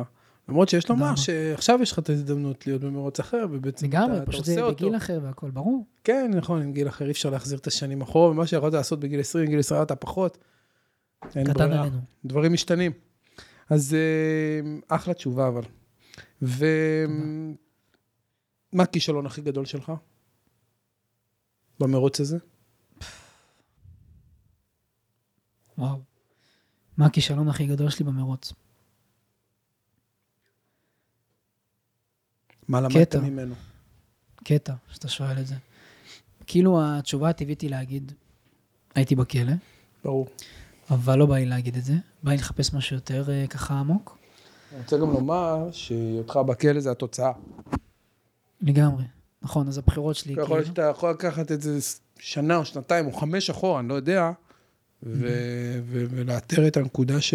למרות 0.48 0.68
שיש 0.68 0.90
לומר? 0.90 1.16
שעכשיו 1.16 1.78
יש 1.82 1.92
לך 1.92 1.98
את 1.98 2.08
ההזדמנות 2.08 2.66
להיות 2.66 2.80
במרוץ 2.80 3.20
אחר, 3.20 3.46
ובעצם 3.50 3.86
לגמרי, 3.86 4.16
אתה, 4.16 4.22
אתה 4.22 4.32
פשוט 4.32 4.44
זה 4.44 4.52
עושה 4.52 4.62
אותו. 4.62 4.84
בגיל 4.86 4.96
אחר 4.96 5.20
והכל, 5.22 5.50
ברור. 5.50 5.84
כן, 6.04 6.30
נכון, 6.34 6.62
עם 6.62 6.72
גיל 6.72 6.88
אחר 6.88 7.04
אי 7.04 7.10
אפשר 7.10 7.30
להחזיר 7.30 7.58
את 7.58 7.66
השנים 7.66 8.00
אחורה, 8.00 8.30
ומה 8.30 8.46
שיכולת 8.46 8.72
לעשות 8.72 9.00
בגיל 9.00 9.20
20, 9.20 9.46
בגיל 9.46 9.58
10 9.58 9.82
אתה 9.82 9.96
פחות. 9.96 10.38
אין 11.36 11.52
ברירה. 11.52 11.80
עלינו. 11.80 12.00
דברים 12.24 12.52
משתנים. 12.52 12.92
אז 13.70 13.94
אה, 13.94 14.96
אחלה 14.96 15.14
תשובה, 15.14 15.48
אבל. 15.48 15.62
ומה 16.42 17.52
הכישלון 18.82 19.26
הכי 19.26 19.40
גדול 19.40 19.64
שלך? 19.64 19.92
במרוץ 21.80 22.20
הזה? 22.20 22.38
וואו. 25.78 26.00
מה 26.96 27.06
הכישלון 27.06 27.48
הכי 27.48 27.66
גדול 27.66 27.90
שלי 27.90 28.04
במרוץ? 28.06 28.52
מה 32.70 32.80
למדת. 32.80 33.16
ממנו? 33.16 33.54
קטע, 34.44 34.74
שאתה 34.88 35.08
שואל 35.08 35.38
את 35.38 35.46
זה. 35.46 35.54
כאילו 36.46 36.80
התשובה 36.82 37.28
הטבעית 37.28 37.60
היא 37.60 37.70
להגיד, 37.70 38.12
הייתי 38.94 39.14
בכלא, 39.14 39.52
ברור. 40.04 40.26
אבל 40.90 41.18
לא 41.18 41.26
בא 41.26 41.36
לי 41.36 41.46
להגיד 41.46 41.76
את 41.76 41.84
זה, 41.84 41.92
בא 42.22 42.30
לי 42.30 42.36
לחפש 42.36 42.74
משהו 42.74 42.96
יותר 42.96 43.30
אה, 43.30 43.46
ככה 43.46 43.74
עמוק. 43.74 44.18
אני 44.72 44.80
רוצה 44.80 44.98
גם 44.98 45.10
לומר 45.10 45.68
שהיותך 45.72 46.36
בכלא 46.36 46.80
זה 46.80 46.90
התוצאה. 46.90 47.32
לגמרי. 48.60 49.04
נכון, 49.42 49.68
אז 49.68 49.78
הבחירות 49.78 50.16
שלי, 50.16 50.32
יכול 50.32 50.56
להיות 50.56 50.66
שאתה 50.66 50.82
יכול 50.82 51.10
לקחת 51.10 51.52
את 51.52 51.62
זה 51.62 51.78
שנה 52.18 52.56
או 52.56 52.64
שנתיים 52.64 53.06
או 53.06 53.12
חמש 53.12 53.50
אחורה, 53.50 53.80
אני 53.80 53.88
לא 53.88 53.94
יודע, 53.94 54.30
ו- 55.02 55.80
ולאתר 55.86 56.66
את 56.66 56.76
הנקודה 56.76 57.20
ש... 57.20 57.34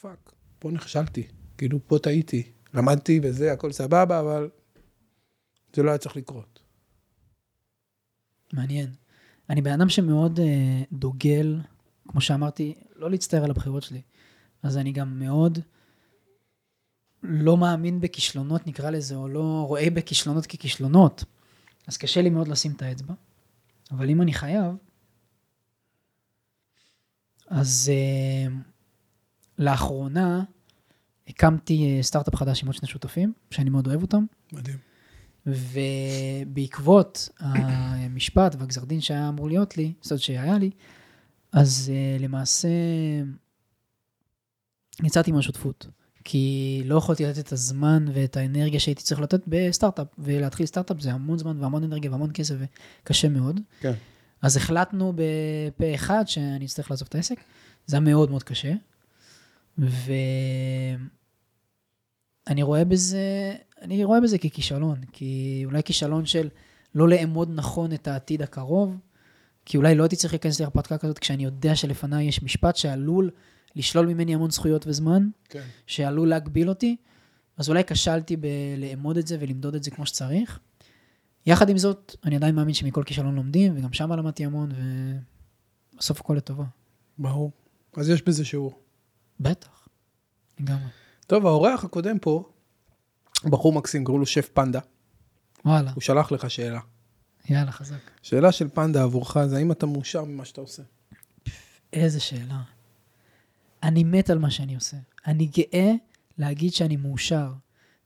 fuck, 0.00 0.32
פה 0.58 0.70
נכשלתי. 0.70 1.26
כאילו, 1.58 1.78
פה 1.86 1.98
טעיתי. 1.98 2.55
למדתי 2.76 3.20
וזה, 3.22 3.52
הכל 3.52 3.72
סבבה, 3.72 4.20
אבל 4.20 4.50
זה 5.76 5.82
לא 5.82 5.90
היה 5.90 5.98
צריך 5.98 6.16
לקרות. 6.16 6.60
מעניין. 8.52 8.94
אני 9.50 9.62
בן 9.62 9.72
אדם 9.72 9.88
שמאוד 9.88 10.40
אה, 10.40 10.82
דוגל, 10.92 11.60
כמו 12.08 12.20
שאמרתי, 12.20 12.74
לא 12.96 13.10
להצטער 13.10 13.44
על 13.44 13.50
הבחירות 13.50 13.82
שלי. 13.82 14.02
אז 14.62 14.76
אני 14.76 14.92
גם 14.92 15.18
מאוד 15.18 15.58
לא 17.22 17.56
מאמין 17.56 18.00
בכישלונות, 18.00 18.66
נקרא 18.66 18.90
לזה, 18.90 19.14
או 19.14 19.28
לא 19.28 19.64
רואה 19.68 19.90
בכישלונות 19.90 20.46
ככישלונות. 20.46 21.24
אז 21.86 21.96
קשה 21.96 22.22
לי 22.22 22.30
מאוד 22.30 22.48
לשים 22.48 22.72
את 22.72 22.82
האצבע. 22.82 23.14
אבל 23.90 24.10
אם 24.10 24.22
אני 24.22 24.32
חייב, 24.32 24.74
אז 27.48 27.92
אה, 27.94 28.54
לאחרונה 29.58 30.44
הקמתי 31.28 31.96
אה, 31.96 32.02
סטארט-אפ 32.02 32.36
חדש 32.36 32.62
עם 32.62 32.68
עוד 32.68 32.76
שני 32.76 32.88
שותפים, 32.88 33.32
שאני 33.50 33.70
מאוד 33.70 33.86
אוהב 33.86 34.02
אותם. 34.02 34.24
מדהים. 34.52 34.76
ובעקבות 35.46 37.28
המשפט 37.38 38.56
והגזר 38.58 38.84
דין 38.84 39.00
שהיה 39.00 39.28
אמור 39.28 39.48
להיות 39.48 39.76
לי, 39.76 39.92
זאת 40.02 40.20
שהיה 40.20 40.58
לי, 40.58 40.70
אז 41.52 41.92
uh, 41.92 42.22
למעשה 42.22 42.68
יצאתי 45.02 45.32
מהשותפות. 45.32 45.86
כי 46.24 46.82
לא 46.84 46.96
יכולתי 46.96 47.24
לתת 47.24 47.38
את 47.38 47.52
הזמן 47.52 48.06
ואת 48.12 48.36
האנרגיה 48.36 48.80
שהייתי 48.80 49.02
צריך 49.02 49.20
לתת 49.20 49.40
בסטארט-אפ, 49.46 50.06
ולהתחיל 50.18 50.66
סטארט-אפ 50.66 51.00
זה 51.00 51.12
המון 51.12 51.38
זמן 51.38 51.60
והמון 51.60 51.84
אנרגיה 51.84 52.10
והמון 52.10 52.30
כסף 52.34 52.54
וקשה 53.02 53.28
מאוד. 53.28 53.60
כן. 53.80 53.92
אז 54.42 54.56
החלטנו 54.56 55.12
בפה 55.16 55.94
אחד 55.94 56.24
שאני 56.26 56.64
אצטרך 56.64 56.90
לעזוב 56.90 57.08
את 57.08 57.14
העסק. 57.14 57.40
זה 57.86 57.96
היה 57.96 58.00
מאוד 58.00 58.30
מאוד 58.30 58.42
קשה. 58.42 58.72
ואני 62.46 62.62
רואה 62.62 62.84
בזה, 62.84 63.54
אני 63.82 64.04
רואה 64.04 64.20
בזה 64.20 64.38
ככישלון, 64.38 65.00
כי 65.12 65.62
אולי 65.64 65.82
כישלון 65.82 66.26
של 66.26 66.48
לא 66.94 67.08
לאמוד 67.08 67.50
נכון 67.54 67.92
את 67.92 68.08
העתיד 68.08 68.42
הקרוב, 68.42 68.96
כי 69.64 69.76
אולי 69.76 69.94
לא 69.94 70.02
הייתי 70.02 70.16
צריך 70.16 70.32
להיכנס 70.32 70.60
להרפתקה 70.60 70.98
כזאת 70.98 71.18
כשאני 71.18 71.44
יודע 71.44 71.76
שלפניי 71.76 72.24
יש 72.24 72.42
משפט 72.42 72.76
שעלול 72.76 73.30
לשלול 73.76 74.06
ממני 74.06 74.34
המון 74.34 74.50
זכויות 74.50 74.86
וזמן, 74.86 75.28
כן. 75.48 75.62
שעלול 75.86 76.28
להגביל 76.28 76.68
אותי, 76.68 76.96
אז 77.56 77.68
אולי 77.68 77.84
כשלתי 77.84 78.36
בלאמוד 78.36 79.16
את 79.16 79.26
זה 79.26 79.36
ולמדוד 79.40 79.74
את 79.74 79.82
זה 79.82 79.90
כמו 79.90 80.06
שצריך. 80.06 80.58
יחד 81.46 81.68
עם 81.68 81.78
זאת, 81.78 82.16
אני 82.24 82.36
עדיין 82.36 82.54
מאמין 82.54 82.74
שמכל 82.74 83.02
כישלון 83.06 83.34
לומדים, 83.34 83.76
וגם 83.76 83.92
שם 83.92 84.12
למדתי 84.12 84.44
המון, 84.44 84.68
ובסוף 85.94 86.20
הכל 86.20 86.34
לטובה. 86.34 86.64
ברור. 87.18 87.52
אז 87.96 88.08
יש 88.08 88.22
בזה 88.22 88.44
שיעור. 88.44 88.80
בטח, 89.40 89.88
לגמרי. 90.60 90.88
טוב, 91.26 91.46
האורח 91.46 91.84
הקודם 91.84 92.18
פה, 92.18 92.48
בחור 93.44 93.72
מקסים, 93.72 94.04
קראו 94.04 94.18
לו 94.18 94.26
שף 94.26 94.48
פנדה, 94.54 94.80
וואלה, 95.64 95.90
הוא 95.94 96.00
שלח 96.02 96.32
לך 96.32 96.50
שאלה. 96.50 96.80
יאללה, 97.50 97.72
חזק. 97.72 97.96
שאלה 98.22 98.52
של 98.52 98.68
פנדה 98.68 99.02
עבורך 99.02 99.36
זה 99.46 99.56
האם 99.56 99.72
אתה 99.72 99.86
מאושר 99.86 100.24
ממה 100.24 100.44
שאתה 100.44 100.60
עושה? 100.60 100.82
איזה 101.92 102.20
שאלה. 102.20 102.60
אני 103.82 104.04
מת 104.04 104.30
על 104.30 104.38
מה 104.38 104.50
שאני 104.50 104.74
עושה. 104.74 104.96
אני 105.26 105.46
גאה 105.46 105.92
להגיד 106.38 106.72
שאני 106.72 106.96
מאושר. 106.96 107.52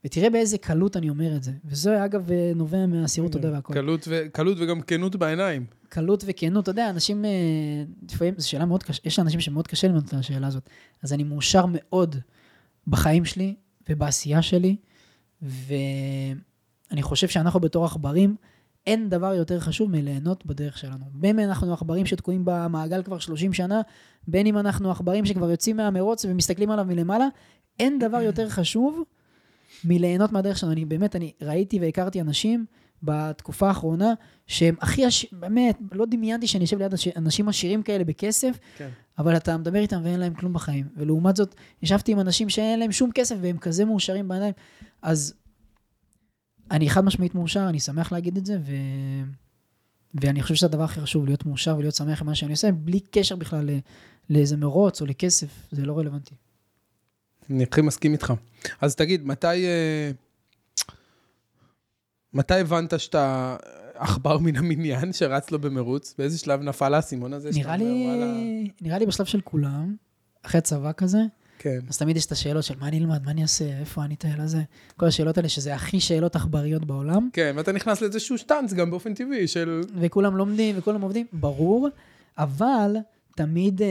ותראה 0.05 0.29
באיזה 0.29 0.57
קלות 0.57 0.97
אני 0.97 1.09
אומר 1.09 1.35
את 1.35 1.43
זה. 1.43 1.51
וזה, 1.65 2.05
אגב, 2.05 2.29
נובע 2.55 2.85
מהסירות 2.85 3.31
תודה 3.31 3.51
והכל. 3.51 3.73
קלות, 3.73 4.07
ו... 4.07 4.21
קלות 4.31 4.57
וגם 4.59 4.81
כנות 4.81 5.15
בעיניים. 5.15 5.65
קלות 5.89 6.23
וכנות, 6.27 6.63
אתה 6.63 6.71
יודע, 6.71 6.87
אאנשים, 6.87 7.25
אה, 7.25 7.29
לפעמים 8.11 8.33
זו 8.37 8.49
שאלה 8.49 8.65
מאוד 8.65 8.83
קשה, 8.83 9.01
יש 9.05 9.19
אנשים 9.19 9.39
שמאוד 9.39 9.67
קשה 9.67 9.87
להם 9.87 9.97
את 9.97 10.13
השאלה 10.13 10.47
הזאת. 10.47 10.69
אז 11.03 11.13
אני 11.13 11.23
מאושר 11.23 11.65
מאוד 11.69 12.15
בחיים 12.87 13.25
שלי 13.25 13.55
ובעשייה 13.89 14.41
שלי, 14.41 14.75
ואני 15.41 17.01
חושב 17.01 17.27
שאנחנו 17.27 17.59
בתור 17.59 17.85
עכברים, 17.85 18.35
אין 18.87 19.09
דבר 19.09 19.33
יותר 19.33 19.59
חשוב 19.59 19.91
מליהנות 19.91 20.45
בדרך 20.45 20.77
שלנו. 20.77 21.05
בין 21.11 21.39
אם 21.39 21.49
אנחנו 21.49 21.73
עכברים 21.73 22.05
שתקועים 22.05 22.41
במעגל 22.45 23.03
כבר 23.03 23.19
30 23.19 23.53
שנה, 23.53 23.81
בין 24.27 24.47
אם 24.47 24.57
אנחנו 24.57 24.91
עכברים 24.91 25.25
שכבר 25.25 25.51
יוצאים 25.51 25.77
מהמרוץ 25.77 26.25
ומסתכלים 26.25 26.71
עליו 26.71 26.85
מלמעלה, 26.85 27.27
אין 27.79 27.99
דבר 27.99 28.21
יותר 28.21 28.49
חשוב 28.49 29.03
מליהנות 29.83 30.31
מהדרך 30.31 30.57
שלנו. 30.57 30.71
אני 30.71 30.85
באמת, 30.85 31.15
אני 31.15 31.31
ראיתי 31.41 31.79
והכרתי 31.79 32.21
אנשים 32.21 32.65
בתקופה 33.03 33.67
האחרונה, 33.67 34.13
שהם 34.47 34.75
הכי, 34.81 35.05
עש... 35.05 35.25
באמת, 35.31 35.77
לא 35.91 36.05
דמיינתי 36.05 36.47
שאני 36.47 36.65
אשב 36.65 36.77
ליד 36.77 36.93
אנשים 37.15 37.49
עשירים 37.49 37.83
כאלה 37.83 38.03
בכסף, 38.03 38.59
כן. 38.77 38.89
אבל 39.17 39.37
אתה 39.37 39.57
מדבר 39.57 39.79
איתם 39.79 40.01
ואין 40.03 40.19
להם 40.19 40.33
כלום 40.33 40.53
בחיים. 40.53 40.85
ולעומת 40.97 41.35
זאת, 41.35 41.55
ישבתי 41.81 42.11
עם 42.11 42.19
אנשים 42.19 42.49
שאין 42.49 42.79
להם 42.79 42.91
שום 42.91 43.11
כסף 43.11 43.35
והם 43.41 43.57
כזה 43.57 43.85
מאושרים 43.85 44.27
בעיניים. 44.27 44.53
אז 45.01 45.33
אני 46.71 46.89
חד 46.89 47.05
משמעית 47.05 47.35
מאושר, 47.35 47.69
אני 47.69 47.79
שמח 47.79 48.11
להגיד 48.11 48.37
את 48.37 48.45
זה, 48.45 48.57
ו... 48.65 48.71
ואני 50.13 50.41
חושב 50.41 50.55
שזה 50.55 50.65
הדבר 50.65 50.83
הכי 50.83 51.01
חשוב, 51.01 51.25
להיות 51.25 51.45
מאושר 51.45 51.77
ולהיות 51.77 51.95
שמח 51.95 52.21
עם 52.21 52.27
מה 52.27 52.35
שאני 52.35 52.51
עושה, 52.51 52.71
בלי 52.71 52.99
קשר 52.99 53.35
בכלל 53.35 53.65
לא... 53.65 53.73
לאיזה 54.29 54.57
מרוץ 54.57 55.01
או 55.01 55.05
לכסף, 55.05 55.67
זה 55.71 55.85
לא 55.85 55.97
רלוונטי. 55.97 56.35
אני 57.49 57.63
הכי 57.63 57.81
מסכים 57.81 58.13
איתך. 58.13 58.33
אז 58.81 58.95
תגיד, 58.95 59.25
מתי... 59.25 59.65
אה, 59.65 60.11
מתי 62.33 62.53
הבנת 62.53 62.99
שאתה 62.99 63.55
עכבר 63.95 64.37
מן 64.37 64.55
המניין 64.55 65.13
שרץ 65.13 65.51
לו 65.51 65.59
במרוץ? 65.59 66.15
באיזה 66.17 66.37
שלב 66.37 66.61
נפל 66.61 66.93
האסימון 66.93 67.33
הזה? 67.33 67.49
נראה 67.53 67.75
אומר, 67.75 67.85
לי, 67.85 68.05
"וואלה"? 68.07 68.33
נראה 68.81 68.99
לי 68.99 69.05
בשלב 69.05 69.25
של 69.25 69.41
כולם, 69.41 69.95
אחרי 70.45 70.61
צבא 70.61 70.91
כזה, 70.91 71.19
כן. 71.59 71.79
אז 71.89 71.97
תמיד 71.97 72.17
יש 72.17 72.25
את 72.25 72.31
השאלות 72.31 72.63
של 72.63 72.73
מה 72.79 72.87
אני 72.87 72.99
אלמד, 72.99 73.25
מה 73.25 73.31
אני 73.31 73.41
אעשה, 73.41 73.79
איפה 73.79 74.03
אני 74.03 74.13
אטייל 74.13 74.41
הזה, 74.41 74.61
כל 74.97 75.05
השאלות 75.05 75.37
האלה 75.37 75.49
שזה 75.49 75.75
הכי 75.75 75.99
שאלות 75.99 76.35
עכבריות 76.35 76.85
בעולם, 76.85 77.29
כן, 77.33 77.53
ואתה 77.57 77.71
נכנס 77.71 78.01
לאיזשהו 78.01 78.37
שטאנץ 78.37 78.73
גם 78.73 78.89
באופן 78.89 79.13
טבעי 79.13 79.47
של... 79.47 79.81
וכולם 79.99 80.37
לומדים 80.37 80.75
וכולם 80.77 81.01
עובדים, 81.01 81.25
ברור, 81.33 81.89
אבל 82.37 82.97
תמיד, 83.35 83.81
אה, 83.81 83.87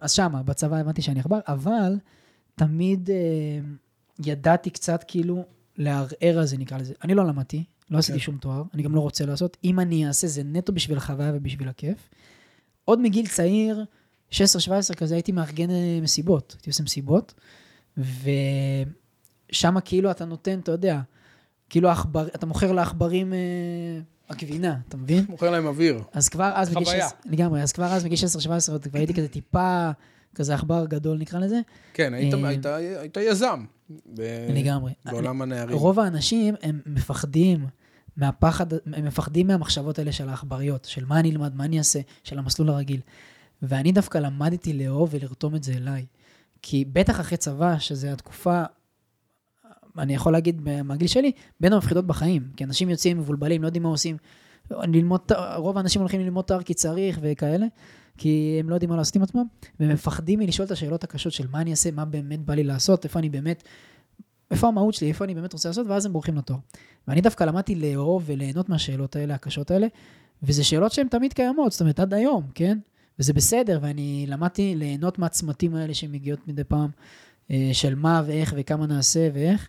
אז 0.00 0.12
שמה, 0.12 0.42
בצבא 0.42 0.76
הבנתי 0.76 1.02
שאני 1.02 1.20
עכבר, 1.20 1.38
אבל 1.48 1.96
תמיד 2.54 3.10
אה, 3.10 3.16
ידעתי 4.26 4.70
קצת 4.70 5.04
כאילו 5.08 5.44
לערער 5.80 6.38
על 6.38 6.46
זה, 6.46 6.58
נקרא 6.58 6.78
לזה. 6.78 6.94
אני 7.04 7.14
לא 7.14 7.26
למדתי, 7.26 7.64
לא 7.90 7.98
עשיתי 7.98 8.18
כן. 8.18 8.24
שום 8.24 8.36
תואר, 8.36 8.62
אני 8.74 8.82
גם 8.82 8.94
לא 8.94 9.00
רוצה 9.00 9.26
לעשות. 9.26 9.56
אם 9.64 9.80
אני 9.80 10.06
אעשה, 10.06 10.26
זה 10.26 10.42
נטו 10.44 10.72
בשביל 10.72 10.98
החוויה 10.98 11.32
ובשביל 11.34 11.68
הכיף. 11.68 12.08
עוד 12.84 13.00
מגיל 13.00 13.26
צעיר, 13.26 13.84
16-17 14.32 14.34
כזה, 14.96 15.14
הייתי 15.14 15.32
מארגן 15.32 15.70
אה, 15.70 15.98
מסיבות. 16.02 16.52
הייתי 16.56 16.70
עושה 16.70 16.82
מסיבות, 16.82 17.34
ושם 17.96 19.80
כאילו 19.84 20.10
אתה 20.10 20.24
נותן, 20.24 20.58
אתה 20.58 20.72
יודע, 20.72 21.00
כאילו 21.70 21.88
העכבר, 21.88 22.26
אתה 22.26 22.46
מוכר 22.46 22.72
לעכברים 22.72 23.32
אה, 23.32 23.38
הגבינה, 24.28 24.76
אתה 24.88 24.96
מבין? 24.96 25.24
מוכר 25.28 25.50
להם 25.50 25.66
אוויר. 25.66 26.02
אז 26.12 26.28
כבר 26.28 26.52
אז 26.54 26.68
חוויה. 26.68 27.08
16, 27.08 27.08
לגמרי, 27.24 27.62
אז 27.62 27.72
כבר 27.72 27.86
אז 27.86 28.04
בגיל 28.04 28.18
16-17 28.68 28.72
עוד 28.72 28.86
כבר 28.86 28.98
הייתי 28.98 29.14
כזה 29.14 29.28
טיפה, 29.28 29.90
כזה 30.34 30.54
עכבר 30.54 30.84
גדול 30.86 31.18
נקרא 31.18 31.38
לזה, 31.40 31.60
כן, 31.94 32.14
היית- 32.14 32.34
אה, 32.34 32.48
היית- 32.48 32.66
היית 32.66 33.16
יזם. 33.16 33.64
ב- 34.14 34.46
לגמרי. 34.54 34.92
בעולם 35.04 35.42
הנערים. 35.42 35.76
רוב 35.78 36.00
האנשים 36.00 36.54
הם 36.62 36.80
מפחדים 36.86 37.66
מהפחד, 38.16 38.72
הם 38.72 39.04
מפחדים 39.04 39.46
מהמחשבות 39.46 39.98
האלה 39.98 40.12
של 40.12 40.28
העכבריות, 40.28 40.84
של 40.84 41.04
מה 41.04 41.20
אני 41.20 41.30
אלמד, 41.30 41.54
מה 41.54 41.64
אני 41.64 41.78
אעשה, 41.78 42.00
של 42.24 42.38
המסלול 42.38 42.68
הרגיל. 42.68 43.00
ואני 43.62 43.92
דווקא 43.92 44.18
למדתי 44.18 44.72
לאהוב 44.72 45.08
ולרתום 45.12 45.54
את 45.56 45.62
זה 45.64 45.72
אליי. 45.72 46.06
כי 46.62 46.84
בטח 46.92 47.20
אחרי 47.20 47.38
צבא, 47.38 47.78
שזה 47.78 48.12
התקופה, 48.12 48.62
אני 49.98 50.14
יכול 50.14 50.32
להגיד 50.32 50.60
מהגיל 50.84 51.08
שלי, 51.08 51.32
בין 51.60 51.72
המפחידות 51.72 52.06
בחיים. 52.06 52.48
כי 52.56 52.64
אנשים 52.64 52.90
יוצאים 52.90 53.18
מבולבלים, 53.18 53.62
לא 53.62 53.68
יודעים 53.68 53.82
מה 53.82 53.88
עושים. 53.88 54.16
ללמוד, 54.70 55.20
רוב 55.56 55.76
האנשים 55.76 56.00
הולכים 56.00 56.20
ללמוד 56.20 56.44
תואר 56.44 56.62
כי 56.62 56.74
צריך 56.74 57.18
וכאלה, 57.22 57.66
כי 58.20 58.56
הם 58.60 58.70
לא 58.70 58.74
יודעים 58.74 58.90
מה 58.90 58.96
לעשות 58.96 59.16
עם 59.16 59.22
עצמם, 59.22 59.44
והם 59.80 59.92
מפחדים 59.92 60.38
מלשאול 60.38 60.66
את 60.66 60.70
השאלות 60.70 61.04
הקשות 61.04 61.32
של 61.32 61.46
מה 61.50 61.60
אני 61.60 61.70
אעשה, 61.70 61.90
מה 61.90 62.04
באמת 62.04 62.40
בא 62.40 62.54
לי 62.54 62.64
לעשות, 62.64 63.04
איפה 63.04 63.18
אני 63.18 63.28
באמת, 63.28 63.62
איפה 64.50 64.68
המהות 64.68 64.94
שלי, 64.94 65.08
איפה 65.08 65.24
אני 65.24 65.34
באמת 65.34 65.52
רוצה 65.52 65.68
לעשות, 65.68 65.86
ואז 65.86 66.06
הם 66.06 66.12
בורחים 66.12 66.36
לתואר. 66.36 66.58
ואני 67.08 67.20
דווקא 67.20 67.44
למדתי 67.44 67.74
לאהוב 67.74 68.22
וליהנות 68.26 68.68
מהשאלות 68.68 69.16
האלה, 69.16 69.34
הקשות 69.34 69.70
האלה, 69.70 69.86
וזה 70.42 70.64
שאלות 70.64 70.92
שהן 70.92 71.08
תמיד 71.08 71.32
קיימות, 71.32 71.72
זאת 71.72 71.80
אומרת, 71.80 72.00
עד 72.00 72.14
היום, 72.14 72.42
כן? 72.54 72.78
וזה 73.18 73.32
בסדר, 73.32 73.78
ואני 73.82 74.26
למדתי 74.28 74.74
ליהנות 74.76 75.18
מהצמתים 75.18 75.74
האלה 75.74 75.94
שמגיעות 75.94 76.48
מדי 76.48 76.64
פעם, 76.64 76.90
אה, 77.50 77.70
של 77.72 77.94
מה 77.94 78.22
ואיך 78.26 78.54
וכמה 78.56 78.86
נעשה 78.86 79.28
ואיך, 79.34 79.68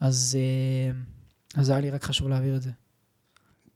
אז, 0.00 0.38
אה, 0.40 0.92
אז 1.60 1.70
היה 1.70 1.80
לי 1.80 1.90
רק 1.90 2.04
חשוב 2.04 2.28
להעביר 2.28 2.56
את 2.56 2.62
זה. 2.62 2.70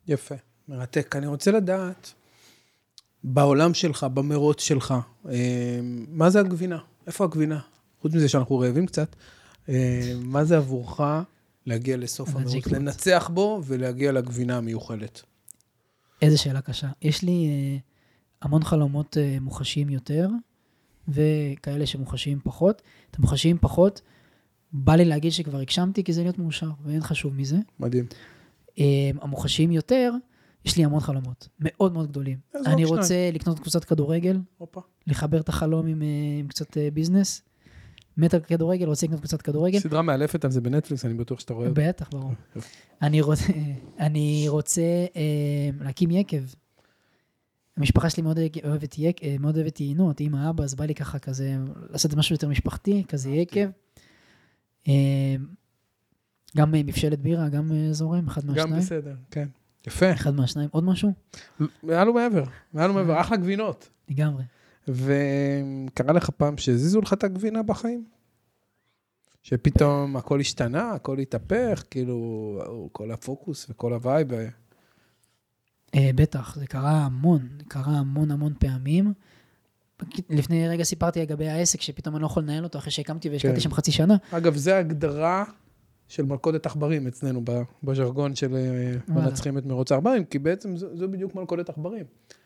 יפה, 0.08 0.34
מרתק. 0.68 1.16
אני 1.16 1.26
רוצה 1.26 1.50
לדעת, 1.50 2.14
בעולם 3.24 3.74
שלך, 3.74 4.06
במרוץ 4.14 4.60
שלך, 4.60 4.94
אה, 5.30 5.80
מה 6.08 6.30
זה 6.30 6.40
הגבינה? 6.40 6.78
איפה 7.06 7.24
הגבינה? 7.24 7.60
חוץ 8.00 8.14
מזה 8.14 8.28
שאנחנו 8.28 8.58
רעבים 8.58 8.86
קצת, 8.86 9.16
אה, 9.68 10.12
מה 10.22 10.44
זה 10.44 10.56
עבורך 10.56 11.00
להגיע 11.66 11.96
לסוף 11.96 12.36
המרוץ? 12.36 12.66
לנצח 12.66 13.30
בו 13.34 13.62
ולהגיע 13.66 14.12
לגבינה 14.12 14.56
המיוחלת. 14.56 15.22
איזה 16.22 16.38
שאלה 16.38 16.60
קשה. 16.60 16.88
יש 17.02 17.22
לי 17.22 17.46
אה, 17.48 17.78
המון 18.42 18.64
חלומות 18.64 19.16
אה, 19.16 19.36
מוחשיים 19.40 19.90
יותר, 19.90 20.28
וכאלה 21.08 21.86
שמוחשיים 21.86 22.38
פחות. 22.44 22.82
את 23.10 23.16
המוחשיים 23.18 23.58
פחות, 23.60 24.00
בא 24.72 24.94
לי 24.94 25.04
להגיד 25.04 25.32
שכבר 25.32 25.58
הגשמתי, 25.58 26.04
כי 26.04 26.12
זה 26.12 26.22
להיות 26.22 26.38
מאושר, 26.38 26.70
ואין 26.84 27.02
חשוב 27.02 27.34
מזה. 27.34 27.56
מדהים. 27.80 28.06
אה, 28.78 28.84
המוחשיים 29.20 29.72
יותר, 29.72 30.12
יש 30.66 30.76
לי 30.76 30.84
המון 30.84 31.00
חלומות, 31.00 31.48
מאוד 31.60 31.92
מאוד 31.92 32.08
גדולים. 32.08 32.38
אני 32.66 32.84
רוצה 32.84 33.30
לקנות 33.32 33.58
קבוצת 33.58 33.84
כדורגל, 33.84 34.38
הופה. 34.58 34.80
לחבר 35.06 35.40
את 35.40 35.48
החלום 35.48 35.86
עם, 35.86 36.02
אה, 36.02 36.06
עם 36.40 36.48
קצת 36.48 36.76
אה, 36.76 36.88
ביזנס. 36.92 37.42
מת 38.16 38.34
על 38.34 38.40
כדורגל, 38.40 38.86
רוצה 38.86 39.06
לקנות 39.06 39.20
קבוצת 39.20 39.42
כדורגל. 39.42 39.78
סדרה 39.78 40.02
מאלפת 40.02 40.44
על 40.44 40.50
זה 40.50 40.60
בנטפליקס, 40.60 41.04
אני 41.04 41.14
בטוח 41.14 41.40
שאתה 41.40 41.54
רואה. 41.54 41.68
בטח, 41.72 42.08
ברור. 42.10 42.32
אני 43.02 43.20
רוצה, 43.20 43.52
אני 43.98 44.44
רוצה 44.48 44.82
אה, 45.16 45.70
להקים 45.80 46.10
יקב. 46.10 46.42
המשפחה 47.76 48.10
שלי 48.10 48.22
מאוד 48.22 48.38
אוהבת, 48.64 48.94
יק, 48.98 49.24
אה, 49.24 49.36
מאוד 49.40 49.56
אוהבת 49.56 49.80
יינות, 49.80 50.20
אמא, 50.20 50.50
אבא, 50.50 50.64
אז 50.64 50.74
בא 50.74 50.84
לי 50.84 50.94
ככה 50.94 51.18
כזה, 51.18 51.56
לעשות 51.90 52.14
משהו 52.14 52.34
יותר 52.34 52.48
משפחתי, 52.48 53.04
כזה 53.08 53.30
יקב. 53.30 53.68
אה, 54.88 55.36
גם 56.56 56.74
אה, 56.74 56.82
מבשלת 56.84 57.20
בירה, 57.20 57.48
גם 57.48 57.72
אה, 57.72 57.92
זורם, 57.92 58.28
אחד 58.28 58.42
גם 58.42 58.54
מהשניים. 58.54 58.82
בסדר, 58.82 59.14
כן. 59.30 59.48
יפה, 59.86 60.12
אחד 60.12 60.34
מהשניים. 60.34 60.68
עוד 60.72 60.84
משהו? 60.84 61.12
מעל 61.82 62.08
ומעבר, 62.08 62.44
מעל 62.72 62.90
ומעבר, 62.90 63.20
אחלה 63.20 63.36
גבינות. 63.36 63.88
לגמרי. 64.08 64.44
וקרה 64.88 66.12
לך 66.12 66.30
פעם 66.30 66.58
שהזיזו 66.58 67.00
לך 67.00 67.12
את 67.12 67.24
הגבינה 67.24 67.62
בחיים? 67.62 68.04
שפתאום 69.42 70.16
הכל 70.16 70.40
השתנה, 70.40 70.90
הכל 70.90 71.18
התהפך, 71.18 71.82
כאילו, 71.90 72.88
כל 72.92 73.10
הפוקוס 73.10 73.66
וכל 73.70 73.92
ה 73.92 73.99
vibe. 73.99 74.32
אה, 75.94 76.10
בטח, 76.14 76.56
זה 76.56 76.66
קרה 76.66 76.90
המון, 76.90 77.48
קרה 77.68 77.92
המון 77.98 78.30
המון 78.30 78.54
פעמים. 78.58 79.12
לפני 80.30 80.68
רגע 80.68 80.84
סיפרתי 80.84 81.20
לגבי 81.20 81.48
העסק, 81.48 81.80
שפתאום 81.80 82.16
אני 82.16 82.22
לא 82.22 82.26
יכול 82.26 82.42
לנהל 82.42 82.64
אותו 82.64 82.78
אחרי 82.78 82.90
שהקמתי 82.90 83.28
והשקעתי 83.28 83.54
כן. 83.54 83.60
שם 83.60 83.72
חצי 83.72 83.92
שנה. 83.92 84.16
אגב, 84.30 84.56
זה 84.56 84.78
הגדרה 84.78 85.44
של 86.08 86.24
מלכודת 86.24 86.66
עכברים 86.66 87.06
אצלנו, 87.06 87.42
בז'רגון 87.82 88.34
של 88.34 88.56
אה. 88.56 89.14
מנצחים 89.14 89.58
את 89.58 89.66
מרוץ 89.66 89.92
העכברים, 89.92 90.24
כי 90.24 90.38
בעצם 90.38 90.76
זו, 90.76 90.96
זו 90.96 91.08
בדיוק 91.08 91.34
מלכודת 91.34 91.68
עכברים. 91.68 92.04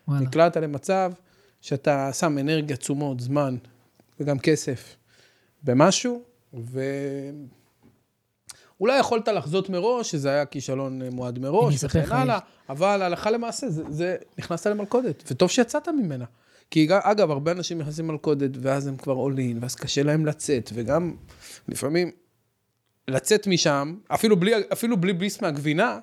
נקלעת 0.09 0.57
למצב 0.57 1.13
שאתה 1.61 2.13
שם 2.13 2.39
אנרגיה, 2.39 2.77
תשומות, 2.77 3.21
זמן 3.21 3.57
וגם 4.21 4.39
כסף 4.39 4.97
במשהו, 5.63 6.23
ואולי 8.81 8.99
יכולת 8.99 9.29
לחזות 9.29 9.71
מראש 9.71 10.11
שזה 10.11 10.31
היה 10.31 10.47
כישלון 10.47 11.03
אה, 11.03 11.11
מועד 11.11 11.39
מראש 11.39 11.85
וכן 11.85 12.05
הלאה, 12.09 12.39
אבל 12.69 13.03
הלכה 13.03 13.31
למעשה 13.31 13.69
זה, 13.69 13.83
זה 13.89 14.17
נכנסת 14.39 14.67
למלכודת, 14.67 15.31
וטוב 15.31 15.51
שיצאת 15.51 15.89
ממנה. 15.89 16.25
כי 16.71 16.89
אגב, 16.91 17.31
הרבה 17.31 17.53
אנשים 17.53 17.79
נכנסים 17.79 18.09
למלכודת, 18.09 18.51
ואז 18.61 18.87
הם 18.87 18.97
כבר 18.97 19.15
עולים, 19.15 19.59
ואז 19.63 19.75
קשה 19.75 20.03
להם 20.03 20.27
לצאת, 20.27 20.71
וגם 20.75 21.15
לפעמים 21.69 22.11
לצאת 23.11 23.47
משם, 23.47 23.95
אפילו 24.09 24.41
בלי, 24.41 24.53
אפילו 24.73 24.97
בלי 24.97 25.13
ביס 25.13 25.43
מהגבינה, 25.43 25.99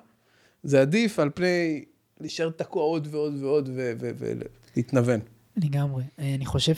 זה 0.62 0.80
עדיף 0.80 1.18
על 1.18 1.30
פני 1.34 1.84
להישאר 2.20 2.50
תקוע 2.50 2.82
עוד 2.82 3.08
ועוד 3.10 3.34
ועוד 3.42 3.68
ולהתנוון. 3.74 5.20
לגמרי. 5.56 6.04
אה, 6.18 6.34
אני 6.34 6.46
חושב 6.46 6.74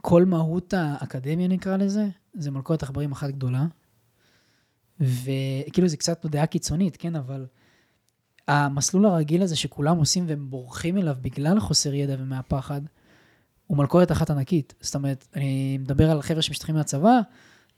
שכל 0.00 0.24
מהות 0.24 0.74
האקדמיה, 0.76 1.48
נקרא 1.48 1.76
לזה, 1.76 2.06
זה 2.34 2.50
מלכודת 2.50 2.82
עכברים 2.82 3.12
אחת 3.12 3.30
גדולה. 3.30 3.66
וכאילו 5.00 5.88
זה 5.88 5.96
קצת 5.96 6.26
דעה 6.26 6.46
קיצונית, 6.46 6.96
כן, 6.96 7.16
אבל 7.16 7.46
המסלול 8.48 9.06
הרגיל 9.06 9.42
הזה 9.42 9.56
שכולם 9.56 9.96
עושים 9.96 10.24
והם 10.28 10.50
בורחים 10.50 10.98
אליו 10.98 11.16
בגלל 11.20 11.60
חוסר 11.60 11.94
ידע 11.94 12.16
ומהפחד, 12.18 12.80
הוא 13.66 13.78
מלכודת 13.78 14.12
אחת 14.12 14.30
ענקית. 14.30 14.74
זאת 14.80 14.94
אומרת, 14.94 15.26
אני 15.36 15.78
מדבר 15.78 16.10
על 16.10 16.22
חבר'ה 16.22 16.42
שמשתחררים 16.42 16.76
מהצבא, 16.76 17.20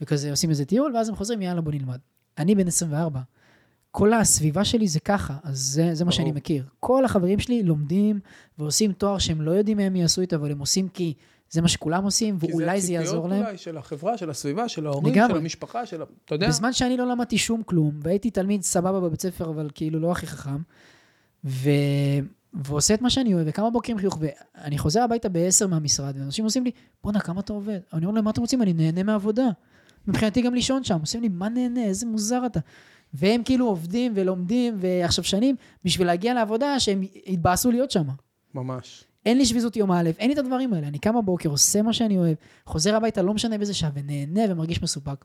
וכזה 0.01 0.31
עושים 0.31 0.51
איזה 0.51 0.65
טיול, 0.65 0.97
ואז 0.97 1.09
הם 1.09 1.15
חוזרים, 1.17 1.43
יאללה, 1.43 1.61
בוא 1.61 1.73
נלמד. 1.73 1.99
אני 2.39 2.55
בן 2.55 2.67
24. 2.67 3.21
כל 3.91 4.13
הסביבה 4.13 4.65
שלי 4.65 4.89
זה 4.89 5.01
ככה, 5.01 5.37
אז 5.45 5.59
זה, 5.59 5.95
זה 5.95 6.05
מה 6.05 6.13
שאני. 6.13 6.33
מכיר. 6.33 6.65
כל 6.81 7.05
החברים 7.05 7.39
שלי 7.39 7.63
לומדים 7.63 8.21
ועושים 8.59 8.93
תואר 8.93 9.19
שהם 9.19 9.43
לא 9.43 9.51
יודעים 9.51 9.77
מה 9.77 9.83
הם 9.83 9.97
יעשו 9.97 10.21
איתו, 10.21 10.37
אבל 10.37 10.51
הם 10.53 10.59
עושים 10.59 10.89
כי 10.89 11.15
זה 11.51 11.63
מה 11.63 11.69
שכולם 11.69 12.05
עושים, 12.05 12.39
כי 12.41 12.47
ואולי 12.53 12.81
זה 12.81 12.93
יעזור 12.93 13.17
הציפיות 13.19 13.31
להם. 13.31 13.43
אולי 13.47 13.59
של 13.59 13.77
החברה, 13.79 14.19
של 14.19 14.31
הסביבה, 14.31 14.69
של 14.69 14.87
ההורים, 14.87 15.13
לגמרי. 15.13 15.31
של 15.35 15.37
המשפחה, 15.37 15.87
של... 15.87 16.03
ה- 16.03 16.05
אתה 16.25 16.35
יודע? 16.35 16.49
בזמן 16.49 16.73
שאני 16.73 16.97
לא 16.97 17.07
למדתי 17.07 17.39
שום 17.39 17.63
כלום, 17.63 18.01
והייתי 18.03 18.31
תלמיד 18.31 18.63
סבבה 18.63 19.01
בבית 19.01 19.21
ספר, 19.21 19.51
אבל 19.51 19.71
כאילו 19.75 20.01
לא 20.01 20.13
הכי 20.13 20.27
חכם, 20.27 20.59
ו... 21.45 21.71
ועושה 22.55 22.95
את 22.95 23.03
מה 23.03 23.11
שאני 23.11 23.35
אוהב, 23.35 23.47
וכמה 23.49 23.71
בוקרים 23.71 23.99
חיוך, 23.99 24.19
ואני 24.21 24.79
חוזר 24.79 25.03
הביתה 25.03 25.29
ב-10 25.29 25.67
מהמשרד, 25.67 26.15
ואנשים 26.19 26.45
עושים 26.45 26.65
לי, 26.65 26.71
בואנה, 27.05 27.21
כמה 27.21 27.41
אתה 27.41 27.53
עובד? 27.53 27.79
אני 27.93 28.07
אומר 28.07 28.15
להם, 28.15 28.25
מה 28.25 28.31
אתם 28.31 28.41
רוצים? 28.41 28.63
אני 28.63 28.73
נהנה 28.73 29.03
מהעבודה. 29.03 29.49
מבחינתי 30.09 30.43
גם 30.43 30.55
לישון 30.55 30.85
שם, 30.85 31.01
עושים 31.01 31.23
לי, 31.23 31.29
מה 31.29 31.49
נהנה? 31.49 31.85
איזה 31.85 32.07
מוזר 32.07 32.47
אתה. 32.47 32.61
והם 33.15 33.43
כאילו 33.45 33.67
עובדים 33.67 34.13
ולומדים, 34.15 34.77
ועכשיו 34.81 35.25
שנים, 35.25 35.57
בשביל 35.85 36.07
להגיע 36.07 36.35
לעבודה, 36.35 36.81
שהם 36.81 37.03
יתבאסו 37.27 37.71
להיות 37.71 37.91
שם. 37.91 38.05
ממש. 38.55 39.05
אין 39.27 39.39
לי 39.39 39.47
שביזות 39.47 39.77
יום 39.77 39.93
א', 39.93 40.11
אין 40.19 40.29
לי 40.29 40.35
את 40.35 40.39
הדברים 40.39 40.73
האלה. 40.73 40.89
אני 40.89 40.99
קם 40.99 41.17
בבוקר, 41.17 41.49
עושה 41.49 41.83
מה 41.83 41.93
שאני 41.93 42.19
אוהב, 42.19 42.35
חוזר 42.67 42.97
הביתה, 42.97 43.23
לא 43.23 43.35
משנה 43.35 43.59
באיזה 43.59 43.75
שעה, 43.75 43.91
ונהנה 43.95 44.53
ומרגיש 44.53 44.83
מסופק. 44.83 45.25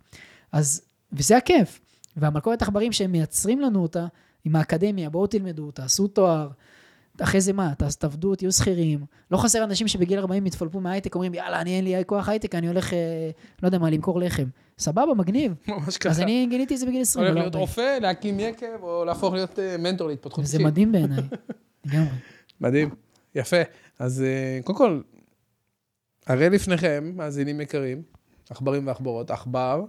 אז, 0.52 0.82
וזה 1.14 1.38
הכיף. 1.38 1.80
והמלכודת 2.18 2.62
עכברים 2.62 2.92
שהם 2.92 3.12
מייצרים 3.12 3.60
לנו 3.62 3.82
אותה, 3.82 4.08
עם 4.46 4.56
האקדמיה, 4.56 5.10
בואו 5.10 5.28
תלמדו, 5.28 5.72
תעשו 5.72 6.08
תואר. 6.08 6.50
אחרי 7.24 7.42
זה 7.42 7.54
מה, 7.54 7.74
תעש- 7.78 7.96
תעבדו, 7.96 8.36
תהיו 8.36 8.52
שכירים. 8.52 9.00
לא 9.32 9.38
חסר 9.38 9.64
אנשים 9.64 9.88
שבגיל 9.88 10.20
40 10.20 10.46
יתפלפו 10.46 10.80
מההייטק, 10.80 11.16
אומרים, 11.16 11.34
יאללה, 11.34 11.62
אני 11.62 11.76
אין 11.78 11.84
לי 11.86 11.96
כוח 12.06 12.30
הייטק, 12.30 12.56
אני 12.56 12.68
הולך, 12.68 12.94
אה, 12.94 13.30
לא 13.64 13.68
יודע 13.68 13.78
מה, 13.78 13.90
למכור 13.90 14.20
לחם. 14.20 14.44
סבבה, 14.80 15.14
מגניב. 15.18 15.54
ממש 15.68 15.98
ככה. 15.98 16.10
אז 16.10 16.20
אני 16.20 16.48
גיליתי 16.50 16.74
את 16.74 16.80
זה 16.80 16.86
בגיל 16.86 17.02
20, 17.02 17.26
הולך 17.26 17.34
ולא 17.36 17.42
להיות 17.42 17.56
40. 17.56 17.68
רופא, 17.68 17.98
להקים 18.02 18.40
יקב, 18.40 18.66
או 18.84 19.06
להפוך 19.06 19.34
להיות 19.34 19.60
אה, 19.60 19.78
מנטור 19.78 20.08
להתפתחות 20.08 20.46
אישית. 20.46 20.62
מדהים 20.62 20.92
בעיניי, 20.92 21.24
לגמרי. 21.86 22.08
מדהים, 22.62 22.90
יפה. 23.36 23.58
אז 24.00 24.22
אה, 24.22 24.60
קודם 24.64 24.78
כל, 24.78 25.02
הרי 26.28 26.50
לפניכם, 26.50 27.12
מאזינים 27.16 27.62
יקרים, 27.62 28.02
עכברים 28.50 28.88
ועכברות, 28.88 29.32
עכבר 29.32 29.84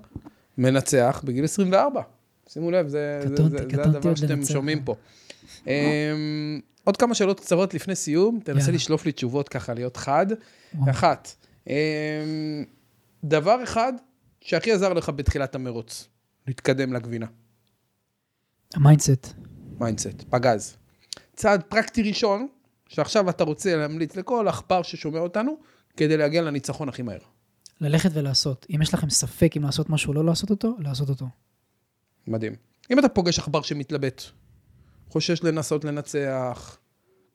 מנצח 0.59 1.23
בגיל 1.25 1.45
24. 1.45 2.03
שימו 2.49 2.71
לב, 2.71 2.89
זה, 2.89 3.21
קטונתי, 3.25 3.43
זה, 3.43 3.49
זה, 3.49 3.65
קטונתי 3.65 3.91
זה 3.91 3.99
הדבר 3.99 4.15
שאתם 4.15 4.33
לנצח. 4.39 4.53
שומעים 4.53 4.83
פה. 4.85 4.95
עוד 6.85 6.97
כמה 6.97 7.15
שאלות 7.15 7.41
קצרות 7.41 7.75
לפני 7.75 7.95
סיום, 7.95 8.41
תנסה 8.45 8.61
יאללה. 8.61 8.77
לשלוף 8.77 9.07
לי 9.07 9.13
תשובות 9.13 9.49
ככה, 9.49 9.75
להיות 9.75 9.97
חד. 9.97 10.27
וואו. 10.75 10.91
אחת, 10.91 11.35
um, 11.65 11.71
דבר 13.25 13.63
אחד 13.63 13.93
שהכי 14.41 14.73
עזר 14.73 14.93
לך 14.93 15.09
בתחילת 15.09 15.55
המרוץ, 15.55 16.09
להתקדם 16.47 16.93
לגבינה, 16.93 17.27
ה 18.75 18.81
mindset. 18.81 19.27
mindset, 19.81 20.23
פגז. 20.31 20.77
צעד 21.37 21.63
פרקטי 21.63 22.03
ראשון, 22.03 22.49
שעכשיו 22.89 23.31
אתה 23.31 23.45
רוצה 23.45 23.77
להמליץ 23.77 24.17
לכל 24.17 24.49
עכבר 24.49 24.83
ששומע 24.83 25.19
אותנו, 25.19 25.57
כדי 25.97 26.17
להגיע 26.17 26.43
לניצחון 26.43 26.89
הכי 26.89 27.03
מהר. 27.03 27.19
ללכת 27.81 28.11
ולעשות. 28.13 28.67
אם 28.75 28.83
יש 28.83 28.95
לכם 28.95 29.11
ספק 29.11 29.57
אם 29.57 29.63
לעשות 29.63 29.91
משהו 29.91 30.09
או 30.09 30.15
לא 30.15 30.25
לעשות 30.25 30.51
אותו, 30.51 30.77
לעשות 30.79 31.09
אותו. 31.09 31.27
מדהים. 32.27 32.55
אם 32.91 32.99
אתה 32.99 33.09
פוגש 33.09 33.39
עכבר 33.39 33.63
שמתלבט, 33.63 34.23
חושש 35.13 35.45
לנסות 35.45 35.85
לנצח, 35.85 36.79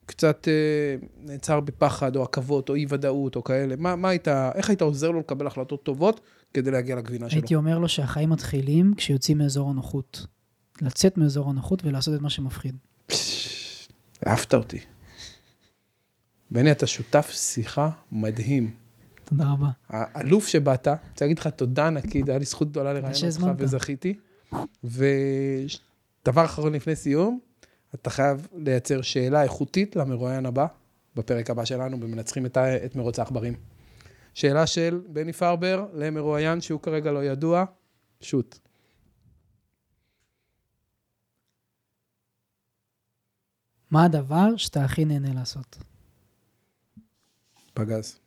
קצת 0.05 0.47
אה, 0.47 1.07
נעצר 1.21 1.59
בפחד 1.59 2.15
או 2.15 2.23
עכבות 2.23 2.69
או 2.69 2.75
אי 2.75 2.85
ודאות 2.89 3.35
או 3.35 3.43
כאלה, 3.43 3.75
מה, 3.77 3.95
מה 3.95 4.09
היית, 4.09 4.27
איך 4.27 4.69
היית 4.69 4.81
עוזר 4.81 5.11
לו 5.11 5.19
לקבל 5.19 5.47
החלטות 5.47 5.83
טובות 5.83 6.21
כדי 6.53 6.71
להגיע 6.71 6.95
לגבינה 6.95 7.29
שלו? 7.29 7.39
הייתי 7.39 7.55
אומר 7.55 7.79
לו 7.79 7.89
שהחיים 7.89 8.29
מתחילים 8.29 8.93
כשיוצאים 8.97 9.37
מאזור 9.37 9.69
הנוחות. 9.69 10.25
לצאת 10.81 11.17
מאזור 11.17 11.49
הנוחות 11.49 11.85
ולעשות 11.85 12.15
את 12.15 12.21
מה 12.21 12.29
שמפחיד. 12.29 12.75
אהבת 14.27 14.53
אותי. 14.53 14.79
בני, 16.51 16.71
אתה 16.71 16.87
שותף 16.87 17.31
שיחה 17.31 17.89
מדהים. 18.11 18.71
תודה 19.23 19.43
רבה. 19.51 19.67
האלוף 19.89 20.47
שבאת, 20.47 20.87
רוצה 20.87 21.25
להגיד 21.25 21.39
לך 21.39 21.47
תודה 21.47 21.87
ענקית, 21.87 22.29
היה 22.29 22.37
לי 22.37 22.45
זכות 22.45 22.69
גדולה 22.69 22.93
לראיין 22.93 23.15
אותך. 23.41 23.51
וזכיתי. 23.57 24.13
ודבר 24.83 26.45
אחרון 26.45 26.73
לפני 26.73 26.95
סיום, 26.95 27.39
אתה 27.95 28.09
חייב 28.09 28.47
לייצר 28.55 29.01
שאלה 29.01 29.43
איכותית 29.43 29.95
למרואיין 29.95 30.45
הבא, 30.45 30.65
בפרק 31.15 31.49
הבא 31.49 31.65
שלנו, 31.65 31.99
במנצחים 31.99 32.45
את, 32.45 32.57
את 32.57 32.95
מרוץ 32.95 33.19
העכברים. 33.19 33.53
שאלה 34.33 34.67
של 34.67 35.01
בני 35.07 35.33
פרבר 35.33 35.85
למרואיין 35.93 36.61
שהוא 36.61 36.81
כרגע 36.81 37.11
לא 37.11 37.23
ידוע, 37.23 37.65
שוט. 38.21 38.59
מה 43.91 44.05
הדבר 44.05 44.57
שאתה 44.57 44.85
הכי 44.85 45.05
נהנה 45.05 45.33
לעשות? 45.33 45.77
פגז. 47.73 48.19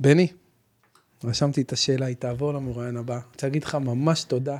בני, 0.00 0.32
רשמתי 1.24 1.62
את 1.62 1.72
השאלה, 1.72 2.06
היא 2.06 2.16
תעבור 2.16 2.54
למרואיין 2.54 2.96
הבא. 2.96 3.20
רוצה 3.32 3.46
להגיד 3.46 3.64
לך 3.64 3.74
ממש 3.74 4.24
תודה. 4.24 4.58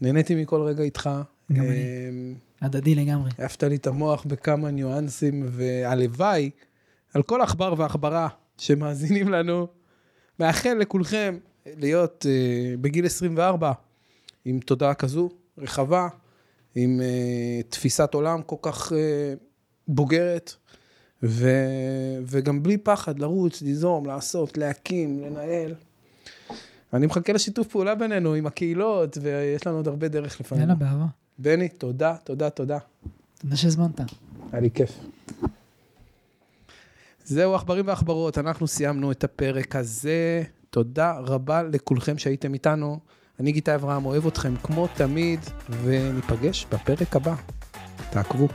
נהניתי 0.00 0.42
מכל 0.42 0.62
רגע 0.62 0.82
איתך. 0.82 1.10
גם 1.52 1.64
אני. 1.64 2.08
אמ, 2.08 2.34
הדדי 2.60 2.94
לגמרי. 2.94 3.30
העפת 3.38 3.62
לי 3.62 3.76
את 3.76 3.86
המוח 3.86 4.24
בכמה 4.24 4.70
ניואנסים, 4.70 5.46
והלוואי 5.48 6.50
על 7.14 7.22
כל 7.22 7.40
עכבר 7.40 7.74
ועכברה 7.78 8.28
שמאזינים 8.58 9.28
לנו. 9.28 9.66
מאחל 10.38 10.74
לכולכם 10.80 11.38
להיות 11.66 12.26
uh, 12.28 12.80
בגיל 12.80 13.06
24 13.06 13.72
עם 14.44 14.60
תודעה 14.60 14.94
כזו 14.94 15.28
רחבה, 15.58 16.08
עם 16.74 17.00
uh, 17.00 17.68
תפיסת 17.68 18.14
עולם 18.14 18.42
כל 18.42 18.56
כך 18.62 18.92
uh, 18.92 18.94
בוגרת, 19.88 20.54
ו, 21.22 21.50
וגם 22.26 22.62
בלי 22.62 22.78
פחד 22.78 23.18
לרוץ, 23.18 23.62
ליזום, 23.62 24.06
לעשות, 24.06 24.58
להקים, 24.58 25.20
לנהל. 25.20 25.74
אני 26.92 27.06
מחכה 27.06 27.32
לשיתוף 27.32 27.68
פעולה 27.68 27.94
בינינו 27.94 28.34
עם 28.34 28.46
הקהילות, 28.46 29.18
ויש 29.22 29.66
לנו 29.66 29.76
עוד 29.76 29.88
הרבה 29.88 30.08
דרך 30.08 30.40
לפנינו. 30.40 30.62
יאללה, 30.62 30.74
באהבה. 30.74 31.06
בני, 31.42 31.68
תודה, 31.68 32.14
תודה, 32.24 32.50
תודה. 32.50 32.78
תודה 33.38 33.56
שהזמנת. 33.56 34.00
היה 34.52 34.60
לי 34.60 34.70
כיף. 34.70 34.90
זהו, 37.24 37.54
עכברים 37.54 37.86
ועכברות, 37.86 38.38
אנחנו 38.38 38.66
סיימנו 38.66 39.12
את 39.12 39.24
הפרק 39.24 39.76
הזה. 39.76 40.42
תודה 40.70 41.18
רבה 41.18 41.62
לכולכם 41.62 42.18
שהייתם 42.18 42.54
איתנו. 42.54 42.98
אני 43.40 43.52
גיטה 43.52 43.74
אברהם, 43.74 44.04
אוהב 44.04 44.26
אתכם 44.26 44.54
כמו 44.62 44.86
תמיד, 44.94 45.40
וניפגש 45.82 46.66
בפרק 46.72 47.16
הבא. 47.16 47.34
תעקבו. 48.10 48.48